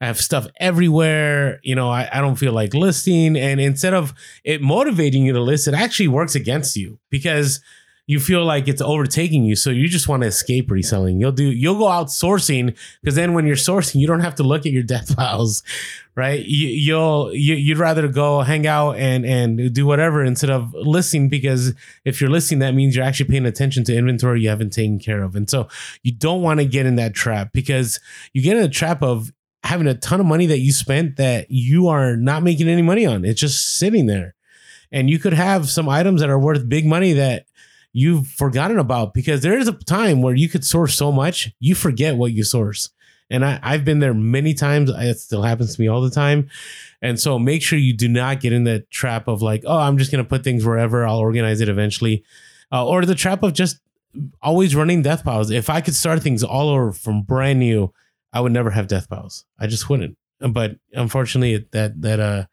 I 0.00 0.06
have 0.06 0.18
stuff 0.18 0.46
everywhere. 0.58 1.60
You 1.62 1.74
know, 1.74 1.90
I, 1.90 2.08
I 2.12 2.20
don't 2.20 2.36
feel 2.36 2.52
like 2.52 2.74
listing. 2.74 3.36
And 3.36 3.60
instead 3.60 3.94
of 3.94 4.14
it 4.44 4.62
motivating 4.62 5.24
you 5.24 5.32
to 5.32 5.40
list, 5.40 5.68
it 5.68 5.74
actually 5.74 6.08
works 6.08 6.34
against 6.34 6.76
you 6.76 6.98
because 7.10 7.60
you 8.10 8.18
feel 8.18 8.44
like 8.44 8.66
it's 8.66 8.82
overtaking 8.82 9.44
you. 9.44 9.54
So 9.54 9.70
you 9.70 9.86
just 9.86 10.08
want 10.08 10.22
to 10.22 10.26
escape 10.26 10.68
reselling. 10.68 11.20
You'll 11.20 11.30
do, 11.30 11.44
you'll 11.44 11.78
go 11.78 11.84
outsourcing 11.84 12.76
because 13.00 13.14
then 13.14 13.34
when 13.34 13.46
you're 13.46 13.54
sourcing, 13.54 14.00
you 14.00 14.08
don't 14.08 14.18
have 14.18 14.34
to 14.36 14.42
look 14.42 14.66
at 14.66 14.72
your 14.72 14.82
death 14.82 15.14
files, 15.16 15.62
right? 16.16 16.44
You, 16.44 16.66
you'll, 16.66 17.32
you, 17.32 17.54
you'd 17.54 17.78
rather 17.78 18.08
go 18.08 18.40
hang 18.40 18.66
out 18.66 18.96
and, 18.96 19.24
and 19.24 19.72
do 19.72 19.86
whatever 19.86 20.24
instead 20.24 20.50
of 20.50 20.74
listing 20.74 21.28
because 21.28 21.72
if 22.04 22.20
you're 22.20 22.30
listing, 22.30 22.58
that 22.58 22.74
means 22.74 22.96
you're 22.96 23.04
actually 23.04 23.30
paying 23.30 23.46
attention 23.46 23.84
to 23.84 23.94
inventory 23.94 24.40
you 24.40 24.48
haven't 24.48 24.72
taken 24.72 24.98
care 24.98 25.22
of. 25.22 25.36
And 25.36 25.48
so 25.48 25.68
you 26.02 26.10
don't 26.10 26.42
want 26.42 26.58
to 26.58 26.66
get 26.66 26.86
in 26.86 26.96
that 26.96 27.14
trap 27.14 27.50
because 27.52 28.00
you 28.32 28.42
get 28.42 28.56
in 28.56 28.64
a 28.64 28.68
trap 28.68 29.04
of 29.04 29.30
having 29.62 29.86
a 29.86 29.94
ton 29.94 30.20
of 30.20 30.26
money 30.26 30.46
that 30.46 30.58
you 30.58 30.72
spent 30.72 31.16
that 31.16 31.50
you 31.50 31.88
are 31.88 32.16
not 32.16 32.42
making 32.42 32.68
any 32.68 32.82
money 32.82 33.06
on. 33.06 33.24
It's 33.24 33.40
just 33.40 33.76
sitting 33.76 34.06
there. 34.06 34.34
And 34.92 35.08
you 35.08 35.18
could 35.18 35.34
have 35.34 35.68
some 35.68 35.88
items 35.88 36.20
that 36.20 36.30
are 36.30 36.38
worth 36.38 36.68
big 36.68 36.86
money 36.86 37.12
that 37.12 37.46
you've 37.92 38.26
forgotten 38.26 38.78
about 38.78 39.14
because 39.14 39.42
there 39.42 39.58
is 39.58 39.68
a 39.68 39.72
time 39.72 40.22
where 40.22 40.34
you 40.34 40.48
could 40.48 40.64
source 40.64 40.94
so 40.94 41.10
much 41.10 41.50
you 41.58 41.74
forget 41.74 42.16
what 42.16 42.32
you 42.32 42.44
source. 42.44 42.90
And 43.32 43.44
I, 43.44 43.60
i've 43.62 43.84
been 43.84 44.00
there 44.00 44.14
many 44.14 44.54
times. 44.54 44.90
It 44.90 45.18
still 45.18 45.42
happens 45.42 45.74
to 45.74 45.80
me 45.80 45.88
all 45.88 46.00
the 46.00 46.10
time. 46.10 46.48
And 47.02 47.18
so 47.18 47.38
make 47.38 47.62
sure 47.62 47.78
you 47.78 47.92
do 47.92 48.08
not 48.08 48.40
get 48.40 48.52
in 48.52 48.64
the 48.64 48.80
trap 48.90 49.28
of 49.28 49.42
like 49.42 49.62
oh 49.66 49.78
i'm 49.78 49.98
just 49.98 50.10
going 50.10 50.24
to 50.24 50.28
put 50.28 50.44
things 50.44 50.64
wherever. 50.64 51.06
I'll 51.06 51.18
organize 51.18 51.60
it 51.60 51.68
eventually. 51.68 52.24
Uh, 52.72 52.86
or 52.86 53.04
the 53.04 53.14
trap 53.14 53.42
of 53.42 53.52
just 53.52 53.80
always 54.42 54.74
running 54.74 55.02
death 55.02 55.24
piles. 55.24 55.50
If 55.50 55.68
i 55.68 55.80
could 55.80 55.94
start 55.94 56.22
things 56.22 56.42
all 56.42 56.68
over 56.68 56.92
from 56.92 57.22
brand 57.22 57.58
new 57.58 57.92
i 58.32 58.40
would 58.40 58.52
never 58.52 58.70
have 58.70 58.86
death 58.88 59.08
piles 59.08 59.44
i 59.58 59.66
just 59.66 59.88
wouldn't. 59.88 60.16
But 60.40 60.76
unfortunately 60.92 61.66
that 61.72 62.00
that 62.00 62.20
uh 62.20 62.46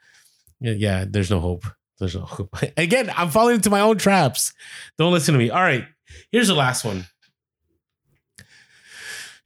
yeah 0.60 1.06
there's 1.08 1.32
no 1.32 1.40
hope. 1.40 1.66
There's 2.00 2.16
no 2.16 2.22
hope. 2.26 2.56
Again 2.76 3.12
i'm 3.16 3.30
falling 3.30 3.56
into 3.56 3.70
my 3.70 3.80
own 3.82 3.98
traps. 3.98 4.54
Don't 4.98 5.14
listen 5.14 5.34
to 5.34 5.40
me. 5.40 5.50
All 5.50 5.62
right 5.62 5.86
here's 6.32 6.48
the 6.48 6.56
last 6.56 6.84
one. 6.84 7.06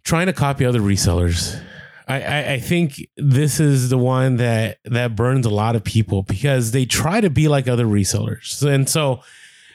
Trying 0.03 0.27
to 0.27 0.34
copy 0.34 0.65
other 0.65 0.79
resellers. 0.79 1.61
I, 2.07 2.21
I, 2.21 2.51
I 2.53 2.59
think 2.59 3.07
this 3.15 3.59
is 3.59 3.89
the 3.89 3.97
one 3.97 4.38
that 4.38 4.79
that 4.86 5.15
burns 5.15 5.45
a 5.45 5.49
lot 5.49 5.75
of 5.75 5.84
people 5.84 6.23
because 6.23 6.71
they 6.71 6.86
try 6.86 7.21
to 7.21 7.29
be 7.29 7.47
like 7.47 7.67
other 7.67 7.86
resellers. 7.86 8.65
And 8.67 8.89
so 8.89 9.21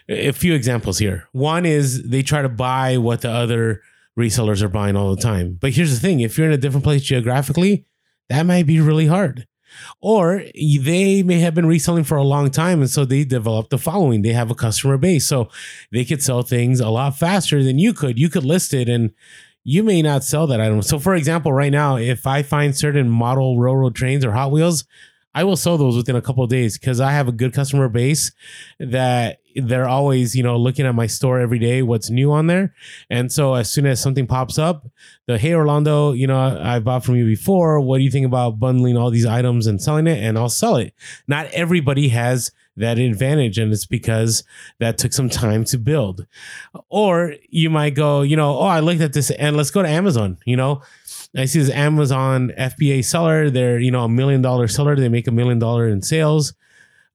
a 0.08 0.32
few 0.32 0.54
examples 0.54 0.98
here. 0.98 1.28
One 1.32 1.64
is 1.64 2.08
they 2.08 2.22
try 2.22 2.42
to 2.42 2.48
buy 2.48 2.98
what 2.98 3.22
the 3.22 3.30
other 3.30 3.82
resellers 4.18 4.62
are 4.62 4.68
buying 4.68 4.96
all 4.96 5.14
the 5.14 5.20
time 5.20 5.58
but 5.60 5.72
here's 5.72 5.94
the 5.94 6.00
thing 6.00 6.20
if 6.20 6.36
you're 6.36 6.46
in 6.46 6.52
a 6.52 6.58
different 6.58 6.84
place 6.84 7.02
geographically 7.02 7.86
that 8.28 8.44
might 8.44 8.66
be 8.66 8.80
really 8.80 9.06
hard. 9.06 9.46
Or 10.00 10.42
they 10.54 11.22
may 11.22 11.40
have 11.40 11.54
been 11.54 11.66
reselling 11.66 12.04
for 12.04 12.16
a 12.16 12.22
long 12.22 12.50
time 12.50 12.80
and 12.80 12.90
so 12.90 13.04
they 13.04 13.24
developed 13.24 13.70
the 13.70 13.78
following. 13.78 14.22
They 14.22 14.32
have 14.32 14.50
a 14.50 14.54
customer 14.54 14.96
base. 14.96 15.26
So 15.26 15.48
they 15.92 16.04
could 16.04 16.22
sell 16.22 16.42
things 16.42 16.80
a 16.80 16.88
lot 16.88 17.16
faster 17.16 17.62
than 17.62 17.78
you 17.78 17.92
could. 17.92 18.18
You 18.18 18.28
could 18.28 18.44
list 18.44 18.72
it 18.72 18.88
and 18.88 19.12
you 19.64 19.82
may 19.82 20.00
not 20.00 20.24
sell 20.24 20.46
that 20.46 20.60
item. 20.60 20.80
So, 20.82 20.98
for 20.98 21.14
example, 21.14 21.52
right 21.52 21.72
now, 21.72 21.96
if 21.96 22.26
I 22.26 22.42
find 22.42 22.76
certain 22.76 23.10
model 23.10 23.58
railroad 23.58 23.96
trains 23.96 24.24
or 24.24 24.32
Hot 24.32 24.52
Wheels, 24.52 24.84
I 25.34 25.44
will 25.44 25.56
sell 25.56 25.76
those 25.76 25.96
within 25.96 26.16
a 26.16 26.22
couple 26.22 26.44
of 26.44 26.48
days 26.48 26.78
because 26.78 27.00
I 27.00 27.12
have 27.12 27.28
a 27.28 27.32
good 27.32 27.52
customer 27.52 27.88
base 27.88 28.32
that 28.78 29.40
they're 29.62 29.88
always, 29.88 30.34
you 30.34 30.42
know, 30.42 30.56
looking 30.56 30.86
at 30.86 30.94
my 30.94 31.06
store 31.06 31.40
every 31.40 31.58
day, 31.58 31.82
what's 31.82 32.10
new 32.10 32.32
on 32.32 32.46
there. 32.46 32.74
And 33.10 33.30
so 33.32 33.54
as 33.54 33.70
soon 33.70 33.86
as 33.86 34.00
something 34.00 34.26
pops 34.26 34.58
up, 34.58 34.86
the 35.26 35.38
hey 35.38 35.54
Orlando, 35.54 36.12
you 36.12 36.26
know, 36.26 36.38
I 36.38 36.78
bought 36.78 37.04
from 37.04 37.16
you 37.16 37.24
before. 37.24 37.80
What 37.80 37.98
do 37.98 38.04
you 38.04 38.10
think 38.10 38.26
about 38.26 38.58
bundling 38.58 38.96
all 38.96 39.10
these 39.10 39.26
items 39.26 39.66
and 39.66 39.80
selling 39.80 40.06
it? 40.06 40.22
And 40.22 40.38
I'll 40.38 40.48
sell 40.48 40.76
it. 40.76 40.94
Not 41.26 41.46
everybody 41.46 42.08
has 42.08 42.50
that 42.78 42.98
advantage 42.98 43.58
and 43.58 43.72
it's 43.72 43.86
because 43.86 44.44
that 44.80 44.98
took 44.98 45.12
some 45.12 45.30
time 45.30 45.64
to 45.64 45.78
build 45.78 46.26
or 46.90 47.34
you 47.48 47.70
might 47.70 47.94
go 47.94 48.20
you 48.20 48.36
know 48.36 48.58
oh 48.58 48.66
i 48.66 48.80
looked 48.80 49.00
at 49.00 49.14
this 49.14 49.30
and 49.30 49.56
let's 49.56 49.70
go 49.70 49.80
to 49.80 49.88
amazon 49.88 50.36
you 50.44 50.58
know 50.58 50.82
I 51.36 51.44
see 51.44 51.58
this 51.58 51.70
Amazon 51.70 52.52
FBA 52.58 53.04
seller. 53.04 53.50
They're 53.50 53.78
you 53.78 53.90
know 53.90 54.04
a 54.04 54.08
million 54.08 54.42
dollar 54.42 54.68
seller. 54.68 54.96
They 54.96 55.08
make 55.08 55.26
a 55.26 55.32
million 55.32 55.58
dollar 55.58 55.86
in 55.88 56.02
sales, 56.02 56.54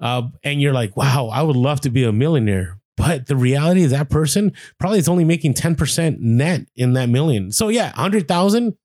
uh, 0.01 0.23
and 0.43 0.61
you're 0.61 0.73
like, 0.73 0.97
wow, 0.97 1.29
I 1.31 1.41
would 1.43 1.55
love 1.55 1.81
to 1.81 1.89
be 1.89 2.03
a 2.03 2.11
millionaire. 2.11 2.79
But 2.97 3.27
the 3.27 3.35
reality 3.35 3.81
is 3.81 3.91
that 3.91 4.09
person 4.09 4.51
probably 4.77 4.99
is 4.99 5.07
only 5.07 5.23
making 5.23 5.53
ten 5.53 5.75
percent 5.75 6.19
net 6.19 6.65
in 6.75 6.93
that 6.93 7.09
million. 7.09 7.51
So 7.51 7.69
yeah, 7.69 7.93
hundred 7.93 8.27
thousand, 8.27 8.75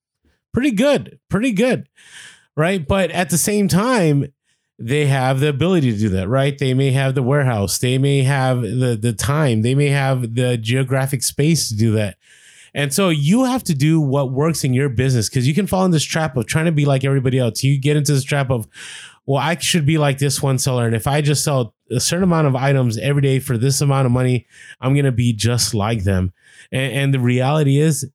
pretty 0.54 0.70
good, 0.70 1.18
pretty 1.28 1.52
good, 1.52 1.88
right? 2.56 2.86
But 2.86 3.10
at 3.10 3.30
the 3.30 3.38
same 3.38 3.68
time, 3.68 4.26
they 4.78 5.06
have 5.06 5.40
the 5.40 5.48
ability 5.48 5.92
to 5.92 5.98
do 5.98 6.08
that, 6.10 6.28
right? 6.28 6.56
They 6.56 6.74
may 6.74 6.92
have 6.92 7.14
the 7.14 7.22
warehouse, 7.22 7.78
they 7.78 7.98
may 7.98 8.22
have 8.22 8.62
the 8.62 8.98
the 9.00 9.12
time, 9.12 9.62
they 9.62 9.74
may 9.74 9.88
have 9.88 10.34
the 10.34 10.56
geographic 10.56 11.22
space 11.22 11.68
to 11.68 11.76
do 11.76 11.92
that. 11.92 12.16
And 12.74 12.92
so 12.92 13.08
you 13.08 13.44
have 13.44 13.64
to 13.64 13.74
do 13.74 14.02
what 14.02 14.32
works 14.32 14.62
in 14.62 14.74
your 14.74 14.90
business 14.90 15.30
because 15.30 15.48
you 15.48 15.54
can 15.54 15.66
fall 15.66 15.86
in 15.86 15.92
this 15.92 16.04
trap 16.04 16.36
of 16.36 16.46
trying 16.46 16.66
to 16.66 16.72
be 16.72 16.84
like 16.84 17.04
everybody 17.04 17.38
else. 17.38 17.64
You 17.64 17.80
get 17.80 17.96
into 17.96 18.12
this 18.12 18.22
trap 18.22 18.50
of, 18.50 18.68
well, 19.26 19.42
I 19.42 19.58
should 19.58 19.84
be 19.84 19.98
like 19.98 20.18
this 20.18 20.40
one 20.40 20.58
seller. 20.58 20.86
And 20.86 20.94
if 20.94 21.06
I 21.06 21.20
just 21.20 21.44
sell 21.44 21.74
a 21.90 22.00
certain 22.00 22.24
amount 22.24 22.46
of 22.46 22.56
items 22.56 22.96
every 22.96 23.22
day 23.22 23.40
for 23.40 23.58
this 23.58 23.80
amount 23.80 24.06
of 24.06 24.12
money, 24.12 24.46
I'm 24.80 24.94
going 24.94 25.04
to 25.04 25.12
be 25.12 25.32
just 25.32 25.74
like 25.74 26.04
them. 26.04 26.32
And, 26.70 26.92
and 26.92 27.14
the 27.14 27.20
reality 27.20 27.78
is, 27.78 28.10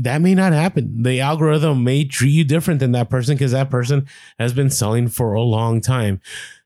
that 0.00 0.20
may 0.20 0.34
not 0.34 0.52
happen. 0.52 1.04
The 1.04 1.20
algorithm 1.20 1.84
may 1.84 2.04
treat 2.04 2.32
you 2.32 2.42
different 2.42 2.80
than 2.80 2.90
that 2.92 3.08
person 3.08 3.36
because 3.36 3.52
that 3.52 3.70
person 3.70 4.08
has 4.36 4.52
been 4.52 4.68
selling 4.68 5.06
for 5.06 5.34
a 5.34 5.42
long 5.42 5.80
time. 5.80 6.20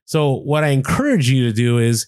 So, 0.05 0.33
what 0.33 0.63
I 0.63 0.69
encourage 0.69 1.29
you 1.29 1.45
to 1.45 1.53
do 1.53 1.77
is 1.77 2.07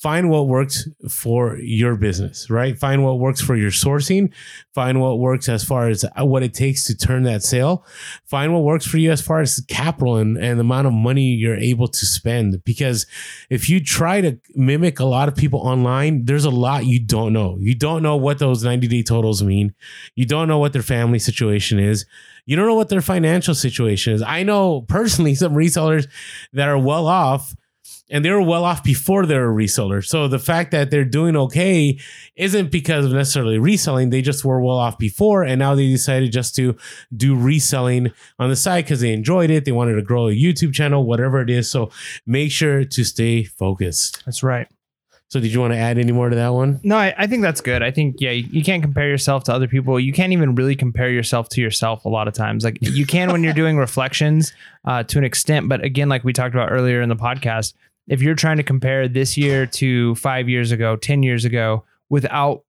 find 0.00 0.30
what 0.30 0.48
works 0.48 0.88
for 1.10 1.58
your 1.58 1.94
business, 1.94 2.48
right? 2.48 2.78
Find 2.78 3.04
what 3.04 3.18
works 3.18 3.42
for 3.42 3.54
your 3.54 3.70
sourcing, 3.70 4.32
find 4.74 4.98
what 4.98 5.18
works 5.18 5.46
as 5.46 5.62
far 5.62 5.88
as 5.88 6.06
what 6.16 6.42
it 6.42 6.54
takes 6.54 6.86
to 6.86 6.96
turn 6.96 7.24
that 7.24 7.42
sale, 7.42 7.84
find 8.24 8.54
what 8.54 8.62
works 8.62 8.86
for 8.86 8.96
you 8.96 9.10
as 9.12 9.20
far 9.20 9.42
as 9.42 9.62
capital 9.68 10.16
and, 10.16 10.38
and 10.38 10.58
the 10.58 10.62
amount 10.62 10.86
of 10.86 10.94
money 10.94 11.34
you're 11.34 11.56
able 11.56 11.86
to 11.86 12.06
spend. 12.06 12.64
Because 12.64 13.06
if 13.50 13.68
you 13.68 13.78
try 13.78 14.22
to 14.22 14.38
mimic 14.54 15.00
a 15.00 15.04
lot 15.04 15.28
of 15.28 15.36
people 15.36 15.60
online, 15.60 16.24
there's 16.24 16.46
a 16.46 16.50
lot 16.50 16.86
you 16.86 16.98
don't 16.98 17.34
know. 17.34 17.58
You 17.60 17.74
don't 17.74 18.02
know 18.02 18.16
what 18.16 18.38
those 18.38 18.64
90 18.64 18.88
day 18.88 19.02
totals 19.02 19.42
mean. 19.42 19.74
You 20.14 20.24
don't 20.24 20.48
know 20.48 20.58
what 20.58 20.72
their 20.72 20.82
family 20.82 21.18
situation 21.18 21.78
is. 21.78 22.06
You 22.46 22.56
don't 22.56 22.66
know 22.66 22.74
what 22.74 22.88
their 22.88 23.02
financial 23.02 23.54
situation 23.54 24.14
is. 24.14 24.22
I 24.22 24.44
know 24.44 24.80
personally 24.80 25.34
some 25.36 25.52
resellers 25.52 26.08
that 26.54 26.68
are 26.68 26.78
well 26.78 27.06
off 27.06 27.54
and 28.10 28.24
they 28.24 28.30
were 28.30 28.42
well 28.42 28.64
off 28.64 28.82
before 28.82 29.26
they 29.26 29.36
were 29.38 29.50
a 29.50 29.54
reseller. 29.54 30.04
So 30.04 30.28
the 30.28 30.38
fact 30.38 30.72
that 30.72 30.90
they're 30.90 31.04
doing 31.04 31.36
okay 31.36 31.98
isn't 32.36 32.70
because 32.70 33.04
of 33.04 33.12
necessarily 33.12 33.58
reselling. 33.58 34.10
They 34.10 34.22
just 34.22 34.44
were 34.44 34.60
well 34.60 34.76
off 34.76 34.98
before, 34.98 35.44
and 35.44 35.58
now 35.58 35.74
they 35.74 35.88
decided 35.88 36.32
just 36.32 36.54
to 36.56 36.76
do 37.16 37.36
reselling 37.36 38.12
on 38.38 38.50
the 38.50 38.56
side 38.56 38.84
because 38.84 39.00
they 39.00 39.12
enjoyed 39.12 39.50
it. 39.50 39.64
They 39.64 39.72
wanted 39.72 39.94
to 39.94 40.02
grow 40.02 40.28
a 40.28 40.34
YouTube 40.34 40.74
channel, 40.74 41.04
whatever 41.04 41.40
it 41.40 41.50
is. 41.50 41.70
So 41.70 41.90
make 42.26 42.50
sure 42.50 42.84
to 42.84 43.04
stay 43.04 43.44
focused. 43.44 44.24
That's 44.24 44.42
right. 44.42 44.68
So 45.30 45.38
did 45.38 45.52
you 45.52 45.60
want 45.60 45.72
to 45.72 45.78
add 45.78 45.96
any 45.96 46.10
more 46.10 46.28
to 46.28 46.34
that 46.34 46.52
one? 46.52 46.80
No, 46.82 46.96
I, 46.96 47.14
I 47.16 47.26
think 47.28 47.42
that's 47.42 47.60
good. 47.60 47.84
I 47.84 47.92
think 47.92 48.20
yeah, 48.20 48.32
you, 48.32 48.48
you 48.50 48.64
can't 48.64 48.82
compare 48.82 49.08
yourself 49.08 49.44
to 49.44 49.52
other 49.52 49.68
people. 49.68 50.00
You 50.00 50.12
can't 50.12 50.32
even 50.32 50.56
really 50.56 50.74
compare 50.74 51.08
yourself 51.08 51.48
to 51.50 51.60
yourself 51.60 52.04
a 52.04 52.08
lot 52.08 52.26
of 52.26 52.34
times. 52.34 52.64
Like 52.64 52.78
you 52.80 53.06
can 53.06 53.30
when 53.30 53.44
you're 53.44 53.52
doing 53.52 53.76
reflections 53.78 54.52
uh, 54.84 55.04
to 55.04 55.18
an 55.18 55.24
extent, 55.24 55.68
but 55.68 55.84
again, 55.84 56.08
like 56.08 56.24
we 56.24 56.32
talked 56.32 56.54
about 56.54 56.72
earlier 56.72 57.00
in 57.00 57.08
the 57.08 57.16
podcast, 57.16 57.74
if 58.08 58.20
you're 58.20 58.34
trying 58.34 58.56
to 58.56 58.64
compare 58.64 59.06
this 59.06 59.36
year 59.36 59.66
to 59.66 60.16
five 60.16 60.48
years 60.48 60.72
ago, 60.72 60.96
10 60.96 61.22
years 61.22 61.44
ago, 61.44 61.84
without 62.08 62.64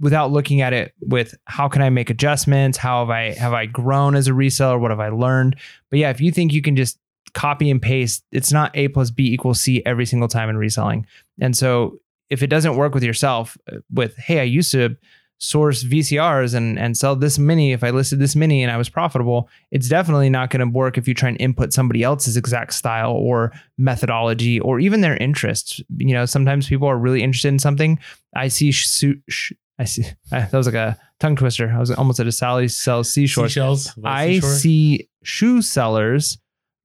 without 0.00 0.30
looking 0.30 0.62
at 0.62 0.72
it 0.72 0.94
with 1.00 1.34
how 1.44 1.68
can 1.68 1.82
I 1.82 1.90
make 1.90 2.08
adjustments? 2.08 2.78
How 2.78 3.00
have 3.00 3.10
I 3.10 3.34
have 3.34 3.52
I 3.52 3.66
grown 3.66 4.14
as 4.14 4.28
a 4.28 4.32
reseller? 4.32 4.80
What 4.80 4.90
have 4.90 5.00
I 5.00 5.10
learned? 5.10 5.56
But 5.90 5.98
yeah, 5.98 6.08
if 6.08 6.22
you 6.22 6.32
think 6.32 6.54
you 6.54 6.62
can 6.62 6.74
just 6.74 6.98
copy 7.32 7.70
and 7.70 7.80
paste, 7.80 8.24
it's 8.32 8.52
not 8.52 8.70
A 8.76 8.88
plus 8.88 9.10
B 9.10 9.32
equals 9.32 9.60
C 9.60 9.82
every 9.86 10.06
single 10.06 10.28
time 10.28 10.48
in 10.48 10.56
reselling. 10.56 11.06
And 11.40 11.56
so 11.56 11.98
if 12.30 12.42
it 12.42 12.48
doesn't 12.48 12.76
work 12.76 12.94
with 12.94 13.02
yourself, 13.02 13.56
uh, 13.72 13.78
with 13.92 14.16
hey, 14.16 14.40
I 14.40 14.44
used 14.44 14.72
to 14.72 14.96
source 15.40 15.84
VCRs 15.84 16.52
and 16.52 16.78
and 16.80 16.96
sell 16.96 17.14
this 17.14 17.38
many 17.38 17.70
if 17.72 17.84
I 17.84 17.90
listed 17.90 18.18
this 18.18 18.34
many 18.34 18.62
and 18.62 18.72
I 18.72 18.76
was 18.76 18.88
profitable, 18.88 19.48
it's 19.70 19.88
definitely 19.88 20.28
not 20.30 20.50
going 20.50 20.60
to 20.60 20.72
work 20.72 20.98
if 20.98 21.06
you 21.06 21.14
try 21.14 21.28
and 21.28 21.40
input 21.40 21.72
somebody 21.72 22.02
else's 22.02 22.36
exact 22.36 22.74
style 22.74 23.12
or 23.12 23.52
methodology 23.76 24.58
or 24.60 24.80
even 24.80 25.00
their 25.00 25.16
interests. 25.16 25.80
You 25.96 26.14
know, 26.14 26.26
sometimes 26.26 26.68
people 26.68 26.88
are 26.88 26.98
really 26.98 27.22
interested 27.22 27.48
in 27.48 27.58
something. 27.58 27.98
I 28.34 28.48
see 28.48 28.72
sh- 28.72 29.04
sh- 29.28 29.52
I 29.78 29.84
see 29.84 30.04
that 30.30 30.52
was 30.52 30.66
like 30.66 30.74
a 30.74 30.98
tongue 31.20 31.36
twister. 31.36 31.70
I 31.70 31.78
was 31.78 31.90
almost 31.92 32.20
at 32.20 32.26
a 32.26 32.32
Sally 32.32 32.68
sells 32.68 33.08
seashore. 33.10 33.48
Seashells. 33.48 33.96
I 34.04 34.34
Seashore? 34.34 34.50
see 34.50 35.08
shoe 35.22 35.62
sellers. 35.62 36.38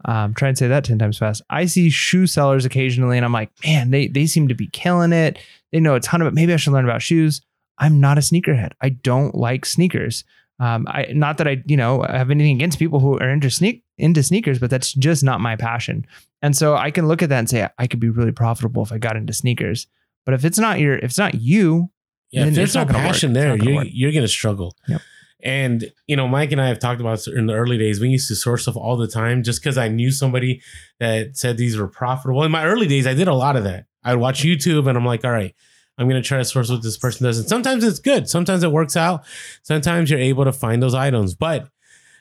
Um, 0.06 0.34
try 0.34 0.50
and 0.50 0.58
say 0.58 0.68
that 0.68 0.84
10 0.84 1.00
times 1.00 1.18
fast. 1.18 1.42
I 1.50 1.66
see 1.66 1.90
shoe 1.90 2.28
sellers 2.28 2.66
occasionally 2.66 3.18
and 3.18 3.26
I'm 3.26 3.32
like, 3.32 3.52
man, 3.64 3.92
they 3.92 4.08
they 4.08 4.26
seem 4.26 4.48
to 4.50 4.56
be 4.56 4.68
killing 4.68 5.14
it. 5.14 5.40
They 5.72 5.80
know 5.80 5.96
a 5.96 6.00
ton 6.00 6.22
of 6.22 6.28
it. 6.28 6.34
Maybe 6.34 6.54
I 6.54 6.58
should 6.58 6.74
learn 6.74 6.86
about 6.86 7.02
shoes. 7.02 7.42
I'm 7.80 8.00
not 8.00 8.18
a 8.18 8.22
sneakerhead. 8.22 8.72
I 8.82 8.90
don't 8.90 9.34
like 9.36 9.66
sneakers. 9.66 10.24
Um, 10.60 10.86
I 10.90 11.08
not 11.14 11.38
that 11.40 11.48
I 11.48 11.64
you 11.66 11.78
know 11.78 12.04
have 12.04 12.30
anything 12.32 12.56
against 12.56 12.80
people 12.80 13.00
who 13.00 13.18
are 13.20 13.30
into 13.30 13.50
sneak 13.50 13.84
into 13.98 14.22
sneakers, 14.24 14.60
but 14.60 14.70
that's 14.70 14.94
just 14.94 15.24
not 15.24 15.42
my 15.42 15.56
passion. 15.56 16.06
And 16.42 16.56
so 16.56 16.76
I 16.76 16.92
can 16.92 17.08
look 17.08 17.22
at 17.24 17.30
that 17.30 17.40
and 17.40 17.50
say 17.50 17.68
I 17.78 17.88
could 17.88 18.00
be 18.00 18.10
really 18.10 18.32
profitable 18.32 18.84
if 18.84 18.92
I 18.92 18.98
got 18.98 19.16
into 19.16 19.34
sneakers. 19.34 19.88
But 20.26 20.34
if 20.36 20.46
it's 20.46 20.60
not 20.60 20.80
your, 20.80 20.96
if 20.98 21.06
it's 21.06 21.18
not 21.18 21.36
you, 21.36 21.90
Yeah, 22.32 22.42
then 22.42 22.50
if 22.50 22.56
there's 22.56 22.76
no 22.76 22.86
gonna 22.86 23.00
work. 23.00 23.08
passion 23.08 23.34
there, 23.34 23.56
you're, 23.58 23.76
work. 23.76 23.88
you're 23.92 24.12
going 24.12 24.24
to 24.24 24.28
struggle. 24.28 24.76
Yep. 24.88 25.02
And, 25.44 25.92
you 26.08 26.16
know, 26.16 26.28
Mike 26.28 26.54
and 26.54 26.62
I 26.62 26.70
have 26.70 26.80
talked 26.80 27.02
about 27.02 27.28
in 27.28 27.48
the 27.48 27.54
early 27.54 27.78
days, 27.78 28.00
we 28.00 28.10
used 28.10 28.30
to 28.30 28.36
source 28.36 28.62
stuff 28.64 28.78
all 28.78 28.96
the 28.96 29.10
time 29.10 29.44
just 29.44 29.62
because 29.62 29.78
I 29.78 29.90
knew 29.90 30.10
somebody 30.10 30.62
that 31.02 31.36
said 31.36 31.58
these 31.58 31.78
were 31.78 31.90
profitable. 31.90 32.44
In 32.44 32.52
my 32.52 32.66
early 32.66 32.88
days, 32.88 33.06
I 33.06 33.14
did 33.14 33.28
a 33.28 33.34
lot 33.34 33.58
of 33.58 33.66
that. 33.66 33.86
I'd 34.06 34.16
watch 34.16 34.42
mm-hmm. 34.42 34.52
YouTube 34.52 34.88
and 34.88 34.98
I'm 34.98 35.06
like, 35.06 35.26
all 35.26 35.32
right, 35.32 35.54
I'm 35.98 36.08
going 36.08 36.22
to 36.22 36.28
try 36.28 36.38
to 36.38 36.46
source 36.46 36.70
what 36.70 36.82
this 36.82 36.98
person 36.98 37.26
does. 37.26 37.40
And 37.40 37.48
sometimes 37.48 37.84
it's 37.84 38.00
good. 38.00 38.30
Sometimes 38.30 38.64
it 38.64 38.72
works 38.72 38.96
out. 38.96 39.26
Sometimes 39.64 40.10
you're 40.10 40.20
able 40.20 40.46
to 40.46 40.54
find 40.54 40.82
those 40.82 40.96
items. 40.96 41.36
But 41.36 41.68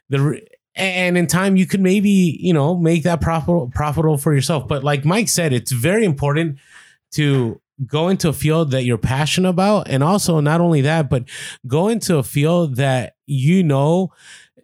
the, 0.09 0.41
and 0.75 1.17
in 1.17 1.29
time 1.29 1.55
you 1.55 1.67
could 1.67 1.81
maybe, 1.81 2.37
you 2.41 2.53
know, 2.53 2.77
make 2.77 3.05
that 3.05 3.21
profitable, 3.21 3.71
profitable 3.73 4.19
for 4.19 4.35
yourself. 4.35 4.67
But 4.67 4.83
like 4.83 5.05
Mike 5.05 5.29
said, 5.29 5.53
it's 5.53 5.71
very 5.71 6.05
important 6.05 6.59
to 7.13 7.61
go 7.87 8.09
into 8.09 8.29
a 8.29 8.33
field 8.33 8.71
that 8.71 8.85
you're 8.85 8.99
passionate 8.99 9.49
about 9.49 9.89
and 9.89 10.03
also 10.03 10.41
not 10.41 10.61
only 10.61 10.81
that 10.83 11.09
but 11.09 11.25
go 11.67 11.89
into 11.89 12.17
a 12.17 12.23
field 12.23 12.77
that 12.77 13.15
you 13.27 13.63
know 13.63 14.13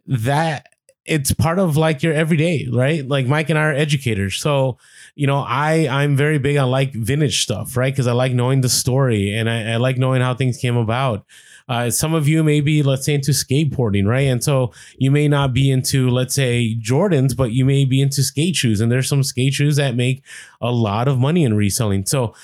that 0.07 0.67
it's 1.05 1.33
part 1.33 1.59
of 1.59 1.77
like 1.77 2.03
your 2.03 2.13
everyday 2.13 2.69
right 2.73 3.09
like 3.09 3.27
mike 3.27 3.49
and 3.49 3.59
i 3.59 3.63
are 3.63 3.73
educators 3.73 4.37
so 4.37 4.77
you 5.15 5.27
know 5.27 5.39
i 5.39 5.89
i'm 5.89 6.17
very 6.17 6.39
big 6.39 6.57
on 6.59 6.71
like 6.71 6.93
vintage 6.93 7.43
stuff 7.43 7.77
right 7.77 7.93
because 7.93 8.07
i 8.07 8.13
like 8.13 8.33
knowing 8.33 8.61
the 8.61 8.69
story 8.69 9.35
and 9.35 9.49
I, 9.49 9.73
I 9.73 9.77
like 9.77 9.97
knowing 9.97 10.21
how 10.21 10.35
things 10.35 10.59
came 10.59 10.77
about 10.77 11.25
uh, 11.69 11.91
some 11.91 12.15
of 12.15 12.27
you 12.27 12.43
may 12.43 12.61
be, 12.61 12.83
let's 12.83 13.05
say, 13.05 13.15
into 13.15 13.33
skateboarding, 13.33 14.07
right? 14.07 14.21
And 14.21 14.43
so 14.43 14.73
you 14.97 15.11
may 15.11 15.29
not 15.29 15.53
be 15.53 15.71
into, 15.71 16.09
let's 16.09 16.35
say, 16.35 16.75
Jordans, 16.81 17.37
but 17.37 17.53
you 17.53 17.65
may 17.65 17.85
be 17.85 18.01
into 18.01 18.23
skate 18.23 18.57
shoes. 18.57 18.81
And 18.81 18.91
there's 18.91 19.09
some 19.09 19.23
skate 19.23 19.53
shoes 19.53 19.77
that 19.77 19.95
make 19.95 20.25
a 20.63 20.73
lot 20.73 21.09
of 21.09 21.19
money 21.19 21.45
in 21.45 21.55
reselling. 21.55 22.07
So 22.07 22.35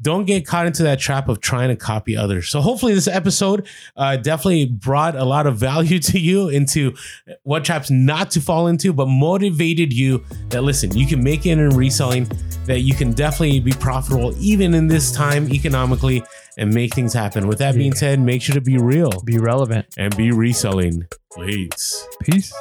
don't 0.00 0.24
get 0.24 0.46
caught 0.46 0.66
into 0.66 0.82
that 0.82 0.98
trap 0.98 1.28
of 1.28 1.40
trying 1.40 1.68
to 1.68 1.76
copy 1.76 2.16
others. 2.16 2.48
So 2.48 2.60
hopefully 2.60 2.94
this 2.94 3.08
episode 3.08 3.66
uh, 3.96 4.16
definitely 4.16 4.66
brought 4.66 5.14
a 5.14 5.24
lot 5.24 5.46
of 5.46 5.56
value 5.56 5.98
to 6.10 6.18
you 6.18 6.48
into 6.48 6.94
what 7.44 7.64
traps 7.64 7.90
not 7.90 8.30
to 8.32 8.40
fall 8.40 8.66
into, 8.66 8.92
but 8.92 9.06
motivated 9.06 9.92
you 9.92 10.24
that 10.48 10.62
listen, 10.62 10.96
you 10.96 11.06
can 11.06 11.22
make 11.22 11.46
it 11.46 11.50
in 11.58 11.68
reselling, 11.70 12.28
that 12.66 12.80
you 12.80 12.94
can 12.94 13.12
definitely 13.12 13.60
be 13.60 13.72
profitable 13.72 14.34
even 14.38 14.74
in 14.74 14.88
this 14.88 15.12
time 15.12 15.48
economically 15.52 16.22
and 16.58 16.72
make 16.72 16.94
things 16.94 17.12
happen. 17.12 17.46
With 17.46 17.58
that 17.58 17.74
being 17.74 17.94
said, 17.94 18.20
make 18.20 18.42
sure 18.42 18.54
to 18.54 18.60
be 18.60 18.78
real 18.78 19.10
Be 19.24 19.38
relevant. 19.38 19.86
and 19.96 20.16
be 20.16 20.30
reselling. 20.32 21.06
Please. 21.32 22.06
Peace. 22.20 22.52